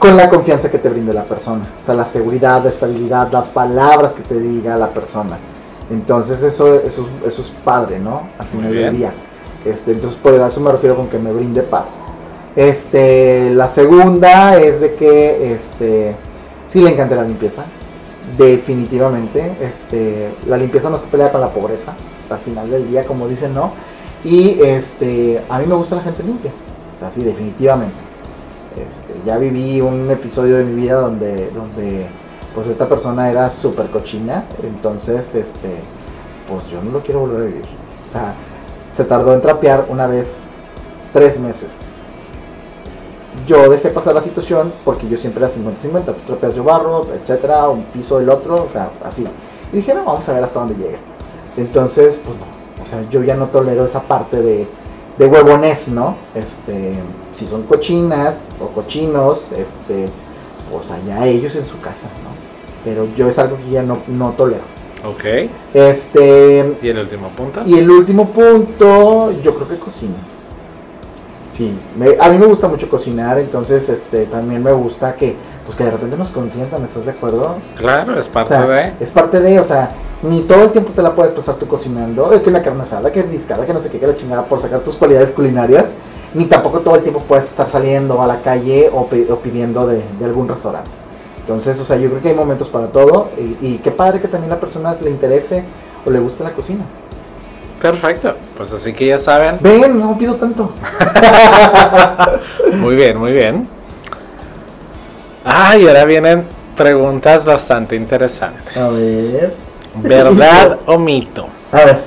con 0.00 0.16
la 0.16 0.30
confianza 0.30 0.70
que 0.70 0.78
te 0.78 0.88
brinde 0.88 1.12
la 1.12 1.24
persona. 1.24 1.74
O 1.78 1.82
sea, 1.82 1.94
la 1.94 2.06
seguridad, 2.06 2.64
la 2.64 2.70
estabilidad, 2.70 3.30
las 3.30 3.50
palabras 3.50 4.14
que 4.14 4.22
te 4.22 4.40
diga 4.40 4.76
la 4.78 4.88
persona. 4.88 5.36
Entonces 5.90 6.42
eso, 6.42 6.80
eso, 6.80 7.06
eso 7.24 7.42
es 7.42 7.50
padre, 7.50 7.98
¿no? 7.98 8.28
Al 8.38 8.46
final 8.46 8.72
del 8.72 8.96
día. 8.96 9.12
Este, 9.64 9.92
entonces 9.92 10.18
por 10.18 10.32
eso 10.32 10.60
me 10.60 10.72
refiero 10.72 10.96
con 10.96 11.08
que 11.08 11.18
me 11.18 11.32
brinde 11.32 11.62
paz. 11.62 12.02
Este, 12.56 13.50
la 13.50 13.68
segunda 13.68 14.58
es 14.58 14.80
de 14.80 14.94
que 14.94 15.52
este, 15.52 16.16
sí 16.66 16.80
le 16.80 16.90
encanta 16.90 17.16
la 17.16 17.24
limpieza. 17.24 17.66
Definitivamente. 18.36 19.56
Este, 19.60 20.34
la 20.46 20.56
limpieza 20.56 20.90
no 20.90 20.98
se 20.98 21.06
pelea 21.06 21.32
con 21.32 21.40
la 21.40 21.52
pobreza. 21.52 21.94
Al 22.28 22.38
final 22.38 22.70
del 22.70 22.88
día, 22.88 23.04
como 23.04 23.26
dicen, 23.26 23.54
¿no? 23.54 23.72
Y 24.24 24.60
este, 24.60 25.42
a 25.48 25.58
mí 25.58 25.66
me 25.66 25.74
gusta 25.74 25.96
la 25.96 26.02
gente 26.02 26.22
limpia. 26.22 26.52
O 26.96 26.98
sea, 27.00 27.10
sí, 27.10 27.22
definitivamente. 27.22 27.96
Este, 28.76 29.14
ya 29.26 29.36
viví 29.38 29.80
un 29.80 30.10
episodio 30.10 30.56
de 30.56 30.64
mi 30.64 30.74
vida 30.74 30.94
donde, 30.94 31.50
donde 31.50 32.06
pues 32.54 32.66
esta 32.66 32.88
persona 32.88 33.30
era 33.30 33.50
súper 33.50 33.86
cochina, 33.86 34.44
entonces 34.62 35.34
este, 35.34 35.76
pues 36.48 36.68
yo 36.68 36.82
no 36.82 36.90
lo 36.90 37.00
quiero 37.00 37.20
volver 37.20 37.40
a 37.40 37.44
vivir. 37.44 37.64
O 38.08 38.10
sea, 38.10 38.34
se 38.92 39.04
tardó 39.04 39.34
en 39.34 39.40
trapear 39.40 39.86
una 39.88 40.06
vez 40.06 40.36
tres 41.12 41.38
meses. 41.38 41.92
Yo 43.46 43.68
dejé 43.68 43.90
pasar 43.90 44.14
la 44.14 44.22
situación 44.22 44.72
porque 44.84 45.08
yo 45.08 45.16
siempre 45.16 45.44
era 45.44 45.52
50-50, 45.52 46.04
tú 46.04 46.22
trapeas 46.26 46.54
yo 46.54 46.64
barro, 46.64 47.06
etcétera, 47.14 47.68
un 47.68 47.84
piso 47.84 48.20
el 48.20 48.28
otro, 48.28 48.64
o 48.64 48.68
sea, 48.68 48.90
así. 49.04 49.24
Y 49.72 49.76
dije, 49.76 49.94
no, 49.94 50.04
vamos 50.04 50.28
a 50.28 50.32
ver 50.32 50.44
hasta 50.44 50.60
dónde 50.60 50.74
llega. 50.74 50.98
Entonces, 51.56 52.20
pues 52.24 52.36
no, 52.38 52.82
o 52.82 52.86
sea, 52.86 53.08
yo 53.08 53.22
ya 53.22 53.36
no 53.36 53.46
tolero 53.46 53.84
esa 53.84 54.02
parte 54.02 54.40
de, 54.40 54.66
de 55.18 55.26
huevones, 55.26 55.88
¿no? 55.88 56.16
Este, 56.34 56.94
si 57.32 57.46
son 57.46 57.64
cochinas 57.64 58.50
o 58.60 58.68
cochinos, 58.68 59.48
este, 59.56 60.08
pues 60.70 60.90
allá 60.90 61.26
ellos 61.26 61.54
en 61.56 61.64
su 61.64 61.80
casa, 61.80 62.08
¿no? 62.24 62.30
Pero 62.84 63.06
yo 63.14 63.28
es 63.28 63.38
algo 63.38 63.56
que 63.58 63.70
ya 63.70 63.82
no, 63.82 63.98
no 64.08 64.32
tolero. 64.32 64.62
Ok. 65.04 65.50
Este, 65.74 66.76
¿Y 66.82 66.88
el 66.88 66.98
último 66.98 67.28
punto? 67.30 67.62
y 67.66 67.74
el 67.78 67.90
último 67.90 68.30
punto, 68.30 69.32
yo 69.42 69.54
creo 69.54 69.68
que 69.68 69.76
cocina. 69.76 70.14
Sí, 71.50 71.72
me- 71.98 72.16
a 72.18 72.28
mí 72.30 72.38
me 72.38 72.46
gusta 72.46 72.68
mucho 72.68 72.88
cocinar, 72.88 73.38
entonces 73.38 73.88
este 73.88 74.24
también 74.26 74.62
me 74.62 74.70
gusta 74.72 75.16
que 75.16 75.34
pues 75.66 75.76
que 75.76 75.84
de 75.84 75.90
repente 75.90 76.16
nos 76.16 76.30
consientan, 76.30 76.82
¿estás 76.84 77.04
de 77.06 77.10
acuerdo? 77.10 77.56
Claro, 77.76 78.16
es 78.16 78.28
O 78.28 78.32
parte 78.32 78.48
sea, 78.48 78.66
de... 78.66 78.92
es 79.00 79.10
parte 79.10 79.40
de, 79.40 79.58
o 79.60 79.64
sea, 79.64 79.92
ni 80.22 80.42
todo 80.42 80.62
el 80.64 80.70
tiempo 80.70 80.92
te 80.94 81.02
la 81.02 81.14
puedes 81.14 81.32
pasar 81.32 81.56
tú 81.56 81.66
cocinando, 81.66 82.28
de 82.30 82.40
que 82.40 82.48
una 82.50 82.62
carne 82.62 82.82
asada, 82.82 83.10
que 83.12 83.22
discada, 83.24 83.66
que 83.66 83.72
no 83.72 83.78
sé 83.80 83.90
qué, 83.90 83.98
que 83.98 84.06
la 84.06 84.14
chingada 84.14 84.44
por 84.46 84.58
sacar 84.60 84.80
tus 84.80 84.94
cualidades 84.96 85.30
culinarias, 85.32 85.92
ni 86.34 86.46
tampoco 86.46 86.80
todo 86.80 86.94
el 86.94 87.02
tiempo 87.02 87.20
puedes 87.20 87.46
estar 87.46 87.68
saliendo 87.68 88.22
a 88.22 88.26
la 88.28 88.36
calle 88.40 88.88
o, 88.92 89.06
pi- 89.06 89.26
o 89.28 89.36
pidiendo 89.40 89.86
de, 89.86 90.02
de 90.18 90.24
algún 90.24 90.48
restaurante. 90.48 90.90
Entonces, 91.40 91.80
o 91.80 91.84
sea, 91.84 91.96
yo 91.96 92.10
creo 92.10 92.22
que 92.22 92.28
hay 92.28 92.34
momentos 92.34 92.68
para 92.68 92.86
todo 92.92 93.28
y, 93.36 93.66
y 93.66 93.78
qué 93.82 93.90
padre 93.90 94.20
que 94.20 94.28
también 94.28 94.52
a 94.52 94.54
la 94.54 94.60
persona 94.60 94.94
le 95.02 95.10
interese 95.10 95.64
o 96.06 96.10
le 96.10 96.20
guste 96.20 96.44
la 96.44 96.52
cocina. 96.52 96.84
Perfecto. 97.80 98.34
Pues 98.56 98.72
así 98.72 98.92
que 98.92 99.06
ya 99.06 99.18
saben. 99.18 99.58
Ven, 99.60 99.98
no 99.98 100.16
pido 100.18 100.34
tanto. 100.34 100.72
Muy 102.74 102.94
bien, 102.94 103.16
muy 103.18 103.32
bien. 103.32 103.66
Ah, 105.44 105.76
y 105.76 105.86
ahora 105.88 106.04
vienen 106.04 106.44
preguntas 106.76 107.44
bastante 107.44 107.96
interesantes. 107.96 108.76
A 108.76 108.88
ver. 108.90 109.54
¿Verdad 109.96 110.78
o 110.86 110.98
mito? 110.98 111.48
A 111.72 111.84
ver. 111.84 111.98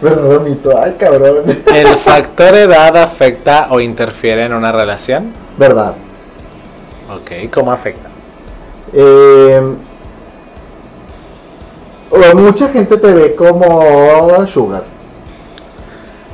Verdad, 0.00 0.40
mito. 0.40 0.78
Ay, 0.78 0.96
cabrón. 0.98 1.44
¿El 1.66 1.86
factor 1.96 2.54
edad 2.54 2.96
afecta 2.96 3.68
o 3.70 3.80
interfiere 3.80 4.44
en 4.44 4.54
una 4.54 4.72
relación? 4.72 5.32
Verdad. 5.58 5.94
Ok, 7.10 7.50
¿cómo 7.52 7.70
afecta? 7.70 8.08
Eh, 8.92 9.60
mucha 12.34 12.68
gente 12.68 12.96
te 12.96 13.12
ve 13.12 13.34
como 13.34 14.46
sugar. 14.46 14.84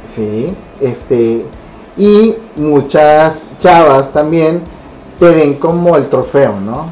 Sí, 0.07 0.55
este. 0.81 1.45
Y 1.97 2.37
muchas 2.57 3.47
chavas 3.59 4.13
también 4.13 4.63
te 5.19 5.29
ven 5.29 5.55
como 5.55 5.97
el 5.97 6.09
trofeo, 6.09 6.59
¿no? 6.61 6.87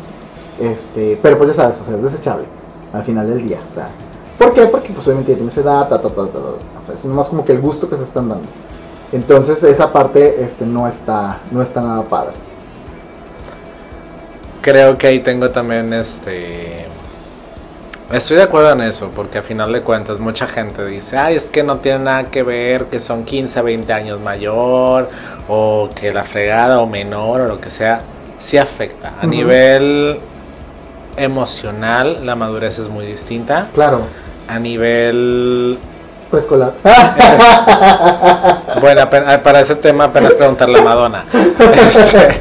Este, 0.60 1.18
pero 1.22 1.38
pues 1.38 1.50
ya 1.50 1.54
sabes, 1.54 1.80
o 1.80 1.84
sea, 1.84 1.96
es 1.96 2.02
desechable 2.02 2.44
al 2.92 3.04
final 3.04 3.28
del 3.28 3.46
día. 3.46 3.58
O 3.70 3.74
sea, 3.74 3.90
¿Por 4.38 4.54
qué? 4.54 4.66
Porque 4.66 4.92
pues 4.92 5.04
obviamente 5.08 5.34
tienes 5.34 5.56
edad, 5.56 5.88
ta, 5.88 6.00
ta, 6.00 6.08
ta, 6.08 6.26
ta. 6.28 6.38
O 6.38 6.82
sea, 6.82 6.94
es 6.94 7.04
nomás 7.04 7.28
como 7.28 7.44
que 7.44 7.52
el 7.52 7.60
gusto 7.60 7.90
que 7.90 7.96
se 7.96 8.04
están 8.04 8.28
dando. 8.28 8.48
Entonces 9.12 9.62
esa 9.64 9.92
parte 9.92 10.42
este, 10.42 10.64
no, 10.64 10.86
está, 10.86 11.40
no 11.50 11.60
está 11.60 11.80
nada 11.80 12.02
padre. 12.04 12.34
Creo 14.60 14.96
que 14.96 15.08
ahí 15.08 15.20
tengo 15.20 15.50
también 15.50 15.92
este... 15.92 16.86
Estoy 18.10 18.38
de 18.38 18.44
acuerdo 18.44 18.72
en 18.72 18.80
eso, 18.80 19.10
porque 19.14 19.36
a 19.36 19.42
final 19.42 19.70
de 19.70 19.82
cuentas 19.82 20.18
mucha 20.18 20.46
gente 20.46 20.82
dice, 20.86 21.18
ay, 21.18 21.36
es 21.36 21.46
que 21.46 21.62
no 21.62 21.76
tiene 21.76 21.98
nada 21.98 22.24
que 22.30 22.42
ver, 22.42 22.86
que 22.86 23.00
son 23.00 23.24
15, 23.24 23.60
20 23.60 23.92
años 23.92 24.18
mayor, 24.18 25.10
o 25.46 25.90
que 25.94 26.10
la 26.10 26.24
fregada 26.24 26.80
o 26.80 26.86
menor, 26.86 27.42
o 27.42 27.46
lo 27.46 27.60
que 27.60 27.68
sea, 27.68 28.00
sí 28.38 28.56
afecta. 28.56 29.12
A 29.20 29.26
nivel 29.26 30.18
emocional, 31.18 32.24
la 32.24 32.34
madurez 32.34 32.78
es 32.78 32.88
muy 32.88 33.04
distinta. 33.04 33.68
Claro, 33.74 34.00
A 34.48 34.58
nivel... 34.58 35.78
preescolar. 36.30 36.72
Bueno, 38.80 39.10
para 39.10 39.60
ese 39.60 39.74
tema 39.74 40.04
apenas 40.04 40.34
preguntarle 40.34 40.78
a 40.78 40.82
Madonna. 40.82 41.24
Este, 41.32 42.40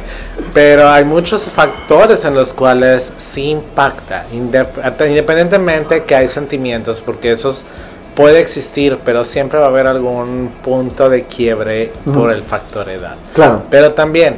pero 0.54 0.88
hay 0.88 1.04
muchos 1.04 1.44
factores 1.44 2.24
en 2.24 2.34
los 2.34 2.54
cuales 2.54 3.12
sí 3.16 3.50
impacta, 3.50 4.24
indep- 4.32 5.08
independientemente 5.08 6.04
que 6.04 6.14
hay 6.14 6.28
sentimientos, 6.28 7.00
porque 7.00 7.30
esos 7.30 7.64
puede 8.14 8.40
existir, 8.40 8.98
pero 9.04 9.24
siempre 9.24 9.58
va 9.58 9.66
a 9.66 9.68
haber 9.68 9.86
algún 9.86 10.50
punto 10.62 11.08
de 11.08 11.24
quiebre 11.24 11.92
por 12.12 12.32
el 12.32 12.42
factor 12.42 12.88
edad. 12.88 13.14
claro, 13.32 13.62
Pero 13.70 13.92
también, 13.92 14.36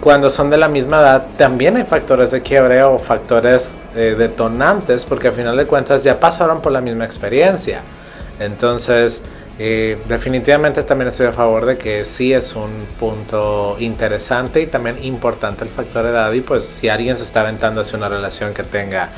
cuando 0.00 0.30
son 0.30 0.48
de 0.50 0.56
la 0.56 0.68
misma 0.68 1.00
edad, 1.00 1.26
también 1.36 1.76
hay 1.76 1.84
factores 1.84 2.30
de 2.30 2.40
quiebre 2.40 2.82
o 2.84 2.98
factores 2.98 3.74
eh, 3.94 4.14
detonantes, 4.16 5.04
porque 5.04 5.28
al 5.28 5.34
final 5.34 5.56
de 5.56 5.66
cuentas 5.66 6.04
ya 6.04 6.18
pasaron 6.18 6.62
por 6.62 6.72
la 6.72 6.80
misma 6.80 7.04
experiencia. 7.04 7.82
Entonces, 8.38 9.22
definitivamente 9.58 10.82
también 10.82 11.08
estoy 11.08 11.26
a 11.26 11.32
favor 11.32 11.64
de 11.64 11.78
que 11.78 12.04
sí 12.04 12.32
es 12.32 12.54
un 12.54 12.86
punto 12.98 13.76
interesante 13.78 14.60
y 14.60 14.66
también 14.66 15.02
importante 15.02 15.64
el 15.64 15.70
factor 15.70 16.04
edad. 16.04 16.32
Y 16.32 16.42
pues, 16.42 16.64
si 16.64 16.88
alguien 16.88 17.16
se 17.16 17.24
está 17.24 17.40
aventando 17.40 17.80
hacia 17.80 17.96
una 17.96 18.08
relación 18.08 18.52
que 18.52 18.62
tenga 18.62 19.10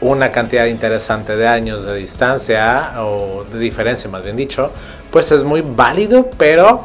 una 0.00 0.30
cantidad 0.30 0.66
interesante 0.66 1.36
de 1.36 1.46
años 1.46 1.84
de 1.84 1.96
distancia 1.96 2.94
o 3.02 3.44
de 3.44 3.58
diferencia, 3.58 4.10
más 4.10 4.22
bien 4.22 4.36
dicho, 4.36 4.72
pues 5.10 5.30
es 5.32 5.44
muy 5.44 5.62
válido, 5.62 6.28
pero 6.36 6.82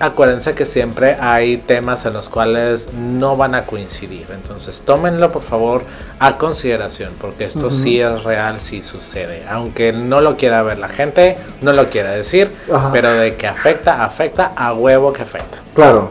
acuérdense 0.00 0.54
que 0.54 0.64
siempre 0.64 1.16
hay 1.20 1.58
temas 1.58 2.06
en 2.06 2.12
los 2.12 2.28
cuales 2.28 2.92
no 2.92 3.36
van 3.36 3.54
a 3.54 3.64
coincidir. 3.64 4.26
Entonces, 4.32 4.82
tómenlo 4.82 5.32
por 5.32 5.42
favor 5.42 5.84
a 6.18 6.38
consideración, 6.38 7.12
porque 7.20 7.44
esto 7.44 7.70
sí 7.70 8.00
es 8.00 8.24
real, 8.24 8.60
sí 8.60 8.82
sucede. 8.82 9.44
Aunque 9.48 9.92
no 9.92 10.20
lo 10.20 10.36
quiera 10.36 10.62
ver 10.62 10.78
la 10.78 10.88
gente, 10.88 11.36
no 11.60 11.72
lo 11.72 11.88
quiera 11.88 12.10
decir, 12.10 12.50
Ajá. 12.72 12.90
pero 12.92 13.12
de 13.12 13.34
que 13.36 13.46
afecta, 13.46 14.04
afecta, 14.04 14.52
a 14.56 14.72
huevo 14.72 15.12
que 15.12 15.22
afecta. 15.22 15.58
claro. 15.74 16.10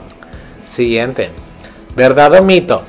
Siguiente. 0.63 1.31
¿Verdad 1.97 2.33
o 2.35 2.43
mito? 2.43 2.83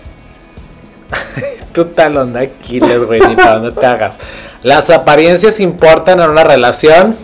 tu 1.72 1.86
talón 1.86 2.32
de 2.32 2.40
Aquiles, 2.40 3.04
güey, 3.04 3.20
ni 3.20 3.34
para 3.34 3.56
dónde 3.58 3.72
te 3.72 3.84
hagas. 3.84 4.18
¿Las 4.62 4.90
apariencias 4.90 5.58
importan 5.58 6.20
en 6.20 6.30
una 6.30 6.44
relación? 6.44 7.16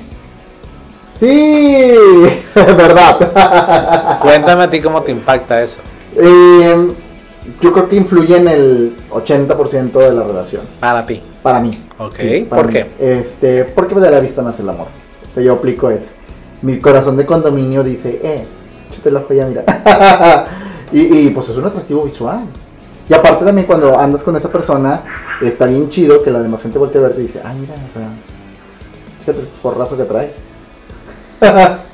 Sí, 1.11 1.95
verdad. 2.55 4.19
Cuéntame 4.23 4.65
a 4.65 4.71
ti 4.71 4.81
cómo 4.81 5.03
te 5.03 5.13
impacta 5.13 5.63
eso. 5.63 5.81
Eh, 6.17 6.89
yo 7.61 7.73
creo 7.73 7.89
que 7.89 7.97
influye 7.97 8.37
en 8.37 8.49
el 8.49 8.97
80% 9.11 9.93
de 9.99 10.13
la 10.13 10.23
relación. 10.23 10.63
Para 10.81 11.05
ti. 11.07 11.23
Para 11.43 11.61
mí. 11.61 11.71
Ok, 11.99 12.19
para 12.49 12.63
¿por 12.63 12.67
mí. 12.67 12.73
qué? 12.73 13.19
Este, 13.19 13.65
porque 13.65 13.95
de 13.95 14.11
la 14.11 14.21
vista 14.21 14.43
nace 14.43 14.63
el 14.63 14.69
amor. 14.69 14.89
O 15.27 15.31
sea, 15.31 15.43
yo 15.43 15.55
aplico 15.55 15.91
eso. 15.91 16.13
Mi 16.63 16.79
corazón 16.81 17.17
de 17.17 17.25
condominio 17.27 17.83
dice, 17.83 18.21
eh, 18.23 18.45
échate 18.89 19.11
la 19.11 19.21
joya, 19.21 19.47
mira. 19.47 19.65
y, 20.93 21.27
y, 21.27 21.31
pues 21.31 21.49
es 21.49 21.57
un 21.57 21.65
atractivo 21.65 22.05
visual. 22.05 22.43
Y 23.09 23.15
aparte 23.15 23.45
también 23.45 23.67
cuando 23.67 23.99
andas 23.99 24.23
con 24.23 24.37
esa 24.37 24.51
persona, 24.51 25.03
está 25.41 25.67
bien 25.67 25.89
chido 25.89 26.23
que 26.23 26.31
la 26.31 26.41
demás 26.43 26.63
gente 26.63 26.79
voltee 26.79 27.01
a 27.01 27.05
verte 27.05 27.21
y 27.21 27.23
dice, 27.23 27.41
ay, 27.45 27.59
mira, 27.59 27.75
o 27.75 27.93
sea, 27.93 28.09
fíjate 29.21 29.41
el 29.41 29.47
forrazo 29.47 29.97
que 29.97 30.05
trae. 30.05 30.48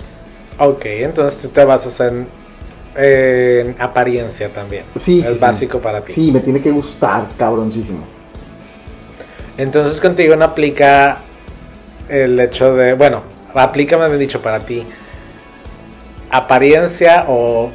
Ok, 0.56 0.84
entonces 0.84 1.42
tú 1.42 1.48
te 1.48 1.64
basas 1.64 1.98
en, 2.00 2.28
en 2.94 3.76
apariencia 3.80 4.52
también. 4.52 4.84
Sí, 4.94 5.18
es 5.18 5.26
sí, 5.26 5.34
sí. 5.34 5.40
básico 5.40 5.80
para 5.80 6.00
ti. 6.00 6.12
Sí, 6.12 6.30
me 6.30 6.40
tiene 6.40 6.60
que 6.60 6.70
gustar, 6.70 7.28
cabroncísimo. 7.36 8.04
Entonces 9.56 10.00
contigo 10.00 10.36
no 10.36 10.44
aplica 10.44 11.18
el 12.08 12.38
hecho 12.38 12.74
de, 12.74 12.94
bueno, 12.94 13.22
aplica 13.54 13.98
más 13.98 14.08
bien 14.08 14.20
dicho 14.20 14.40
para 14.40 14.60
ti. 14.60 14.84
Apariencia 16.30 17.24
o 17.28 17.70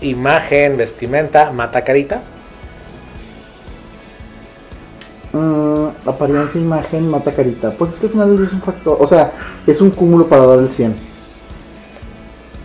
imagen, 0.00 0.76
vestimenta, 0.76 1.50
mata 1.50 1.82
carita. 1.82 2.22
Mm, 5.32 6.08
apariencia, 6.08 6.60
imagen, 6.60 7.08
mata 7.08 7.32
carita. 7.32 7.72
Pues 7.72 7.92
es 7.94 8.00
que 8.00 8.06
al 8.06 8.12
final 8.12 8.44
es 8.44 8.52
un 8.52 8.62
factor, 8.62 8.96
o 9.00 9.06
sea, 9.06 9.32
es 9.66 9.80
un 9.80 9.90
cúmulo 9.90 10.28
para 10.28 10.46
dar 10.46 10.58
el 10.60 10.68
100. 10.68 11.09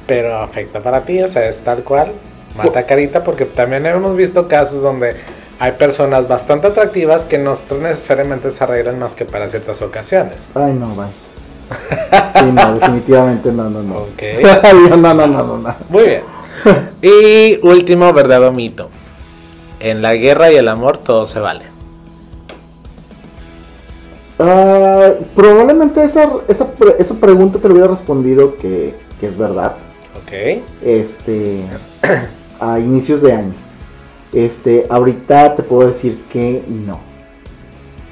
Pero 0.08 0.40
afecta 0.40 0.80
para 0.80 1.02
ti, 1.02 1.22
o 1.22 1.28
sea, 1.28 1.48
es 1.48 1.62
tal 1.62 1.84
cual, 1.84 2.12
mata 2.58 2.84
carita, 2.86 3.24
porque 3.24 3.46
también 3.46 3.86
hemos 3.86 4.16
visto 4.16 4.48
casos 4.48 4.82
donde 4.82 5.16
hay 5.60 5.72
personas 5.74 6.28
bastante 6.28 6.68
atractivas 6.68 7.26
que 7.26 7.38
no 7.38 7.54
necesariamente 7.82 8.52
se 8.52 8.64
arreglan 8.64 9.00
más 9.00 9.16
que 9.16 9.26
para 9.26 9.48
ciertas 9.48 9.82
ocasiones. 9.82 10.52
Ay, 10.54 10.74
no, 10.74 10.90
bye. 10.96 11.08
Sí, 12.32 12.46
no, 12.52 12.76
definitivamente 12.80 13.52
no, 13.52 13.70
no, 13.70 13.82
no. 13.82 13.96
Ok. 13.98 14.24
no, 14.90 14.98
no, 14.98 15.14
no, 15.14 15.28
no, 15.28 15.58
no. 15.58 15.76
Muy 15.90 16.04
bien. 16.04 16.22
Y 17.02 17.66
último, 17.66 18.12
verdad 18.14 18.44
o 18.44 18.52
mito. 18.52 18.90
En 19.80 20.02
la 20.02 20.14
guerra 20.16 20.52
y 20.52 20.56
el 20.56 20.68
amor 20.68 20.98
todo 20.98 21.26
se 21.26 21.40
vale. 21.40 21.66
Ah, 24.38 25.12
probablemente 25.34 26.04
esa, 26.04 26.30
esa, 26.48 26.68
esa 27.00 27.16
pregunta 27.16 27.60
te 27.60 27.68
lo 27.68 27.74
hubiera 27.76 27.90
respondido 27.90 28.58
que, 28.58 28.96
que 29.20 29.28
es 29.28 29.38
verdad. 29.38 29.76
Ok. 30.26 30.64
Este, 30.84 31.62
a 32.60 32.80
inicios 32.80 33.22
de 33.22 33.34
año. 33.34 33.54
Este, 34.34 34.88
ahorita 34.90 35.56
te 35.56 35.64
puedo 35.64 35.88
decir 35.88 36.24
que 36.30 36.64
no. 36.68 37.00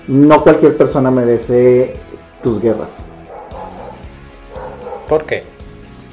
No 0.07 0.43
cualquier 0.43 0.78
persona 0.78 1.09
merece 1.09 1.95
tus 2.41 2.61
guerras. 2.61 3.07
¿Por 5.09 5.26
qué? 5.26 5.43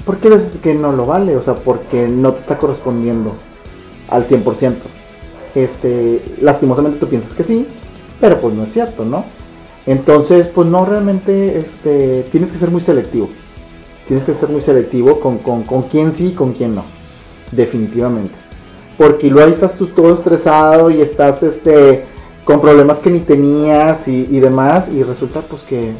¿Por 0.05 0.17
qué 0.17 0.29
veces 0.29 0.59
que 0.59 0.73
no 0.73 0.91
lo 0.91 1.05
vale? 1.05 1.35
O 1.35 1.41
sea, 1.41 1.55
porque 1.55 2.07
no 2.07 2.33
te 2.33 2.39
está 2.39 2.57
correspondiendo 2.57 3.35
al 4.09 4.25
100%. 4.25 4.73
Este, 5.53 6.23
lastimosamente 6.41 6.99
tú 6.99 7.07
piensas 7.07 7.33
que 7.33 7.43
sí, 7.43 7.67
pero 8.19 8.39
pues 8.39 8.53
no 8.55 8.63
es 8.63 8.71
cierto, 8.71 9.05
¿no? 9.05 9.25
Entonces, 9.85 10.47
pues 10.47 10.67
no, 10.67 10.85
realmente, 10.85 11.59
este, 11.59 12.25
tienes 12.31 12.51
que 12.51 12.57
ser 12.57 12.71
muy 12.71 12.81
selectivo. 12.81 13.29
Tienes 14.11 14.25
que 14.25 14.35
ser 14.35 14.49
muy 14.49 14.59
selectivo 14.59 15.21
con, 15.21 15.37
con, 15.37 15.63
con 15.63 15.83
quién 15.83 16.11
sí 16.11 16.27
y 16.27 16.33
con 16.33 16.51
quién 16.51 16.75
no. 16.75 16.83
Definitivamente. 17.49 18.33
Porque 18.97 19.29
luego 19.29 19.47
ahí 19.47 19.53
estás 19.53 19.77
tú 19.77 19.87
todo 19.87 20.13
estresado 20.13 20.91
y 20.91 20.99
estás, 20.99 21.43
este, 21.43 22.03
con 22.43 22.59
problemas 22.59 22.99
que 22.99 23.09
ni 23.09 23.21
tenías 23.21 24.09
y, 24.09 24.27
y 24.29 24.41
demás, 24.41 24.89
y 24.89 25.01
resulta 25.03 25.39
pues 25.39 25.61
que, 25.61 25.93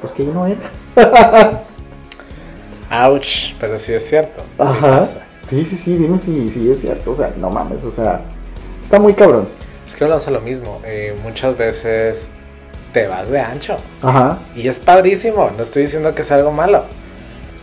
pues 0.00 0.12
que 0.12 0.22
ahí 0.24 0.30
no 0.34 0.44
era. 0.44 1.62
Ouch, 3.06 3.54
pero 3.60 3.78
sí 3.78 3.94
es 3.94 4.04
cierto. 4.08 4.40
sí 4.40 4.62
Ajá. 4.64 5.04
Sí, 5.40 5.64
sí, 5.64 5.76
sí, 5.76 5.96
dime 5.96 6.18
si, 6.18 6.50
si 6.50 6.68
es 6.68 6.80
cierto. 6.80 7.12
O 7.12 7.14
sea, 7.14 7.32
no 7.38 7.48
mames, 7.48 7.84
o 7.84 7.92
sea, 7.92 8.22
está 8.82 8.98
muy 8.98 9.14
cabrón. 9.14 9.46
Es 9.86 9.94
que 9.94 10.02
hablamos 10.02 10.26
a 10.26 10.32
lo 10.32 10.40
mismo. 10.40 10.80
eh, 10.84 11.16
muchas 11.22 11.56
veces 11.56 12.28
te 12.92 13.06
vas 13.06 13.30
de 13.30 13.38
ancho. 13.38 13.76
Ajá. 14.02 14.40
Y 14.56 14.66
es 14.66 14.80
padrísimo. 14.80 15.52
No 15.56 15.62
estoy 15.62 15.82
diciendo 15.82 16.12
que 16.12 16.22
es 16.22 16.32
algo 16.32 16.50
malo. 16.50 16.86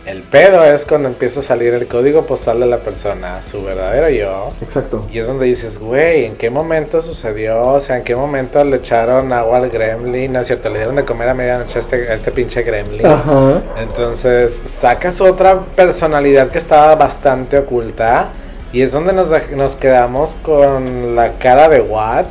El 0.06 0.22
pedo 0.22 0.62
es 0.62 0.84
cuando 0.84 1.08
empieza 1.08 1.40
a 1.40 1.42
salir 1.42 1.72
el 1.72 1.88
código 1.88 2.26
postal 2.26 2.60
de 2.60 2.66
la 2.66 2.76
persona, 2.76 3.40
su 3.40 3.64
verdadero 3.64 4.10
yo. 4.10 4.52
Exacto. 4.60 5.06
Y 5.10 5.18
es 5.18 5.26
donde 5.26 5.46
dices, 5.46 5.78
güey, 5.78 6.26
¿en 6.26 6.36
qué 6.36 6.50
momento 6.50 7.00
sucedió? 7.00 7.62
O 7.62 7.80
sea, 7.80 7.96
¿en 7.96 8.04
qué 8.04 8.14
momento 8.14 8.62
le 8.64 8.76
echaron 8.76 9.32
agua 9.32 9.58
al 9.58 9.70
gremlin? 9.70 10.30
¿No 10.30 10.40
es 10.40 10.46
cierto? 10.46 10.68
Le 10.68 10.80
dieron 10.80 10.96
de 10.96 11.06
comer 11.06 11.30
a 11.30 11.34
medianoche 11.34 11.78
a 11.78 11.80
este, 11.80 11.96
a 12.10 12.14
este 12.14 12.32
pinche 12.32 12.62
gremlin. 12.62 13.06
Ajá. 13.06 13.62
Entonces, 13.78 14.62
sacas 14.66 15.22
otra 15.22 15.60
personalidad 15.74 16.50
que 16.50 16.58
estaba 16.58 16.94
bastante 16.96 17.56
oculta. 17.56 18.28
Y 18.74 18.82
es 18.82 18.92
donde 18.92 19.14
nos, 19.14 19.30
nos 19.52 19.74
quedamos 19.74 20.36
con 20.42 21.16
la 21.16 21.38
cara 21.38 21.68
de 21.68 21.80
what. 21.80 22.26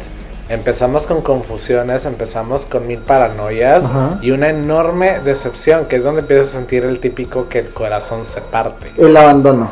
Empezamos 0.53 1.07
con 1.07 1.21
confusiones, 1.21 2.05
empezamos 2.05 2.65
con 2.65 2.85
mil 2.85 2.99
paranoias 2.99 3.85
Ajá. 3.85 4.19
y 4.21 4.29
una 4.31 4.49
enorme 4.49 5.19
decepción, 5.19 5.85
que 5.85 5.95
es 5.95 6.03
donde 6.03 6.21
empiezas 6.21 6.49
a 6.49 6.57
sentir 6.57 6.85
el 6.85 6.99
típico 6.99 7.49
que 7.49 7.59
el 7.59 7.69
corazón 7.73 8.25
se 8.25 8.39
parte. 8.39 8.91
El 8.97 9.17
abandono. 9.17 9.69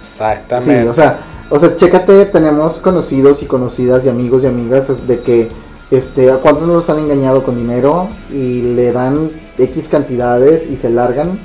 Exactamente. 0.00 0.82
Sí, 0.82 0.88
o 0.88 0.94
sea, 0.94 1.18
o 1.50 1.58
sea, 1.58 1.76
chécate, 1.76 2.24
tenemos 2.26 2.78
conocidos 2.78 3.42
y 3.42 3.46
conocidas 3.46 4.06
y 4.06 4.08
amigos 4.08 4.44
y 4.44 4.46
amigas 4.46 5.06
de 5.06 5.20
que 5.20 5.48
Este, 5.90 6.30
¿a 6.30 6.36
cuántos 6.36 6.66
no 6.66 6.72
los 6.72 6.88
han 6.88 6.98
engañado 7.00 7.42
con 7.42 7.54
dinero 7.54 8.08
y 8.32 8.62
le 8.62 8.92
dan 8.92 9.30
X 9.58 9.88
cantidades 9.88 10.66
y 10.66 10.78
se 10.78 10.88
largan? 10.88 11.38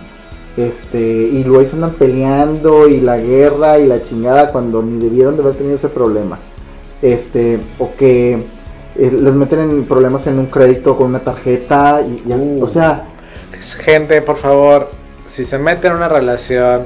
Este, 0.55 0.99
y 0.99 1.43
luego 1.43 1.65
se 1.65 1.75
andan 1.75 1.91
peleando 1.91 2.87
y 2.87 3.01
la 3.01 3.17
guerra 3.17 3.77
y 3.77 3.87
la 3.87 4.01
chingada 4.01 4.53
cuando 4.53 4.81
ni 4.81 5.03
debieron 5.03 5.35
de 5.35 5.41
haber 5.41 5.55
tenido 5.55 5.75
ese 5.75 5.89
problema. 5.89 6.39
Este, 7.01 7.59
o 7.79 7.95
que 7.95 8.33
eh, 8.33 9.11
les 9.11 9.35
meten 9.35 9.59
en 9.59 9.85
problemas 9.87 10.27
en 10.27 10.39
un 10.39 10.47
crédito 10.47 10.97
con 10.97 11.07
una 11.07 11.19
tarjeta 11.19 12.01
y, 12.01 12.23
y 12.29 12.33
Uh. 12.33 12.63
o 12.63 12.67
sea, 12.67 13.07
Gente, 13.79 14.21
por 14.21 14.37
favor, 14.37 14.91
si 15.25 15.43
se 15.45 15.57
mete 15.57 15.87
en 15.87 15.93
una 15.93 16.07
relación, 16.09 16.85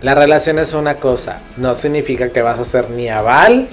la 0.00 0.14
relación 0.14 0.58
es 0.58 0.74
una 0.74 0.96
cosa. 0.96 1.42
No 1.56 1.74
significa 1.74 2.30
que 2.30 2.42
vas 2.42 2.58
a 2.58 2.64
ser 2.64 2.90
ni 2.90 3.08
aval 3.08 3.68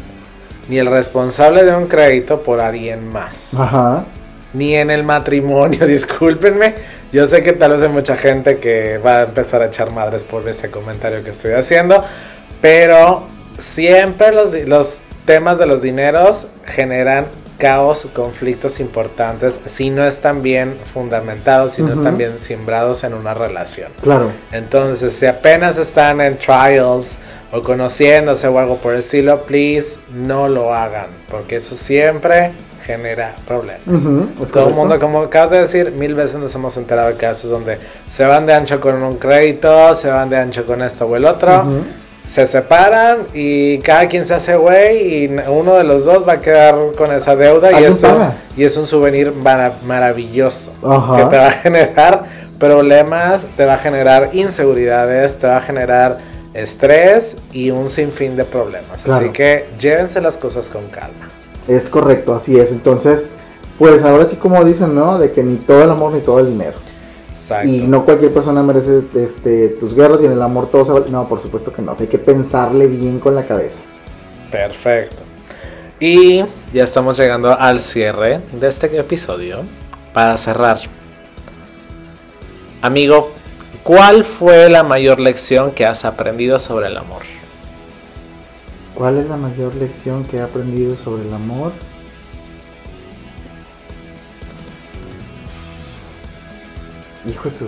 ni 0.68 0.78
el 0.80 0.88
responsable 0.88 1.64
de 1.64 1.76
un 1.76 1.88
crédito 1.88 2.44
por 2.44 2.60
alguien 2.60 3.08
más. 3.08 3.60
ajá, 3.60 4.06
Ni 4.54 4.76
en 4.76 4.92
el 4.92 5.04
matrimonio, 5.04 5.86
discúlpenme. 5.88 6.76
Yo 7.12 7.26
sé 7.28 7.42
que 7.44 7.54
tal 7.54 7.72
vez 7.72 7.82
hay 7.82 7.90
mucha 7.90 8.16
gente 8.18 8.60
que 8.60 8.98
va 9.00 9.20
a 9.20 9.24
empezar 9.24 9.62
a 9.62 9.68
echar 9.68 9.92
madres 9.92 10.26
por 10.26 10.48
este 10.48 10.70
comentario 10.70 11.24
que 11.24 11.32
estoy 11.32 11.54
haciendo. 11.54 12.04
Pero 12.62 13.28
siempre 13.58 14.32
los 14.34 15.07
temas 15.28 15.60
de 15.60 15.66
los 15.68 15.82
dineros 15.82 16.48
generan 16.66 17.26
caos, 17.60 18.08
conflictos 18.14 18.80
importantes 18.80 19.60
si 19.66 19.90
no 19.90 20.06
están 20.06 20.42
bien 20.42 20.76
fundamentados, 20.94 21.74
si 21.74 21.82
no 21.82 21.90
Ujú. 21.90 21.98
están 22.00 22.18
bien 22.18 22.36
sembrados 22.38 23.04
en 23.04 23.14
una 23.14 23.34
relación. 23.34 23.92
claro. 24.02 24.32
Entonces, 24.52 25.14
si 25.14 25.26
apenas 25.26 25.78
están 25.78 26.22
en 26.22 26.38
trials 26.38 27.18
o 27.52 27.62
conociéndose 27.62 28.48
o 28.48 28.58
algo 28.58 28.78
por 28.78 28.94
el 28.94 29.00
estilo, 29.00 29.42
please 29.44 30.00
no 30.14 30.48
lo 30.48 30.74
hagan, 30.74 31.08
porque 31.30 31.58
eso 31.58 31.76
siempre 31.76 32.52
genera 32.86 33.34
problemas. 33.46 33.82
Ujú, 33.88 34.30
es 34.30 34.36
Todo 34.36 34.44
el 34.46 34.52
correcto. 34.52 34.76
mundo, 34.76 35.00
como 35.00 35.22
acabas 35.24 35.50
de 35.50 35.60
decir, 35.62 35.92
mil 35.92 36.14
veces 36.16 36.40
nos 36.40 36.56
hemos 36.56 36.78
enterado 36.78 37.10
de 37.10 37.16
casos 37.16 37.50
donde 37.52 37.80
se 38.08 38.24
van 38.26 38.46
de 38.46 38.54
ancho 38.54 38.80
con 38.80 39.02
un 39.04 39.18
crédito, 39.18 39.94
se 39.96 40.10
van 40.10 40.30
de 40.30 40.38
ancho 40.38 40.66
con 40.66 40.82
esto 40.82 41.06
o 41.06 41.16
el 41.18 41.26
otro, 41.26 41.62
Ujú. 41.64 41.84
Se 42.28 42.46
separan 42.46 43.20
y 43.34 43.78
cada 43.80 44.08
quien 44.08 44.26
se 44.26 44.34
hace 44.36 44.56
güey 44.58 45.24
y 45.26 45.36
uno 45.48 45.76
de 45.76 45.84
los 45.86 46.06
dos 46.06 46.28
va 46.28 46.34
a 46.34 46.42
quedar 46.42 46.76
con 46.98 47.12
esa 47.14 47.36
deuda 47.36 47.72
y 47.72 47.76
Alguien 47.76 47.92
eso 47.94 48.08
paga. 48.10 48.34
y 48.58 48.64
es 48.66 48.76
un 48.78 48.86
souvenir 48.86 49.32
mara- 49.34 49.72
maravilloso 49.86 50.72
Ajá. 50.84 51.16
que 51.16 51.24
te 51.30 51.38
va 51.38 51.48
a 51.48 51.52
generar 51.52 52.26
problemas, 52.60 53.46
te 53.56 53.66
va 53.66 53.76
a 53.76 53.78
generar 53.78 54.30
inseguridades, 54.34 55.38
te 55.38 55.48
va 55.48 55.58
a 55.58 55.62
generar 55.62 56.18
estrés 56.54 57.38
y 57.54 57.70
un 57.72 57.88
sinfín 57.88 58.36
de 58.36 58.44
problemas. 58.44 59.08
Así 59.08 59.30
que 59.30 59.68
llévense 59.80 60.20
las 60.22 60.38
cosas 60.38 60.70
con 60.70 60.88
calma. 60.88 61.30
Es 61.68 61.88
correcto, 61.90 62.34
así 62.36 62.60
es. 62.60 62.72
Entonces, 62.72 63.28
pues 63.78 64.04
ahora 64.04 64.26
sí 64.26 64.38
como 64.38 64.64
dicen, 64.64 64.96
¿no? 64.96 65.20
De 65.20 65.32
que 65.32 65.44
ni 65.44 65.56
todo 65.58 65.84
el 65.84 65.92
amor 65.92 66.14
ni 66.14 66.20
todo 66.22 66.40
el 66.40 66.48
dinero. 66.50 66.74
Exacto. 67.30 67.70
Y 67.70 67.82
no 67.82 68.06
cualquier 68.06 68.34
persona 68.34 68.64
merece 68.64 69.04
este, 69.16 69.70
tus 69.70 69.94
guerras 69.94 70.22
y 70.24 70.26
en 70.26 70.32
el 70.32 70.42
amor 70.42 70.70
todo 70.72 70.86
se 70.86 70.92
vale. 70.92 71.10
No, 71.10 71.28
por 71.28 71.40
supuesto 71.40 71.74
que 71.74 71.82
no. 71.82 71.92
O 71.92 71.96
sea, 71.96 72.06
hay 72.06 72.10
que 72.10 72.20
pensarle 72.20 72.88
bien 72.88 73.20
con 73.20 73.36
la 73.36 73.46
cabeza. 73.46 73.84
Perfecto. 74.52 75.24
Y 76.00 76.44
ya 76.74 76.84
estamos 76.84 77.18
llegando 77.18 77.58
al 77.58 77.80
cierre 77.80 78.40
de 78.52 78.68
este 78.68 78.98
episodio. 78.98 79.64
Para 80.14 80.38
cerrar, 80.38 80.80
amigo, 82.82 83.32
¿cuál 83.84 84.24
fue 84.24 84.70
la 84.70 84.84
mayor 84.84 85.20
lección 85.20 85.72
que 85.72 85.86
has 85.86 86.06
aprendido 86.06 86.58
sobre 86.58 86.88
el 86.88 86.98
amor? 86.98 87.22
¿Cuál 88.96 89.18
es 89.18 89.28
la 89.28 89.38
mayor 89.38 89.76
lección 89.76 90.24
que 90.24 90.38
he 90.38 90.42
aprendido 90.42 90.96
sobre 90.96 91.28
el 91.28 91.34
amor? 91.34 91.72
Hijo 97.28 97.50
su... 97.50 97.68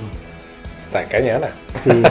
Está 0.78 1.06
cañona. 1.06 1.50
Sí. 1.76 1.92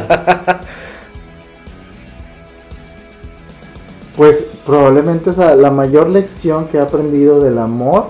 Pues 4.19 4.49
probablemente, 4.67 5.31
o 5.31 5.33
sea, 5.33 5.55
la 5.55 5.71
mayor 5.71 6.09
lección 6.09 6.67
que 6.67 6.79
he 6.79 6.81
aprendido 6.81 7.41
del 7.41 7.57
amor, 7.57 8.07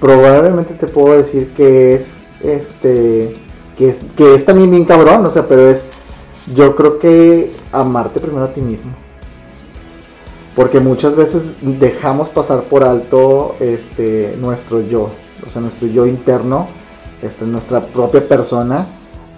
probablemente 0.00 0.72
te 0.72 0.86
puedo 0.86 1.14
decir 1.14 1.52
que 1.52 1.92
es, 1.92 2.24
este, 2.42 3.36
que 3.76 3.90
es, 3.90 4.00
que 4.16 4.34
es 4.34 4.46
también 4.46 4.70
bien 4.70 4.86
cabrón, 4.86 5.26
o 5.26 5.28
sea, 5.28 5.46
pero 5.46 5.68
es, 5.68 5.84
yo 6.54 6.74
creo 6.74 6.98
que 6.98 7.52
amarte 7.70 8.18
primero 8.18 8.46
a 8.46 8.54
ti 8.54 8.62
mismo. 8.62 8.92
Porque 10.56 10.80
muchas 10.80 11.14
veces 11.16 11.52
dejamos 11.60 12.30
pasar 12.30 12.62
por 12.62 12.82
alto, 12.82 13.56
este, 13.60 14.38
nuestro 14.40 14.80
yo, 14.80 15.10
o 15.46 15.50
sea, 15.50 15.60
nuestro 15.60 15.86
yo 15.86 16.06
interno, 16.06 16.68
este, 17.24 17.44
nuestra 17.46 17.80
propia 17.80 18.26
persona, 18.26 18.86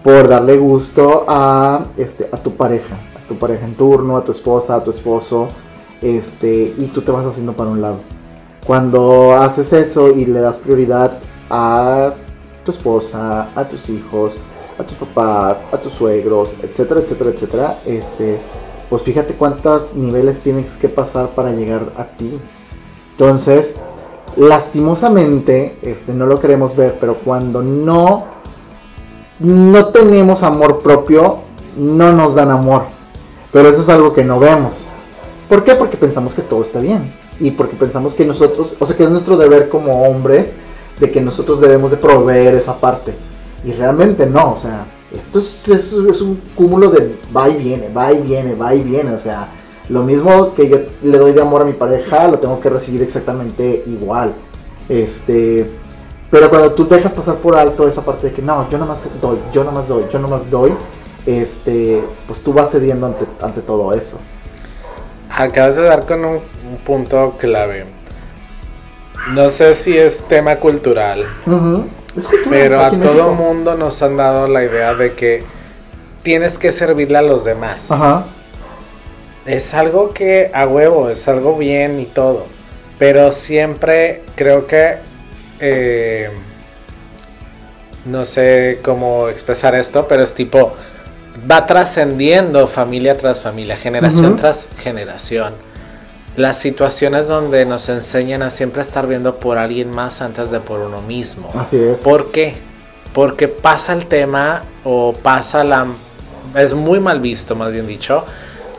por 0.02 0.28
darle 0.28 0.58
gusto 0.58 1.24
a, 1.28 1.86
este, 1.96 2.28
a 2.30 2.36
tu 2.36 2.52
pareja, 2.52 2.98
a 3.16 3.26
tu 3.26 3.38
pareja 3.38 3.64
en 3.64 3.74
turno, 3.74 4.16
a 4.16 4.24
tu 4.24 4.32
esposa, 4.32 4.76
a 4.76 4.84
tu 4.84 4.90
esposo, 4.90 5.48
este, 6.02 6.74
y 6.76 6.90
tú 6.92 7.00
te 7.00 7.12
vas 7.12 7.24
haciendo 7.26 7.54
para 7.54 7.70
un 7.70 7.80
lado. 7.80 7.98
Cuando 8.66 9.32
haces 9.32 9.72
eso 9.72 10.10
y 10.10 10.26
le 10.26 10.40
das 10.40 10.58
prioridad 10.58 11.18
a 11.48 12.14
tu 12.64 12.72
esposa, 12.72 13.50
a 13.54 13.68
tus 13.68 13.88
hijos, 13.88 14.36
a 14.78 14.82
tus 14.82 14.96
papás, 14.96 15.64
a 15.72 15.76
tus 15.78 15.92
suegros, 15.92 16.54
etcétera, 16.62 17.00
etcétera, 17.00 17.30
etcétera, 17.30 17.78
este, 17.86 18.40
pues 18.90 19.02
fíjate 19.02 19.34
cuántos 19.34 19.94
niveles 19.94 20.40
tienes 20.40 20.72
que 20.76 20.88
pasar 20.88 21.28
para 21.30 21.52
llegar 21.52 21.92
a 21.96 22.04
ti. 22.04 22.40
Entonces, 23.12 23.76
lastimosamente, 24.36 25.76
este, 25.82 26.12
no 26.12 26.26
lo 26.26 26.38
queremos 26.40 26.74
ver, 26.76 26.98
pero 27.00 27.16
cuando 27.18 27.62
no 27.62 28.36
no 29.38 29.86
tenemos 29.88 30.42
amor 30.42 30.80
propio, 30.80 31.40
no 31.76 32.10
nos 32.12 32.34
dan 32.34 32.50
amor. 32.50 32.84
Pero 33.52 33.68
eso 33.68 33.82
es 33.82 33.88
algo 33.90 34.14
que 34.14 34.24
no 34.24 34.38
vemos. 34.38 34.88
¿Por 35.46 35.62
qué? 35.62 35.74
Porque 35.74 35.98
pensamos 35.98 36.34
que 36.34 36.40
todo 36.40 36.62
está 36.62 36.80
bien. 36.80 37.12
Y 37.38 37.50
porque 37.50 37.76
pensamos 37.76 38.14
que 38.14 38.24
nosotros, 38.24 38.76
o 38.78 38.86
sea, 38.86 38.96
que 38.96 39.04
es 39.04 39.10
nuestro 39.10 39.36
deber 39.36 39.68
como 39.68 40.04
hombres, 40.08 40.56
de 40.98 41.10
que 41.10 41.20
nosotros 41.20 41.60
debemos 41.60 41.90
de 41.90 41.98
proveer 41.98 42.54
esa 42.54 42.80
parte. 42.80 43.14
Y 43.62 43.72
realmente 43.72 44.24
no, 44.26 44.52
o 44.52 44.56
sea, 44.56 44.86
esto 45.12 45.38
es, 45.38 45.68
es- 45.68 45.92
es 45.92 46.20
un 46.22 46.40
cúmulo 46.54 46.88
de 46.90 47.20
va 47.36 47.46
y 47.50 47.56
viene, 47.58 47.90
va 47.90 48.10
y 48.14 48.22
viene, 48.22 48.54
va 48.54 48.74
y 48.74 48.82
viene. 48.82 49.12
O 49.12 49.18
sea, 49.18 49.48
lo 49.88 50.02
mismo 50.02 50.54
que 50.54 50.68
yo 50.68 50.78
le 51.02 51.18
doy 51.18 51.32
de 51.32 51.40
amor 51.40 51.62
a 51.62 51.64
mi 51.64 51.72
pareja, 51.72 52.26
lo 52.28 52.38
tengo 52.38 52.60
que 52.60 52.68
recibir 52.68 53.02
exactamente 53.02 53.84
igual. 53.86 54.32
Este, 54.88 55.70
pero 56.30 56.50
cuando 56.50 56.72
tú 56.72 56.86
dejas 56.86 57.14
pasar 57.14 57.36
por 57.36 57.56
alto 57.56 57.86
esa 57.86 58.04
parte 58.04 58.28
de 58.28 58.32
que 58.32 58.42
no, 58.42 58.68
yo 58.68 58.78
nomás 58.78 59.08
doy, 59.20 59.38
yo 59.52 59.64
nomás 59.64 59.88
doy, 59.88 60.04
yo 60.12 60.18
nomás 60.18 60.50
doy, 60.50 60.74
este, 61.24 62.02
pues 62.26 62.40
tú 62.40 62.52
vas 62.52 62.70
cediendo 62.70 63.06
ante, 63.06 63.26
ante 63.40 63.60
todo 63.60 63.92
eso. 63.92 64.18
Acabas 65.30 65.76
de 65.76 65.82
dar 65.82 66.04
con 66.06 66.24
un, 66.24 66.34
un 66.68 66.78
punto 66.84 67.34
clave. 67.38 67.86
No 69.32 69.50
sé 69.50 69.74
si 69.74 69.96
es 69.96 70.22
tema 70.24 70.56
cultural. 70.56 71.26
Es 72.16 72.26
cultura, 72.26 72.50
pero 72.50 72.80
a 72.80 72.90
todo 72.90 73.34
mundo 73.34 73.74
nos 73.76 74.00
han 74.02 74.16
dado 74.16 74.46
la 74.48 74.64
idea 74.64 74.94
de 74.94 75.14
que 75.14 75.44
tienes 76.22 76.58
que 76.58 76.72
servirle 76.72 77.18
a 77.18 77.22
los 77.22 77.44
demás. 77.44 77.90
Ajá. 77.90 78.24
Es 79.46 79.74
algo 79.74 80.12
que 80.12 80.50
a 80.52 80.66
huevo, 80.66 81.08
es 81.08 81.28
algo 81.28 81.56
bien 81.56 82.00
y 82.00 82.04
todo. 82.04 82.46
Pero 82.98 83.30
siempre 83.32 84.22
creo 84.34 84.66
que... 84.66 84.96
eh, 85.60 86.30
no 88.04 88.24
sé 88.24 88.78
cómo 88.82 89.28
expresar 89.28 89.74
esto, 89.74 90.06
pero 90.08 90.22
es 90.22 90.34
tipo... 90.34 90.74
Va 91.50 91.66
trascendiendo 91.66 92.66
familia 92.66 93.18
tras 93.18 93.42
familia, 93.42 93.76
generación 93.76 94.36
tras 94.36 94.68
generación. 94.78 95.54
Las 96.36 96.58
situaciones 96.58 97.28
donde 97.28 97.66
nos 97.66 97.88
enseñan 97.88 98.42
a 98.42 98.50
siempre 98.50 98.82
estar 98.82 99.06
viendo 99.06 99.36
por 99.36 99.58
alguien 99.58 99.90
más 99.90 100.22
antes 100.22 100.50
de 100.50 100.60
por 100.60 100.80
uno 100.80 101.02
mismo. 101.02 101.50
Así 101.58 101.78
es. 101.78 102.00
¿Por 102.00 102.30
qué? 102.30 102.54
Porque 103.12 103.48
pasa 103.48 103.92
el 103.92 104.06
tema 104.06 104.64
o 104.84 105.12
pasa 105.12 105.62
la... 105.62 105.86
Es 106.54 106.74
muy 106.74 107.00
mal 107.00 107.20
visto, 107.20 107.54
más 107.54 107.70
bien 107.72 107.86
dicho, 107.86 108.24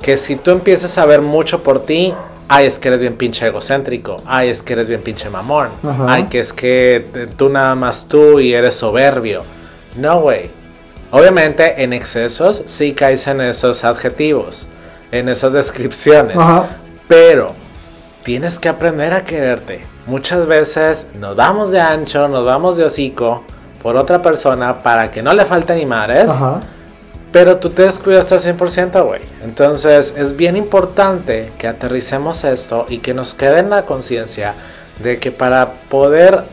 que 0.01 0.17
si 0.17 0.35
tú 0.35 0.51
empiezas 0.51 0.97
a 0.97 1.05
ver 1.05 1.21
mucho 1.21 1.63
por 1.63 1.85
ti, 1.85 2.13
ay, 2.47 2.65
es 2.65 2.79
que 2.79 2.87
eres 2.87 3.01
bien 3.01 3.15
pinche 3.17 3.45
egocéntrico, 3.47 4.17
ay, 4.25 4.49
es 4.49 4.61
que 4.63 4.73
eres 4.73 4.87
bien 4.87 5.01
pinche 5.01 5.29
mamón, 5.29 5.69
Ajá. 5.83 6.05
ay, 6.07 6.23
que 6.25 6.39
es 6.39 6.53
que 6.53 7.27
tú 7.35 7.49
nada 7.49 7.75
más 7.75 8.07
tú 8.07 8.39
y 8.39 8.53
eres 8.53 8.75
soberbio. 8.75 9.43
No, 9.95 10.21
güey. 10.21 10.49
Obviamente 11.11 11.83
en 11.83 11.93
excesos 11.93 12.63
sí 12.65 12.93
caes 12.93 13.27
en 13.27 13.41
esos 13.41 13.83
adjetivos, 13.83 14.67
en 15.11 15.29
esas 15.29 15.53
descripciones. 15.53 16.37
Ajá. 16.37 16.77
Pero 17.07 17.53
tienes 18.23 18.59
que 18.59 18.67
aprender 18.69 19.13
a 19.13 19.23
quererte. 19.23 19.85
Muchas 20.05 20.47
veces 20.47 21.07
nos 21.17 21.35
damos 21.35 21.71
de 21.71 21.79
ancho, 21.79 22.27
nos 22.27 22.45
damos 22.45 22.75
de 22.77 22.83
hocico 22.83 23.43
por 23.81 23.95
otra 23.95 24.21
persona 24.21 24.83
para 24.83 25.09
que 25.11 25.21
no 25.23 25.33
le 25.33 25.45
falte 25.45 25.75
ni 25.75 25.85
mares, 25.85 26.29
Ajá. 26.29 26.59
Pero 27.37 27.57
tú 27.57 27.69
te 27.69 27.83
descuidas 27.83 28.31
al 28.31 28.39
100%, 28.39 29.05
güey. 29.05 29.21
Entonces 29.43 30.15
es 30.17 30.35
bien 30.35 30.57
importante 30.57 31.53
que 31.59 31.67
aterricemos 31.67 32.43
esto 32.43 32.87
y 32.89 32.97
que 32.97 33.13
nos 33.13 33.35
quede 33.35 33.59
en 33.59 33.69
la 33.69 33.85
conciencia 33.85 34.55
de 35.03 35.19
que 35.19 35.31
para 35.31 35.73
poder 35.87 36.45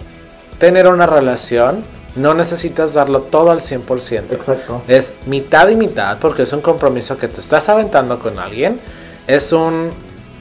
tener 0.59 0.87
una 0.89 1.07
relación 1.07 1.82
no 2.16 2.35
necesitas 2.35 2.93
darlo 2.93 3.22
todo 3.22 3.51
al 3.51 3.61
100%. 3.61 4.24
Exacto. 4.32 4.82
Es 4.87 5.14
mitad 5.24 5.70
y 5.70 5.76
mitad 5.76 6.18
porque 6.18 6.43
es 6.43 6.53
un 6.53 6.61
compromiso 6.61 7.16
que 7.16 7.28
te 7.28 7.41
estás 7.41 7.66
aventando 7.70 8.18
con 8.18 8.39
alguien. 8.39 8.78
Es 9.26 9.55
un 9.55 9.89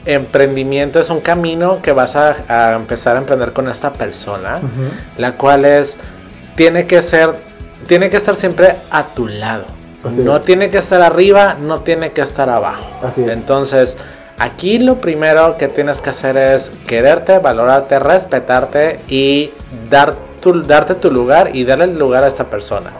emprendimiento, 0.04 1.00
es 1.00 1.08
un 1.08 1.20
camino 1.20 1.80
que 1.80 1.92
vas 1.92 2.16
a, 2.16 2.34
a 2.48 2.74
empezar 2.74 3.16
a 3.16 3.20
emprender 3.20 3.54
con 3.54 3.66
esta 3.70 3.94
persona, 3.94 4.60
la 5.16 5.38
cual 5.38 5.64
es, 5.64 5.96
tiene 6.54 6.86
que 6.86 7.00
ser, 7.00 7.34
tiene 7.86 8.10
que 8.10 8.18
estar 8.18 8.36
siempre 8.36 8.76
a 8.90 9.04
tu 9.04 9.26
lado. 9.26 9.64
Así 10.04 10.22
no 10.22 10.36
es. 10.36 10.44
tiene 10.44 10.70
que 10.70 10.78
estar 10.78 11.00
arriba, 11.02 11.56
no 11.60 11.80
tiene 11.80 12.12
que 12.12 12.20
estar 12.20 12.48
abajo. 12.50 12.90
Así 13.02 13.22
es. 13.22 13.28
Entonces, 13.30 13.98
aquí 14.38 14.78
lo 14.78 15.00
primero 15.00 15.56
que 15.56 15.68
tienes 15.68 16.00
que 16.00 16.10
hacer 16.10 16.36
es 16.36 16.70
quererte, 16.86 17.38
valorarte, 17.38 17.98
respetarte 17.98 19.00
y 19.08 19.52
dar 19.90 20.14
tu, 20.40 20.62
darte 20.62 20.94
tu 20.94 21.10
lugar 21.10 21.54
y 21.54 21.64
darle 21.64 21.84
el 21.84 21.98
lugar 21.98 22.24
a 22.24 22.26
esta 22.26 22.44
persona. 22.44 22.90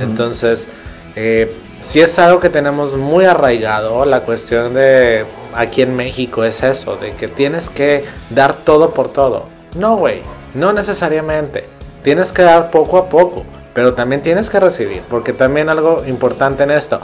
Entonces, 0.00 0.68
eh, 1.16 1.56
si 1.80 2.00
es 2.00 2.18
algo 2.18 2.40
que 2.40 2.50
tenemos 2.50 2.96
muy 2.96 3.24
arraigado, 3.24 4.04
la 4.04 4.20
cuestión 4.20 4.74
de 4.74 5.24
aquí 5.54 5.82
en 5.82 5.96
México 5.96 6.44
es 6.44 6.62
eso, 6.62 6.96
de 6.96 7.12
que 7.12 7.28
tienes 7.28 7.70
que 7.70 8.04
dar 8.28 8.54
todo 8.54 8.92
por 8.92 9.08
todo. 9.08 9.46
No, 9.74 9.96
güey, 9.96 10.22
no 10.54 10.72
necesariamente. 10.72 11.64
Tienes 12.02 12.32
que 12.32 12.42
dar 12.42 12.70
poco 12.70 12.98
a 12.98 13.08
poco, 13.08 13.44
pero 13.74 13.94
también 13.94 14.22
tienes 14.22 14.50
que 14.50 14.58
recibir, 14.60 15.02
porque 15.08 15.32
también 15.32 15.68
algo 15.68 16.02
importante 16.06 16.62
en 16.64 16.70
esto, 16.70 17.00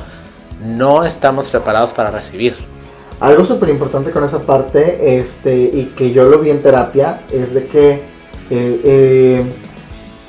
no 0.64 1.04
estamos 1.04 1.48
preparados 1.48 1.92
para 1.92 2.10
recibir. 2.10 2.56
Algo 3.20 3.44
súper 3.44 3.68
importante 3.70 4.10
con 4.10 4.24
esa 4.24 4.40
parte, 4.40 5.18
este, 5.18 5.54
y 5.56 5.92
que 5.96 6.12
yo 6.12 6.24
lo 6.24 6.38
vi 6.38 6.50
en 6.50 6.62
terapia, 6.62 7.22
es 7.30 7.54
de 7.54 7.66
que 7.66 7.90
eh, 8.50 8.80
eh, 8.84 9.42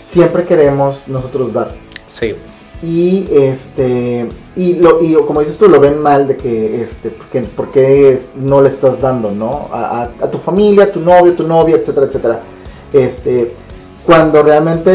siempre 0.03 0.45
queremos 0.45 1.07
nosotros 1.07 1.53
dar. 1.53 1.75
Sí, 2.07 2.35
Y 2.81 3.27
este 3.31 4.29
y 4.55 4.75
lo 4.75 5.01
y 5.01 5.15
como 5.25 5.39
dices 5.39 5.57
tú 5.57 5.67
lo 5.67 5.79
ven 5.79 5.99
mal 5.99 6.27
de 6.27 6.37
que 6.37 6.83
este 6.83 7.09
porque 7.09 7.41
por 7.41 7.71
qué 7.71 8.13
es- 8.13 8.31
no 8.35 8.61
le 8.61 8.69
estás 8.69 9.01
dando, 9.01 9.31
¿no? 9.31 9.67
A, 9.71 10.03
a- 10.03 10.25
a 10.25 10.29
tu 10.31 10.37
familia, 10.37 10.83
a 10.83 10.91
tu 10.91 10.99
novio, 11.01 11.33
tu 11.33 11.47
novia, 11.47 11.75
etcétera, 11.77 12.05
etcétera. 12.05 12.39
Este 12.93 13.55
cuando 14.05 14.43
realmente 14.43 14.91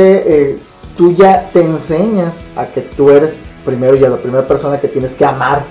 eh, 0.52 0.58
tú 0.96 1.12
ya 1.12 1.50
te 1.52 1.62
enseñas 1.62 2.46
a 2.56 2.66
que 2.66 2.82
tú 2.82 3.10
eres 3.10 3.38
primero 3.64 3.96
y 3.96 4.04
a 4.04 4.08
la 4.08 4.16
primera 4.16 4.46
persona 4.46 4.80
que 4.80 4.88
tienes 4.88 5.14
que 5.14 5.24
amar 5.24 5.64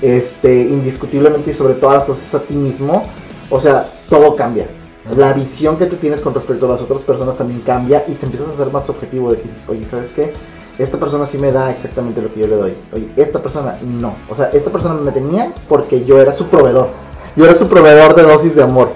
este 0.00 0.60
indiscutiblemente 0.60 1.50
y 1.50 1.54
sobre 1.54 1.74
todas 1.74 1.96
las 1.96 2.04
cosas 2.04 2.34
a 2.34 2.42
ti 2.44 2.54
mismo, 2.54 3.02
o 3.50 3.58
sea, 3.58 3.88
todo 4.08 4.36
cambia. 4.36 4.68
La 5.16 5.32
visión 5.32 5.78
que 5.78 5.86
tú 5.86 5.96
tienes 5.96 6.20
con 6.20 6.34
respecto 6.34 6.66
a 6.66 6.68
las 6.68 6.82
otras 6.82 7.02
personas 7.02 7.36
también 7.36 7.60
cambia 7.60 8.04
y 8.06 8.12
te 8.12 8.26
empiezas 8.26 8.50
a 8.50 8.52
ser 8.52 8.70
más 8.70 8.88
objetivo 8.90 9.30
de 9.30 9.38
que 9.38 9.44
dices, 9.44 9.64
oye, 9.68 9.86
¿sabes 9.86 10.10
qué? 10.10 10.34
Esta 10.78 10.98
persona 10.98 11.26
sí 11.26 11.38
me 11.38 11.50
da 11.50 11.70
exactamente 11.70 12.22
lo 12.22 12.32
que 12.32 12.40
yo 12.40 12.46
le 12.46 12.56
doy. 12.56 12.74
Oye, 12.92 13.08
esta 13.16 13.42
persona 13.42 13.78
no. 13.82 14.16
O 14.28 14.34
sea, 14.34 14.50
esta 14.52 14.70
persona 14.70 14.94
me 14.94 15.10
tenía 15.10 15.52
porque 15.68 16.04
yo 16.04 16.20
era 16.20 16.32
su 16.32 16.46
proveedor. 16.48 16.90
Yo 17.34 17.44
era 17.44 17.54
su 17.54 17.68
proveedor 17.68 18.14
de 18.14 18.22
dosis 18.22 18.54
de 18.54 18.62
amor. 18.62 18.92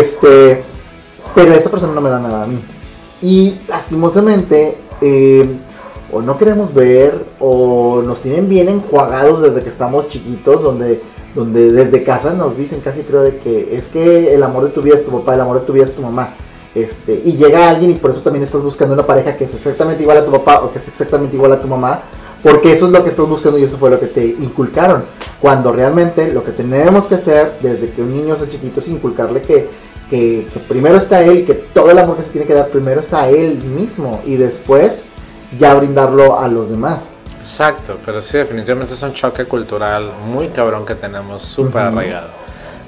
Este, 0.00 0.62
pero 1.34 1.52
esta 1.52 1.70
persona 1.70 1.94
no 1.94 2.00
me 2.00 2.10
da 2.10 2.20
nada 2.20 2.44
a 2.44 2.46
mí. 2.46 2.58
Y 3.22 3.58
lastimosamente, 3.66 4.76
eh, 5.00 5.48
o 6.12 6.22
no 6.22 6.38
queremos 6.38 6.72
ver, 6.72 7.24
o 7.40 8.02
nos 8.02 8.22
tienen 8.22 8.48
bien 8.48 8.68
enjuagados 8.68 9.42
desde 9.42 9.62
que 9.62 9.68
estamos 9.68 10.08
chiquitos, 10.08 10.62
donde, 10.62 11.00
donde 11.34 11.72
desde 11.72 12.04
casa 12.04 12.32
nos 12.32 12.56
dicen 12.56 12.80
casi 12.80 13.02
creo 13.02 13.22
de 13.22 13.38
que 13.38 13.76
es 13.76 13.88
que 13.88 14.32
el 14.34 14.42
amor 14.42 14.64
de 14.64 14.70
tu 14.70 14.82
vida 14.82 14.94
es 14.94 15.04
tu 15.04 15.10
papá, 15.10 15.34
el 15.34 15.40
amor 15.40 15.60
de 15.60 15.66
tu 15.66 15.72
vida 15.72 15.84
es 15.84 15.94
tu 15.94 16.02
mamá. 16.02 16.34
Este, 16.74 17.22
y 17.24 17.36
llega 17.36 17.70
alguien 17.70 17.90
y 17.90 17.94
por 17.94 18.10
eso 18.10 18.20
también 18.20 18.42
estás 18.42 18.62
buscando 18.62 18.92
una 18.92 19.06
pareja 19.06 19.34
que 19.36 19.44
es 19.44 19.54
exactamente 19.54 20.02
igual 20.02 20.18
a 20.18 20.24
tu 20.24 20.30
papá 20.30 20.60
o 20.60 20.70
que 20.70 20.78
es 20.78 20.86
exactamente 20.86 21.34
igual 21.34 21.52
a 21.52 21.60
tu 21.60 21.68
mamá, 21.68 22.02
porque 22.42 22.70
eso 22.70 22.86
es 22.86 22.92
lo 22.92 23.02
que 23.02 23.08
estás 23.08 23.26
buscando 23.26 23.58
y 23.58 23.64
eso 23.64 23.78
fue 23.78 23.90
lo 23.90 23.98
que 23.98 24.06
te 24.06 24.24
inculcaron. 24.24 25.04
Cuando 25.40 25.72
realmente 25.72 26.32
lo 26.32 26.44
que 26.44 26.52
tenemos 26.52 27.06
que 27.06 27.16
hacer 27.16 27.52
desde 27.62 27.90
que 27.90 28.02
un 28.02 28.12
niño 28.12 28.34
es 28.34 28.48
chiquito 28.48 28.80
es 28.80 28.88
inculcarle 28.88 29.42
que, 29.42 29.68
que, 30.10 30.46
que 30.52 30.60
primero 30.60 30.96
está 30.96 31.22
él 31.22 31.44
que 31.44 31.54
todo 31.54 31.90
el 31.90 31.98
amor 31.98 32.16
que 32.16 32.22
se 32.22 32.30
tiene 32.30 32.46
que 32.46 32.54
dar 32.54 32.68
primero 32.68 33.00
está 33.00 33.22
a 33.22 33.28
él 33.28 33.58
mismo 33.62 34.20
y 34.24 34.36
después 34.36 35.06
ya 35.58 35.74
brindarlo 35.74 36.38
a 36.38 36.48
los 36.48 36.68
demás. 36.68 37.14
Exacto, 37.38 37.98
pero 38.04 38.20
sí, 38.20 38.38
definitivamente 38.38 38.94
es 38.94 39.02
un 39.02 39.12
choque 39.12 39.44
cultural 39.44 40.10
muy 40.26 40.48
cabrón 40.48 40.84
que 40.84 40.94
tenemos 40.94 41.42
súper 41.42 41.88
Ujú. 41.88 41.98
arraigado. 41.98 42.28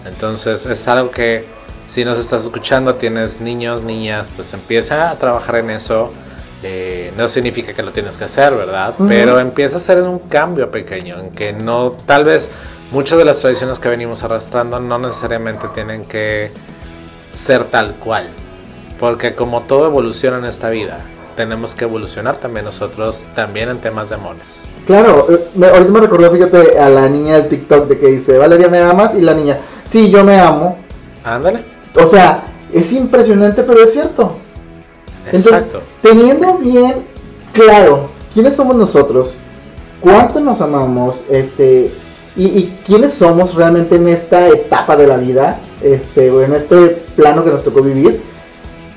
Entonces 0.05 0.67
es 0.67 0.89
algo 0.89 1.11
que 1.11 1.45
si 1.89 2.05
nos 2.05 2.19
estás 2.19 2.43
escuchando, 2.45 2.97
tienes 2.97 3.41
niños, 3.41 3.83
niñas, 3.83 4.31
pues 4.35 4.53
empieza 4.53 5.11
a 5.11 5.15
trabajar 5.17 5.57
en 5.57 5.71
eso. 5.71 6.11
Eh, 6.63 7.13
no 7.17 7.29
significa 7.29 7.73
que 7.73 7.83
lo 7.83 7.93
tienes 7.93 8.19
que 8.19 8.25
hacer, 8.25 8.53
¿verdad? 8.55 8.95
Pero 9.07 9.39
empieza 9.39 9.77
a 9.77 9.79
hacer 9.79 10.03
un 10.03 10.19
cambio 10.19 10.71
pequeño, 10.71 11.19
en 11.21 11.31
que 11.31 11.53
no, 11.53 11.93
tal 12.05 12.25
vez 12.25 12.51
muchas 12.91 13.17
de 13.17 13.25
las 13.25 13.39
tradiciones 13.39 13.79
que 13.79 13.89
venimos 13.89 14.25
arrastrando 14.25 14.81
no 14.81 14.99
necesariamente 14.99 15.69
tienen 15.69 16.05
que 16.05 16.51
ser 17.39 17.65
tal 17.65 17.95
cual. 17.95 18.29
Porque 18.99 19.35
como 19.35 19.63
todo 19.63 19.87
evoluciona 19.87 20.39
en 20.39 20.45
esta 20.45 20.71
vida, 20.71 20.99
tenemos 21.37 21.75
que 21.77 21.85
evolucionar 21.85 22.37
también 22.39 22.65
nosotros, 22.65 23.25
también 23.35 23.69
en 23.69 23.79
temas 23.79 24.09
de 24.09 24.17
amores. 24.17 24.71
Claro, 24.87 25.27
eh, 25.31 25.39
me- 25.55 25.69
ahorita 25.69 25.91
me 25.93 26.01
recordó, 26.01 26.31
fíjate, 26.33 26.79
a 26.79 26.89
la 26.89 27.09
niña 27.09 27.35
del 27.35 27.49
TikTok 27.49 27.87
de 27.89 27.99
que 27.99 28.07
dice, 28.09 28.37
Valeria, 28.39 28.69
¿me 28.69 28.81
amas? 28.81 29.15
Y 29.15 29.21
la 29.21 29.35
niña, 29.35 29.61
sí, 29.85 30.11
yo 30.11 30.25
me 30.25 30.39
amo. 30.41 30.79
Ándale. 31.23 31.65
O 31.95 32.07
sea, 32.07 32.43
es 32.73 32.93
impresionante, 32.93 33.63
pero 33.63 33.83
es 33.83 33.93
cierto. 33.93 34.37
Entonces, 35.27 35.53
Exacto. 35.53 35.83
teniendo 36.03 36.55
bien 36.59 37.05
claro 37.53 38.11
quiénes 38.35 38.57
somos 38.57 38.75
nosotros, 38.75 39.37
cuánto 40.01 40.41
nos 40.41 40.61
amamos, 40.61 41.25
este, 41.31 41.93
y, 42.37 42.47
y 42.47 42.79
quiénes 42.87 43.15
somos 43.15 43.55
realmente 43.55 43.95
en 43.97 44.09
esta 44.09 44.49
etapa 44.49 44.97
de 44.97 45.07
la 45.07 45.17
vida, 45.19 45.59
este, 45.83 46.31
o 46.33 46.43
en 46.43 46.55
este 46.55 47.05
plano 47.19 47.45
que 47.45 47.51
nos 47.51 47.65
tocó 47.65 47.83
vivir, 47.83 48.23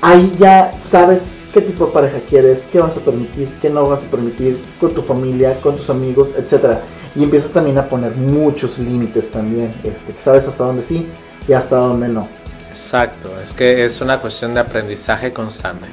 ahí 0.00 0.32
ya 0.38 0.72
sabes 0.80 1.32
qué 1.52 1.60
tipo 1.60 1.86
de 1.86 1.92
pareja 1.92 2.18
quieres, 2.30 2.68
qué 2.70 2.78
vas 2.78 2.96
a 2.96 3.00
permitir, 3.00 3.52
qué 3.60 3.68
no 3.68 3.84
vas 3.88 4.04
a 4.04 4.10
permitir 4.10 4.62
con 4.80 4.94
tu 4.94 5.02
familia, 5.02 5.56
con 5.60 5.76
tus 5.76 5.90
amigos, 5.90 6.30
etcétera. 6.38 6.82
Y 7.16 7.24
empiezas 7.24 7.50
también 7.50 7.76
a 7.78 7.88
poner 7.88 8.14
muchos 8.14 8.78
límites 8.78 9.28
también, 9.30 9.74
este, 9.82 10.12
que 10.14 10.20
sabes 10.20 10.46
hasta 10.46 10.62
dónde 10.64 10.82
sí 10.82 11.08
y 11.48 11.52
hasta 11.52 11.76
dónde 11.76 12.08
no. 12.08 12.28
Exacto. 12.70 13.28
Es 13.42 13.52
que 13.52 13.84
es 13.84 14.00
una 14.00 14.18
cuestión 14.18 14.54
de 14.54 14.60
aprendizaje 14.60 15.32
constante. 15.32 15.88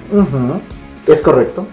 Es 1.07 1.21
correcto. 1.21 1.65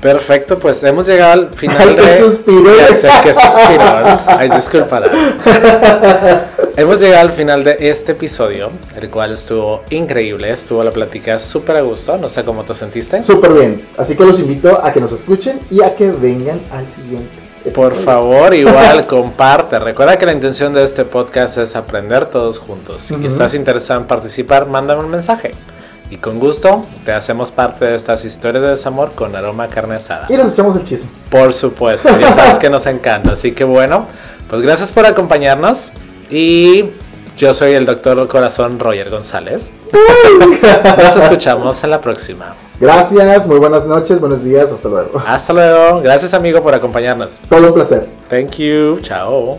Perfecto, 0.00 0.60
pues 0.60 0.80
hemos 0.84 1.08
llegado 1.08 1.32
al 1.32 1.52
final 1.54 1.76
Ay, 1.80 1.96
de. 1.96 2.02
qué 2.02 2.18
suspiro. 2.18 2.76
Ya 2.76 2.94
sé 2.94 3.08
que 3.24 3.34
suspiro. 3.34 3.82
Ay, 4.26 4.48
disculpará. 4.48 5.10
hemos 6.78 7.00
llegado 7.00 7.22
al 7.22 7.32
final 7.32 7.64
de 7.64 7.76
este 7.80 8.12
episodio, 8.12 8.70
el 9.00 9.10
cual 9.10 9.32
estuvo 9.32 9.82
increíble. 9.90 10.50
Estuvo 10.50 10.82
la 10.84 10.90
plática 10.90 11.38
súper 11.38 11.76
a 11.76 11.80
gusto. 11.82 12.16
No 12.16 12.28
sé 12.28 12.44
cómo 12.44 12.64
te 12.64 12.74
sentiste. 12.74 13.22
Súper 13.22 13.52
bien. 13.52 13.88
Así 13.96 14.16
que 14.16 14.24
los 14.24 14.38
invito 14.38 14.80
a 14.84 14.92
que 14.92 15.00
nos 15.00 15.12
escuchen 15.12 15.60
y 15.70 15.82
a 15.82 15.94
que 15.94 16.10
vengan 16.10 16.60
al 16.70 16.86
siguiente. 16.88 17.28
Por 17.74 17.94
favor, 17.94 18.54
igual 18.54 19.06
comparte. 19.08 19.78
Recuerda 19.78 20.16
que 20.16 20.24
la 20.26 20.32
intención 20.32 20.72
de 20.72 20.84
este 20.84 21.04
podcast 21.04 21.58
es 21.58 21.76
aprender 21.76 22.26
todos 22.26 22.58
juntos. 22.58 23.02
Si 23.02 23.14
Ujú. 23.14 23.26
estás 23.26 23.52
interesado 23.54 24.00
en 24.00 24.06
participar, 24.06 24.66
mándame 24.66 25.02
un 25.02 25.10
mensaje. 25.10 25.50
Y 26.10 26.16
con 26.16 26.38
gusto 26.38 26.86
te 27.04 27.12
hacemos 27.12 27.52
parte 27.52 27.84
de 27.84 27.94
estas 27.94 28.24
historias 28.24 28.62
de 28.62 28.70
desamor 28.70 29.12
con 29.12 29.36
aroma 29.36 29.64
a 29.64 29.68
carne 29.68 29.96
asada. 29.96 30.24
Y 30.30 30.36
nos 30.38 30.52
echamos 30.52 30.74
el 30.76 30.84
chisme. 30.84 31.10
Por 31.30 31.52
supuesto, 31.52 32.08
ya 32.18 32.32
sabes 32.32 32.58
que 32.58 32.70
nos 32.70 32.86
encanta. 32.86 33.32
Así 33.32 33.52
que 33.52 33.64
bueno, 33.64 34.06
pues 34.48 34.62
gracias 34.62 34.90
por 34.90 35.04
acompañarnos. 35.04 35.92
Y 36.30 36.84
yo 37.36 37.54
soy 37.54 37.72
el 37.72 37.86
doctor 37.86 38.26
Corazón 38.28 38.78
Roger 38.78 39.10
González. 39.10 39.72
Nos 40.98 41.16
escuchamos 41.16 41.82
en 41.84 41.90
la 41.90 42.00
próxima. 42.00 42.54
Gracias, 42.80 43.46
muy 43.46 43.58
buenas 43.58 43.86
noches, 43.86 44.20
buenos 44.20 44.44
días, 44.44 44.72
hasta 44.72 44.88
luego. 44.88 45.20
Hasta 45.26 45.52
luego. 45.52 46.00
Gracias 46.00 46.34
amigo 46.34 46.62
por 46.62 46.74
acompañarnos. 46.74 47.40
Todo 47.48 47.68
un 47.68 47.74
placer. 47.74 48.06
Thank 48.28 48.56
you. 48.56 48.98
Chao. 49.02 49.58